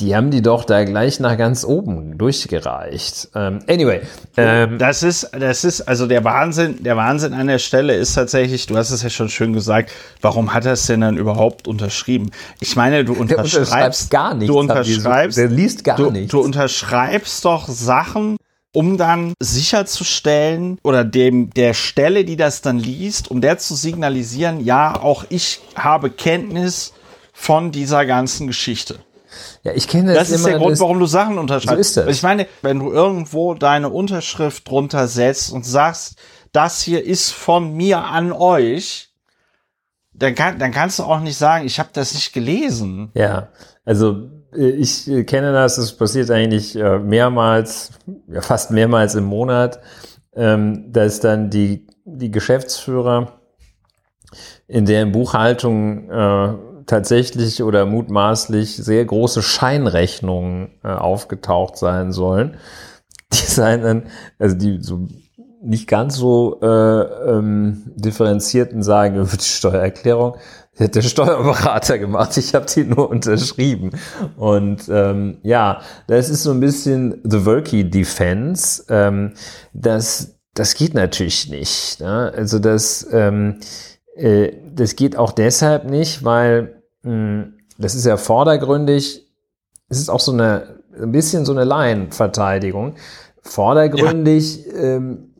die 0.00 0.16
haben 0.16 0.32
die 0.32 0.42
doch 0.42 0.64
da 0.64 0.82
gleich 0.82 1.20
nach 1.20 1.38
ganz 1.38 1.64
oben 1.64 2.18
durchgereicht. 2.18 3.28
Ähm, 3.36 3.60
anyway, 3.68 4.00
ähm, 4.36 4.76
Das 4.78 5.04
ist, 5.04 5.30
das 5.38 5.62
ist, 5.62 5.82
also 5.82 6.08
der 6.08 6.24
Wahnsinn, 6.24 6.82
der 6.82 6.96
Wahnsinn 6.96 7.32
an 7.32 7.46
der 7.46 7.60
Stelle 7.60 7.94
ist 7.94 8.14
tatsächlich, 8.14 8.66
du 8.66 8.76
hast 8.76 8.90
es 8.90 9.02
ja 9.02 9.10
schon 9.10 9.28
schön 9.28 9.52
gesagt, 9.52 9.92
warum 10.20 10.52
hat 10.52 10.66
er 10.66 10.72
es 10.72 10.86
denn 10.86 11.02
dann 11.02 11.16
überhaupt 11.16 11.68
unterschrieben? 11.68 12.32
Ich 12.58 12.74
meine, 12.74 13.04
du 13.04 13.12
unterschreibst 13.12 13.54
unterschreibt 13.56 14.10
gar 14.10 14.34
nichts. 14.34 14.52
Du 14.52 14.58
unterschreibst, 14.58 15.38
der 15.38 15.48
liest 15.48 15.84
gar 15.84 15.96
du, 15.96 16.10
nichts. 16.10 16.32
du 16.32 16.40
unterschreibst 16.40 17.44
doch 17.44 17.68
Sachen, 17.68 18.36
um 18.72 18.98
dann 18.98 19.34
sicherzustellen 19.38 20.78
oder 20.82 21.04
dem 21.04 21.50
der 21.50 21.72
Stelle, 21.72 22.24
die 22.24 22.36
das 22.36 22.62
dann 22.62 22.80
liest, 22.80 23.30
um 23.30 23.40
der 23.40 23.58
zu 23.58 23.76
signalisieren, 23.76 24.58
ja, 24.58 25.00
auch 25.00 25.24
ich 25.28 25.60
habe 25.76 26.10
Kenntnis 26.10 26.94
von 27.32 27.70
dieser 27.70 28.06
ganzen 28.06 28.48
Geschichte. 28.48 28.98
Ja, 29.64 29.72
ich 29.74 29.88
kenne 29.88 30.14
das, 30.14 30.28
Das 30.28 30.30
ist 30.30 30.40
immer, 30.40 30.50
der 30.50 30.58
Grund, 30.58 30.72
das- 30.72 30.80
warum 30.80 31.00
du 31.00 31.06
Sachen 31.06 31.38
unterschreibst. 31.38 31.94
So 31.94 32.00
ist 32.02 32.06
das. 32.08 32.16
Ich 32.16 32.22
meine, 32.22 32.46
wenn 32.62 32.78
du 32.78 32.92
irgendwo 32.92 33.54
deine 33.54 33.88
Unterschrift 33.88 34.68
drunter 34.70 35.08
setzt 35.08 35.52
und 35.52 35.64
sagst, 35.66 36.16
das 36.52 36.82
hier 36.82 37.04
ist 37.04 37.32
von 37.32 37.72
mir 37.74 38.04
an 38.04 38.30
euch, 38.30 39.10
dann, 40.12 40.34
kann, 40.36 40.58
dann 40.60 40.70
kannst 40.70 40.98
du 41.00 41.02
auch 41.02 41.18
nicht 41.20 41.36
sagen, 41.36 41.66
ich 41.66 41.78
habe 41.80 41.88
das 41.92 42.14
nicht 42.14 42.32
gelesen. 42.32 43.10
Ja, 43.14 43.48
also 43.84 44.28
äh, 44.54 44.68
ich 44.68 45.08
äh, 45.10 45.24
kenne 45.24 45.52
das, 45.52 45.76
es 45.78 45.96
passiert 45.96 46.30
eigentlich 46.30 46.76
äh, 46.76 46.98
mehrmals, 47.00 47.90
ja, 48.28 48.40
fast 48.40 48.70
mehrmals 48.70 49.16
im 49.16 49.24
Monat, 49.24 49.80
ähm, 50.36 50.92
dass 50.92 51.18
dann 51.20 51.50
die, 51.50 51.86
die 52.04 52.30
Geschäftsführer 52.30 53.40
in 54.68 54.84
deren 54.86 55.10
Buchhaltung 55.12 56.08
tatsächlich 56.86 57.62
oder 57.62 57.86
mutmaßlich 57.86 58.76
sehr 58.76 59.04
große 59.04 59.42
Scheinrechnungen 59.42 60.70
äh, 60.82 60.88
aufgetaucht 60.88 61.76
sein 61.76 62.12
sollen. 62.12 62.56
Die 63.32 63.46
seien 63.46 63.82
dann, 63.82 64.02
also 64.38 64.54
die 64.54 64.78
so 64.80 65.08
nicht 65.64 65.88
ganz 65.88 66.16
so 66.16 66.60
äh, 66.62 66.66
ähm, 66.66 67.82
differenzierten 67.96 68.82
sagen 68.82 69.16
über 69.16 69.30
die 69.36 69.44
Steuererklärung, 69.44 70.36
die 70.78 70.84
hat 70.84 70.94
der 70.94 71.02
Steuerberater 71.02 71.98
gemacht, 71.98 72.36
ich 72.36 72.54
habe 72.54 72.66
die 72.66 72.84
nur 72.84 73.08
unterschrieben. 73.08 73.90
Und 74.36 74.88
ähm, 74.88 75.38
ja, 75.42 75.80
das 76.06 76.28
ist 76.28 76.42
so 76.42 76.50
ein 76.50 76.60
bisschen 76.60 77.20
The 77.24 77.46
Wölki 77.46 77.88
Defense. 77.88 78.84
Ähm, 78.88 79.34
das, 79.72 80.36
das 80.52 80.74
geht 80.74 80.94
natürlich 80.94 81.48
nicht. 81.48 82.00
Ne? 82.00 82.32
Also 82.36 82.58
das, 82.58 83.06
ähm, 83.12 83.60
äh, 84.16 84.52
das 84.74 84.96
geht 84.96 85.16
auch 85.16 85.32
deshalb 85.32 85.84
nicht, 85.84 86.24
weil 86.24 86.82
mh, 87.02 87.46
das 87.78 87.94
ist 87.94 88.06
ja 88.06 88.16
vordergründig, 88.16 89.26
es 89.88 89.98
ist 89.98 90.08
auch 90.08 90.20
so 90.20 90.32
eine, 90.32 90.80
ein 91.00 91.12
bisschen 91.12 91.44
so 91.44 91.52
eine 91.52 91.64
Laienverteidigung. 91.64 92.94
Vordergründig 93.42 94.66
ähm, 94.74 95.34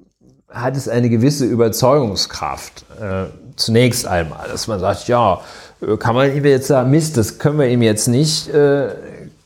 hat 0.48 0.76
es 0.76 0.88
eine 0.88 1.08
gewisse 1.08 1.46
Überzeugungskraft. 1.46 2.84
Äh, 3.00 3.24
zunächst 3.56 4.06
einmal, 4.06 4.48
dass 4.48 4.66
man 4.66 4.80
sagt, 4.80 5.08
ja, 5.08 5.40
äh, 5.80 5.96
kann 5.96 6.14
man 6.14 6.34
ihm 6.34 6.44
jetzt 6.44 6.68
sagen, 6.68 6.90
Mist, 6.90 7.16
das 7.16 7.38
können 7.38 7.58
wir 7.58 7.68
ihm 7.68 7.82
jetzt 7.82 8.08
nicht, 8.08 8.48
äh, 8.48 8.88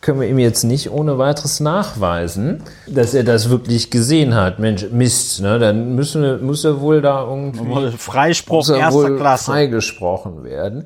können 0.01 0.21
wir 0.21 0.29
ihm 0.29 0.39
jetzt 0.39 0.65
nicht 0.65 0.91
ohne 0.91 1.19
weiteres 1.19 1.61
nachweisen, 1.61 2.63
dass 2.87 3.15
er 3.15 3.25
das 3.25 3.51
wirklich 3.51 3.91
gesehen 3.91 4.35
hat. 4.35 4.59
Mensch, 4.59 4.87
Mist, 4.91 5.41
ne? 5.41 5.59
Dann 5.59 5.95
müssen 5.95 6.23
wir, 6.23 6.39
muss 6.39 6.65
er 6.65 6.81
wohl 6.81 7.03
da 7.03 7.25
irgendwie 7.25 7.97
Freispruch 7.97 8.69
er 8.69 8.77
erster 8.77 9.17
Klasse. 9.17 9.51
freigesprochen 9.51 10.45
werden. 10.45 10.85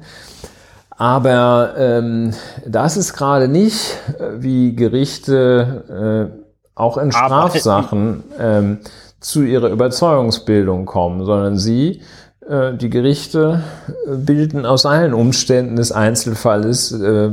Aber 0.90 1.74
ähm, 1.76 2.32
das 2.66 2.96
ist 2.96 3.12
gerade 3.12 3.48
nicht, 3.48 3.98
wie 4.38 4.74
Gerichte 4.76 6.30
äh, 6.32 6.42
auch 6.74 6.96
in. 6.96 7.12
Strafsachen 7.12 8.22
ähm, 8.38 8.78
zu 9.22 9.42
ihrer 9.42 9.68
Überzeugungsbildung 9.68 10.84
kommen, 10.84 11.24
sondern 11.24 11.56
sie, 11.56 12.02
äh, 12.46 12.74
die 12.74 12.90
Gerichte, 12.90 13.62
äh, 14.06 14.16
bilden 14.16 14.66
aus 14.66 14.84
allen 14.84 15.14
Umständen 15.14 15.76
des 15.76 15.92
Einzelfalles 15.92 16.92
äh, 16.92 17.30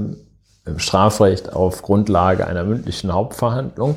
im 0.70 0.80
Strafrecht 0.80 1.54
auf 1.54 1.82
Grundlage 1.82 2.48
einer 2.48 2.64
mündlichen 2.64 3.14
Hauptverhandlung 3.14 3.96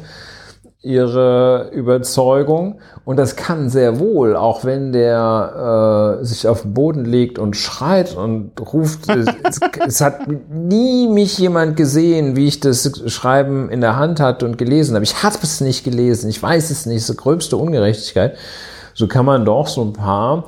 ihre 0.83 1.71
Überzeugung. 1.73 2.81
Und 3.05 3.17
das 3.17 3.37
kann 3.37 3.69
sehr 3.69 4.01
wohl, 4.01 4.37
auch 4.37 4.65
wenn 4.65 4.93
der 4.93 6.19
äh, 6.21 6.25
sich 6.25 6.47
auf 6.49 6.63
den 6.63 6.75
Boden 6.75 7.05
legt 7.05 7.39
und 7.39 7.57
schreit 7.57 8.17
und 8.17 8.53
ruft, 8.61 9.09
es, 9.09 9.61
es, 9.87 10.01
hat 10.01 10.27
nie 10.51 11.09
mich 11.09 11.39
jemand 11.39 11.77
gesehen, 11.77 12.37
wie 12.37 12.49
ich 12.49 12.61
das 12.61 12.91
Schreiben 13.07 13.71
in 13.71 13.81
der 13.81 13.97
Hand 13.97 14.21
hatte 14.21 14.45
und 14.45 14.59
gelesen 14.59 14.95
habe. 14.95 15.05
Ich 15.05 15.23
habe 15.23 15.39
es 15.43 15.61
nicht 15.61 15.85
gelesen, 15.85 16.29
ich 16.29 16.43
weiß 16.43 16.71
es 16.71 16.87
nicht, 16.87 17.05
so 17.05 17.15
gröbste 17.15 17.57
Ungerechtigkeit. 17.57 18.37
So 18.95 19.07
kann 19.07 19.25
man 19.25 19.45
doch 19.45 19.69
so 19.69 19.83
ein 19.83 19.95
paar 19.95 20.45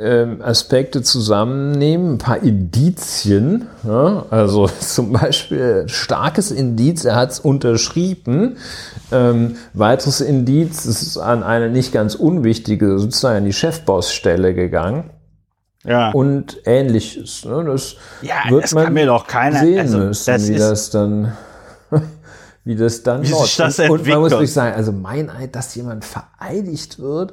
ähm, 0.00 0.40
Aspekte 0.42 1.02
zusammennehmen, 1.02 2.14
ein 2.14 2.18
paar 2.18 2.42
Indizien, 2.42 3.66
ja, 3.82 4.26
also 4.30 4.68
zum 4.80 5.12
Beispiel 5.12 5.84
starkes 5.88 6.50
Indiz, 6.52 7.04
er 7.04 7.16
hat 7.16 7.32
es 7.32 7.40
unterschrieben, 7.40 8.56
ähm, 9.10 9.56
weiteres 9.74 10.20
Indiz 10.20 10.84
es 10.84 11.02
ist 11.02 11.16
an 11.18 11.42
eine 11.42 11.68
nicht 11.70 11.92
ganz 11.92 12.14
unwichtige, 12.14 12.98
sozusagen 12.98 13.38
an 13.38 13.44
die 13.44 13.52
Chefbossstelle 13.52 14.54
gegangen 14.54 15.10
Ja. 15.84 16.10
und 16.12 16.58
ähnliches. 16.64 17.44
Ne? 17.44 17.64
Das 17.64 17.96
Ja, 18.22 18.34
wird 18.50 18.64
das 18.64 18.74
man 18.74 18.84
kann 18.84 18.92
mir 18.94 19.06
doch 19.06 19.26
keiner- 19.26 19.60
sehen 19.60 19.80
also, 19.80 19.98
müssen, 19.98 20.26
das 20.32 20.48
wie 20.48 20.56
das 20.56 20.90
dann 20.90 21.32
wie 22.64 22.76
das 22.76 23.02
dann 23.02 23.22
wie 23.22 23.26
sich 23.32 23.56
das 23.56 23.78
und, 23.80 23.90
und 23.90 24.06
man 24.06 24.20
muss 24.20 24.30
wirklich 24.30 24.52
sagen, 24.52 24.76
also 24.76 24.92
Meineid, 24.92 25.56
dass 25.56 25.74
jemand 25.74 26.04
vereidigt 26.04 26.98
wird 27.00 27.32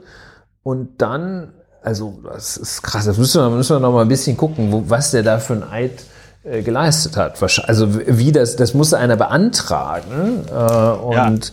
und 0.63 0.99
dann, 1.01 1.51
also 1.85 2.19
das 2.23 2.57
ist 2.57 2.81
krass, 2.81 3.05
das 3.05 3.17
müssen 3.17 3.41
wir, 3.41 3.49
müssen 3.49 3.75
wir 3.75 3.79
noch 3.79 3.93
mal 3.93 4.01
ein 4.01 4.07
bisschen 4.07 4.35
gucken, 4.35 4.71
wo, 4.71 4.83
was 4.87 5.11
der 5.11 5.21
da 5.21 5.37
für 5.37 5.53
ein 5.53 5.63
Eid 5.63 6.03
äh, 6.43 6.63
geleistet 6.63 7.15
hat. 7.15 7.41
Also 7.67 7.87
wie 8.07 8.31
das, 8.31 8.55
das 8.55 8.73
muss 8.73 8.93
einer 8.93 9.15
beantragen 9.15 10.45
äh, 10.49 10.53
und 10.53 11.51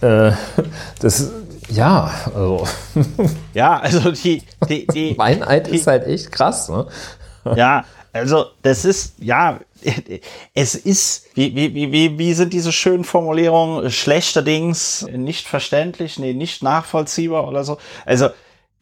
ja. 0.00 0.28
äh, 0.28 0.32
das, 1.00 1.30
ja, 1.68 2.10
also. 2.26 2.66
Ja, 3.54 3.80
also 3.80 4.12
die, 4.12 4.44
die, 4.68 4.86
die 4.86 5.14
Meineid 5.18 5.66
die, 5.66 5.76
ist 5.76 5.88
halt 5.88 6.06
echt 6.06 6.30
krass, 6.30 6.68
ne? 6.68 6.86
Ja, 7.56 7.84
also 8.12 8.46
das 8.62 8.84
ist, 8.84 9.14
ja, 9.18 9.58
es 10.54 10.76
ist, 10.76 11.26
wie, 11.34 11.56
wie, 11.56 11.74
wie, 11.74 12.18
wie 12.18 12.34
sind 12.34 12.52
diese 12.52 12.70
schönen 12.70 13.02
Formulierungen, 13.02 13.90
schlechterdings 13.90 15.06
nicht 15.10 15.48
verständlich, 15.48 16.20
nee, 16.20 16.34
nicht 16.34 16.62
nachvollziehbar 16.62 17.48
oder 17.48 17.64
so. 17.64 17.78
Also 18.06 18.28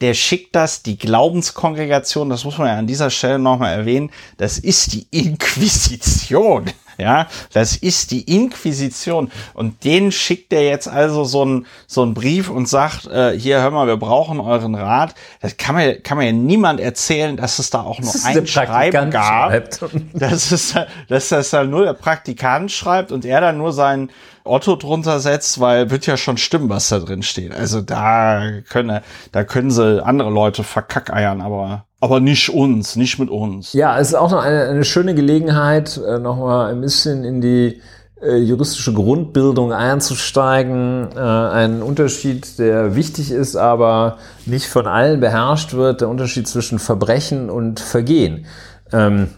der 0.01 0.15
schickt 0.15 0.55
das, 0.57 0.83
die 0.83 0.99
Glaubenskongregation, 0.99 2.31
das 2.31 2.45
muss 2.45 2.59
man 2.59 2.69
ja 2.69 2.79
an 2.79 2.87
dieser 2.87 3.11
Stelle 3.11 3.39
nochmal 3.39 3.75
erwähnen, 3.75 4.11
das 4.39 4.59
ist 4.59 4.93
die 4.93 5.07
Inquisition. 5.11 6.71
Ja, 7.01 7.29
das 7.55 7.77
ist 7.77 8.11
die 8.11 8.23
Inquisition. 8.23 9.31
Und 9.55 9.85
denen 9.85 10.13
schickt 10.13 10.53
er 10.53 10.67
jetzt 10.67 10.87
also 10.87 11.25
so 11.25 11.41
einen 11.41 11.67
so 11.87 12.03
einen 12.03 12.13
Brief 12.13 12.51
und 12.51 12.69
sagt, 12.69 13.07
äh, 13.07 13.39
hier, 13.39 13.63
hör 13.63 13.71
mal, 13.71 13.87
wir 13.87 13.97
brauchen 13.97 14.39
euren 14.39 14.75
Rat. 14.75 15.15
Das 15.41 15.57
kann 15.57 15.77
mir, 15.77 15.99
kann 15.99 16.19
mir 16.19 16.27
ja 16.27 16.33
niemand 16.33 16.79
erzählen, 16.79 17.39
dass 17.39 17.59
es 17.59 17.71
da 17.71 17.81
auch 17.81 18.01
nur 18.01 18.13
ein 18.25 18.47
Schreiben 18.47 19.11
gab. 19.11 19.51
Dass, 20.13 20.53
es, 20.53 20.75
dass 21.09 21.29
das 21.31 21.51
da 21.51 21.65
nur 21.65 21.85
der 21.85 21.95
Praktikant 21.95 22.71
schreibt 22.71 23.13
und 23.13 23.25
er 23.25 23.41
dann 23.41 23.57
nur 23.57 23.73
sein 23.73 24.11
Otto 24.45 24.77
drunter 24.77 25.21
setzt, 25.21 25.61
weil 25.61 25.91
wird 25.91 26.07
ja 26.07 26.17
schon 26.17 26.37
stimmen, 26.37 26.69
was 26.69 26.89
da 26.89 26.99
drin 26.99 27.23
steht. 27.23 27.55
Also 27.55 27.81
da 27.81 28.61
können, 28.69 29.01
da 29.33 29.45
können 29.45 29.71
sie 29.71 30.05
andere 30.05 30.31
Leute 30.31 30.65
verkackeiern, 30.65 31.41
aber 31.41 31.85
aber 32.01 32.21
nicht 32.21 32.49
uns, 32.49 32.97
nicht 32.97 33.19
mit 33.19 33.29
uns. 33.29 33.75
Ja, 33.75 33.99
es 33.99 34.09
ist 34.09 34.15
auch 34.15 34.31
noch 34.31 34.43
eine, 34.43 34.65
eine 34.69 34.85
schöne 34.85 35.15
Gelegenheit, 35.15 35.99
äh, 35.99 36.19
nochmal 36.19 36.71
ein 36.73 36.81
bisschen 36.81 37.25
in 37.25 37.43
die 37.43 37.83
äh, 38.23 38.37
juristische 38.37 38.93
Grundbildung 38.95 39.73
einzusteigen. 39.73 41.09
Äh, 41.15 41.19
ein 41.19 41.83
Unterschied, 41.83 42.59
der 42.59 42.97
wichtig 42.97 43.31
ist, 43.31 43.57
aber 43.57 44.17
nicht 44.47 44.67
von 44.67 44.87
allen 44.87 45.21
beherrscht 45.21 45.75
wird, 45.75 46.01
der 46.01 46.09
Unterschied 46.09 46.49
zwischen 46.49 46.79
Verbrechen 46.79 47.51
und 47.51 47.81
Vergehen. 47.81 48.47
Ähm, 48.93 49.29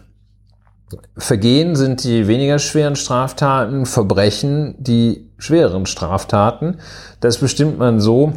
Vergehen 1.17 1.75
sind 1.75 2.03
die 2.03 2.27
weniger 2.27 2.59
schweren 2.59 2.95
Straftaten, 2.95 3.85
Verbrechen 3.85 4.75
die 4.77 5.29
schwereren 5.37 5.85
Straftaten. 5.85 6.77
Das 7.19 7.37
bestimmt 7.37 7.77
man 7.77 7.99
so, 7.99 8.33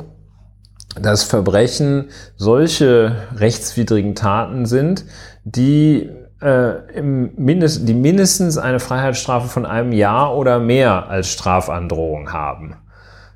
dass 1.00 1.24
Verbrechen 1.24 2.08
solche 2.36 3.16
rechtswidrigen 3.36 4.14
Taten 4.14 4.66
sind, 4.66 5.04
die, 5.44 6.10
äh, 6.40 6.98
im 6.98 7.32
Mindest, 7.36 7.88
die 7.88 7.94
mindestens 7.94 8.58
eine 8.58 8.80
Freiheitsstrafe 8.80 9.48
von 9.48 9.66
einem 9.66 9.92
Jahr 9.92 10.36
oder 10.36 10.58
mehr 10.58 11.08
als 11.08 11.28
Strafandrohung 11.28 12.32
haben. 12.32 12.76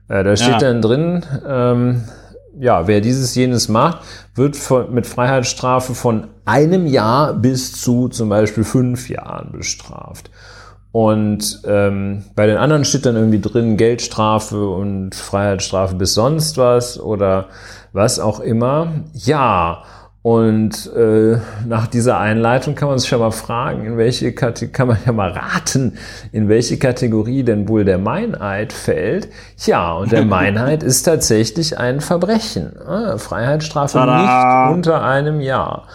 Äh, 0.08 0.24
da 0.24 0.36
steht 0.36 0.52
ja. 0.52 0.58
dann 0.58 0.82
drin, 0.82 1.24
ähm, 1.46 2.04
ja, 2.60 2.86
wer 2.86 3.00
dieses 3.00 3.34
jenes 3.34 3.68
macht, 3.68 4.00
wird 4.34 4.56
von, 4.56 4.92
mit 4.92 5.06
Freiheitsstrafe 5.06 5.94
von 5.94 6.28
einem 6.44 6.86
Jahr 6.86 7.32
bis 7.32 7.80
zu 7.80 8.08
zum 8.08 8.28
Beispiel 8.28 8.64
fünf 8.64 9.08
Jahren 9.08 9.52
bestraft. 9.52 10.30
Und 10.92 11.62
ähm, 11.66 12.24
bei 12.34 12.46
den 12.46 12.56
anderen 12.56 12.84
steht 12.84 13.06
dann 13.06 13.16
irgendwie 13.16 13.40
drin 13.40 13.76
Geldstrafe 13.76 14.68
und 14.68 15.14
Freiheitsstrafe 15.14 15.94
bis 15.94 16.14
sonst 16.14 16.58
was 16.58 17.00
oder 17.00 17.46
was 17.92 18.18
auch 18.18 18.40
immer. 18.40 18.92
Ja, 19.14 19.84
und 20.22 20.92
äh, 20.94 21.38
nach 21.66 21.86
dieser 21.86 22.18
Einleitung 22.18 22.74
kann 22.74 22.88
man 22.88 22.98
sich 22.98 23.10
ja 23.10 23.16
mal 23.16 23.30
fragen, 23.30 23.86
in 23.86 23.96
welche 23.96 24.34
Kategorie, 24.34 24.72
kann 24.72 24.88
man 24.88 24.98
ja 25.06 25.12
mal 25.12 25.30
raten, 25.30 25.96
in 26.30 26.50
welche 26.50 26.78
Kategorie 26.78 27.42
denn 27.42 27.68
wohl 27.68 27.86
der 27.86 27.96
Meineid 27.96 28.74
fällt. 28.74 29.28
Ja, 29.64 29.94
und 29.94 30.12
der 30.12 30.24
Meineid 30.26 30.82
ist 30.82 31.04
tatsächlich 31.04 31.78
ein 31.78 32.02
Verbrechen. 32.02 32.76
Äh, 32.76 33.16
Freiheitsstrafe 33.16 33.94
Tada. 33.94 34.66
nicht 34.66 34.74
unter 34.74 35.02
einem 35.02 35.40
Jahr. 35.40 35.88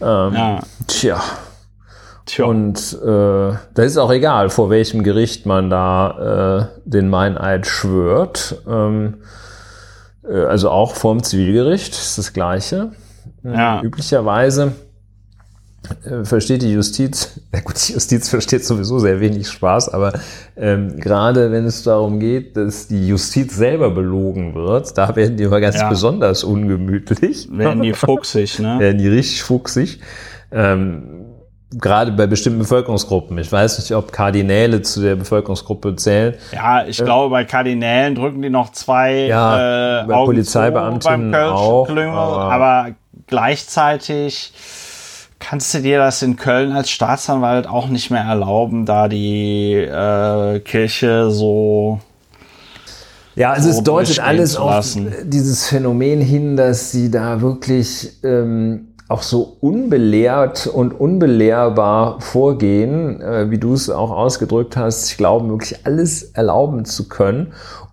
Ähm, 0.00 0.34
ja. 0.34 0.60
Tja. 0.88 1.20
Tja. 2.26 2.46
Und 2.46 2.98
äh, 3.00 3.06
da 3.06 3.82
ist 3.82 3.96
auch 3.96 4.10
egal, 4.10 4.50
vor 4.50 4.70
welchem 4.70 5.04
Gericht 5.04 5.46
man 5.46 5.70
da 5.70 6.68
äh, 6.74 6.80
den 6.84 7.08
Meineid 7.08 7.64
schwört. 7.68 8.60
Ähm, 8.68 9.18
äh, 10.28 10.46
also 10.46 10.68
auch 10.70 10.96
vorm 10.96 11.22
Zivilgericht 11.22 11.92
ist 11.92 12.18
das 12.18 12.32
Gleiche. 12.32 12.90
Ja. 13.42 13.82
Üblicherweise 13.82 14.72
äh, 16.04 16.24
versteht 16.24 16.62
die 16.62 16.72
Justiz, 16.72 17.40
ja 17.54 17.60
gut, 17.60 17.76
die 17.88 17.92
Justiz 17.92 18.28
versteht 18.28 18.64
sowieso 18.64 18.98
sehr 18.98 19.20
wenig 19.20 19.48
Spaß, 19.48 19.88
aber 19.90 20.12
ähm, 20.56 20.98
gerade 20.98 21.50
wenn 21.50 21.64
es 21.64 21.82
darum 21.82 22.20
geht, 22.20 22.56
dass 22.56 22.88
die 22.88 23.08
Justiz 23.08 23.56
selber 23.56 23.90
belogen 23.90 24.54
wird, 24.54 24.96
da 24.98 25.14
werden 25.14 25.36
die 25.36 25.44
immer 25.44 25.60
ganz 25.60 25.76
ja. 25.76 25.88
besonders 25.88 26.44
ungemütlich. 26.44 27.48
Werden 27.50 27.82
die 27.82 27.92
fuchsig, 27.94 28.58
ne? 28.58 28.78
Werden 28.78 28.98
die 28.98 29.08
richtig 29.08 29.42
fuchsig. 29.42 30.00
Ähm, 30.50 31.26
gerade 31.70 32.12
bei 32.12 32.26
bestimmten 32.26 32.60
Bevölkerungsgruppen. 32.60 33.36
Ich 33.38 33.52
weiß 33.52 33.78
nicht, 33.78 33.94
ob 33.94 34.12
Kardinäle 34.12 34.82
zu 34.82 35.02
der 35.02 35.16
Bevölkerungsgruppe 35.16 35.96
zählen. 35.96 36.34
Ja, 36.52 36.86
ich 36.86 37.00
äh, 37.00 37.04
glaube, 37.04 37.30
bei 37.30 37.44
Kardinälen 37.44 38.14
drücken 38.14 38.42
die 38.42 38.50
noch 38.50 38.72
zwei 38.72 39.26
ja, 39.26 40.02
äh, 40.02 40.06
bei 40.06 40.14
Polizeibeamten 40.24 41.34
auch, 41.34 41.88
aber, 41.88 42.52
aber 42.52 42.94
gleichzeitig 43.26 44.52
kannst 45.38 45.72
du 45.74 45.80
dir 45.80 45.98
das 45.98 46.22
in 46.22 46.36
Köln 46.36 46.72
als 46.72 46.90
Staatsanwalt 46.90 47.66
auch 47.66 47.88
nicht 47.88 48.10
mehr 48.10 48.22
erlauben, 48.22 48.86
da 48.86 49.08
die 49.08 49.74
äh, 49.74 50.60
Kirche 50.60 51.30
so 51.30 52.00
ja, 53.38 53.52
also 53.52 53.70
es 53.70 53.84
deutet 53.84 54.18
alles 54.18 54.56
auf 54.56 54.96
dieses 55.22 55.68
Phänomen 55.68 56.20
hin, 56.20 56.56
dass 56.56 56.90
sie 56.90 57.08
da 57.08 57.40
wirklich 57.40 58.18
ähm, 58.24 58.88
auch 59.08 59.22
so 59.22 59.56
unbelehrt 59.60 60.66
und 60.66 60.92
unbelehrbar 60.92 62.20
vorgehen, 62.20 63.20
äh, 63.20 63.48
wie 63.48 63.58
du 63.58 63.74
es 63.74 63.90
auch 63.90 64.10
ausgedrückt 64.10 64.76
hast. 64.76 65.10
Ich 65.12 65.16
glaube, 65.16 65.48
wirklich 65.48 65.86
alles 65.86 66.24
erlauben 66.32 66.84
zu 66.84 67.08
können 67.08 67.52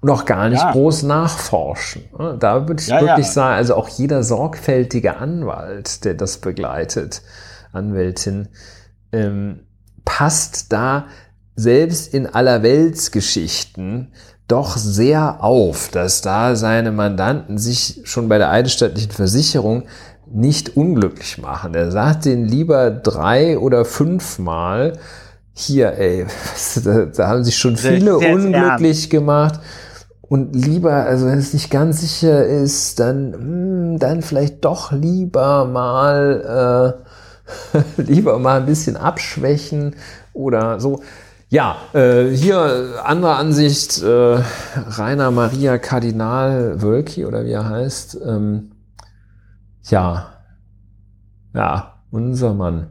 auch 0.10 0.26
gar 0.26 0.50
nicht 0.50 0.62
ja. 0.62 0.72
groß 0.72 1.04
nachforschen. 1.04 2.04
Da 2.40 2.68
würde 2.68 2.82
ich 2.82 2.88
ja, 2.88 3.02
wirklich 3.02 3.28
ja. 3.28 3.32
sagen, 3.32 3.56
also 3.56 3.76
auch 3.76 3.88
jeder 3.88 4.24
sorgfältige 4.24 5.18
Anwalt, 5.18 6.04
der 6.06 6.14
das 6.14 6.38
begleitet, 6.38 7.22
Anwältin, 7.72 8.48
ähm, 9.12 9.62
passt 10.04 10.72
da 10.72 11.06
selbst 11.56 12.14
in 12.14 12.28
aller 12.28 12.64
Weltsgeschichten 12.64 14.12
doch 14.48 14.78
sehr 14.78 15.44
auf, 15.44 15.90
dass 15.90 16.22
da 16.22 16.56
seine 16.56 16.92
Mandanten 16.92 17.58
sich 17.58 18.02
schon 18.04 18.30
bei 18.30 18.38
der 18.38 18.52
eidesstattlichen 18.52 19.12
Versicherung 19.12 19.84
nicht 20.28 20.76
unglücklich 20.76 21.38
machen. 21.40 21.74
Er 21.74 21.92
sagt 21.92 22.26
den 22.26 22.46
lieber 22.46 22.92
drei 22.92 23.58
oder 23.58 23.86
fünfmal, 23.86 25.00
hier, 25.54 25.94
ey, 25.94 26.26
da, 26.84 27.06
da 27.06 27.28
haben 27.28 27.44
sich 27.44 27.58
schon 27.58 27.78
viele 27.78 28.18
unglücklich 28.18 29.04
ernst. 29.04 29.10
gemacht. 29.10 29.60
Und 30.28 30.56
lieber, 30.56 30.94
also 30.94 31.28
wenn 31.28 31.38
es 31.38 31.54
nicht 31.54 31.70
ganz 31.70 32.02
sicher 32.02 32.46
ist, 32.46 33.00
dann, 33.00 33.32
mh, 33.32 33.38
hm, 33.38 34.00
dann 34.00 34.22
vielleicht 34.22 34.66
doch 34.66 34.92
lieber 34.92 35.66
mal, 35.66 36.98
äh, 37.78 38.02
lieber 38.02 38.40
mal 38.40 38.62
ein 38.62 38.66
bisschen 38.66 38.98
abschwächen 38.98 39.96
oder 40.34 40.80
so. 40.80 41.02
Ja, 41.50 41.78
äh, 41.94 42.30
hier 42.32 43.02
andere 43.04 43.36
Ansicht, 43.36 44.02
äh, 44.02 44.40
Rainer 44.76 45.30
Maria 45.30 45.78
Kardinal 45.78 46.82
Wölki 46.82 47.26
oder 47.26 47.46
wie 47.46 47.52
er 47.52 47.70
heißt. 47.70 48.18
Ähm, 48.26 48.72
ja, 49.84 50.34
ja, 51.54 51.94
unser 52.10 52.54
Mann. 52.56 52.88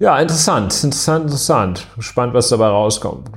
Ja, 0.00 0.18
interessant, 0.18 0.82
interessant, 0.82 1.26
interessant. 1.26 1.86
Gespannt, 1.96 2.34
was 2.34 2.48
dabei 2.48 2.66
rauskommt. 2.66 3.30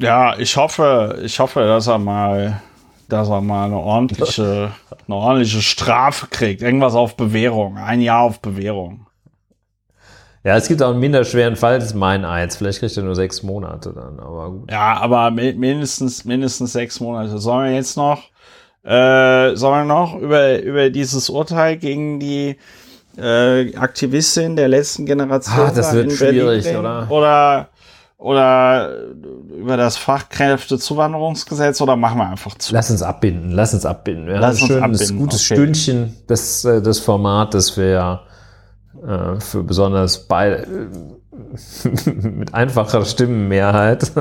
Ja, 0.00 0.38
ich 0.38 0.56
hoffe, 0.56 1.20
ich 1.22 1.38
hoffe, 1.38 1.60
dass 1.60 1.86
er 1.86 1.98
mal, 1.98 2.60
dass 3.08 3.28
er 3.28 3.40
mal 3.40 3.66
eine 3.66 3.76
ordentliche, 3.76 4.72
eine 5.06 5.16
ordentliche 5.16 5.62
Strafe 5.62 6.26
kriegt. 6.28 6.62
Irgendwas 6.62 6.94
auf 6.94 7.16
Bewährung. 7.16 7.76
Ein 7.76 8.00
Jahr 8.00 8.22
auf 8.22 8.40
Bewährung. 8.40 9.06
Ja, 10.42 10.56
es 10.56 10.68
gibt 10.68 10.82
auch 10.82 10.90
einen 10.90 11.00
minderschweren 11.00 11.54
Fall, 11.54 11.78
das 11.78 11.88
ist 11.88 11.94
mein 11.94 12.24
Eins. 12.24 12.56
Vielleicht 12.56 12.78
kriegt 12.78 12.96
er 12.96 13.02
nur 13.02 13.14
sechs 13.14 13.42
Monate 13.42 13.92
dann, 13.92 14.18
aber 14.18 14.50
gut. 14.50 14.70
Ja, 14.70 14.96
aber 14.96 15.30
mindestens, 15.30 16.24
mindestens 16.24 16.72
sechs 16.72 16.98
Monate. 16.98 17.38
Sollen 17.38 17.68
wir 17.68 17.74
jetzt 17.74 17.98
noch 17.98 18.30
äh, 18.82 19.56
sollen 19.56 19.86
wir 19.86 19.94
noch 19.94 20.18
über, 20.18 20.58
über 20.62 20.88
dieses 20.88 21.28
Urteil 21.28 21.76
gegen 21.76 22.18
die 22.18 22.56
äh, 23.18 23.76
Aktivistin 23.76 24.56
der 24.56 24.68
letzten 24.68 25.04
Generation 25.04 25.66
ah, 25.66 25.72
das 25.74 25.92
wird 25.92 26.12
schwierig, 26.12 26.66
oder? 26.74 27.06
Oder 27.10 27.68
oder 28.20 29.06
über 29.56 29.78
das 29.78 29.96
Fachkräftezuwanderungsgesetz 29.96 31.80
oder 31.80 31.96
machen 31.96 32.18
wir 32.18 32.28
einfach 32.28 32.54
zu? 32.56 32.74
Lass 32.74 32.90
uns 32.90 33.02
abbinden, 33.02 33.50
lass 33.50 33.72
uns 33.72 33.86
abbinden. 33.86 34.28
Ja, 34.28 34.40
lass 34.40 34.60
ein 34.60 34.66
schönes, 34.66 35.00
abbinden. 35.00 35.18
gutes 35.18 35.50
okay. 35.50 35.54
Stündchen, 35.54 36.16
das, 36.26 36.64
äh, 36.66 36.82
das 36.82 36.98
Format, 37.00 37.54
das 37.54 37.78
wir 37.78 38.20
äh, 39.02 39.40
für 39.40 39.62
besonders 39.62 40.28
bei 40.28 40.66
mit 42.22 42.52
einfacher 42.52 43.06
Stimmenmehrheit. 43.06 44.12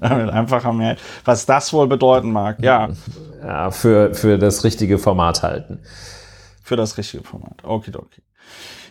ja, 0.00 0.14
mit 0.16 0.30
einfacher 0.30 0.72
Mehrheit. 0.72 0.98
Was 1.26 1.44
das 1.44 1.72
wohl 1.74 1.86
bedeuten 1.86 2.32
mag, 2.32 2.60
ja. 2.60 2.88
Ja, 3.44 3.70
für, 3.70 4.14
für 4.14 4.38
das 4.38 4.64
richtige 4.64 4.96
Format 4.96 5.42
halten. 5.42 5.80
Für 6.62 6.76
das 6.76 6.96
richtige 6.96 7.24
Format. 7.24 7.62
Okay, 7.62 7.92
okay. 7.94 8.22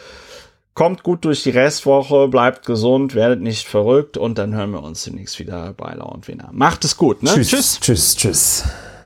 Kommt 0.78 1.02
gut 1.02 1.26
durch 1.26 1.42
die 1.42 1.50
Restwoche, 1.50 2.28
bleibt 2.28 2.64
gesund, 2.68 3.16
werdet 3.16 3.42
nicht 3.42 3.68
verrückt 3.68 4.16
und 4.16 4.38
dann 4.38 4.54
hören 4.54 4.70
wir 4.70 4.84
uns 4.84 5.06
demnächst 5.06 5.40
wieder 5.40 5.74
bei 5.74 5.96
Lau 5.96 6.08
und 6.08 6.28
Wiener. 6.28 6.50
Macht 6.52 6.86
es 6.86 6.98
gut, 6.98 7.24
ne? 7.24 7.32
Tschüss, 7.32 7.50
tschüss, 7.50 7.80
tschüss. 7.80 8.16
tschüss. 8.16 8.64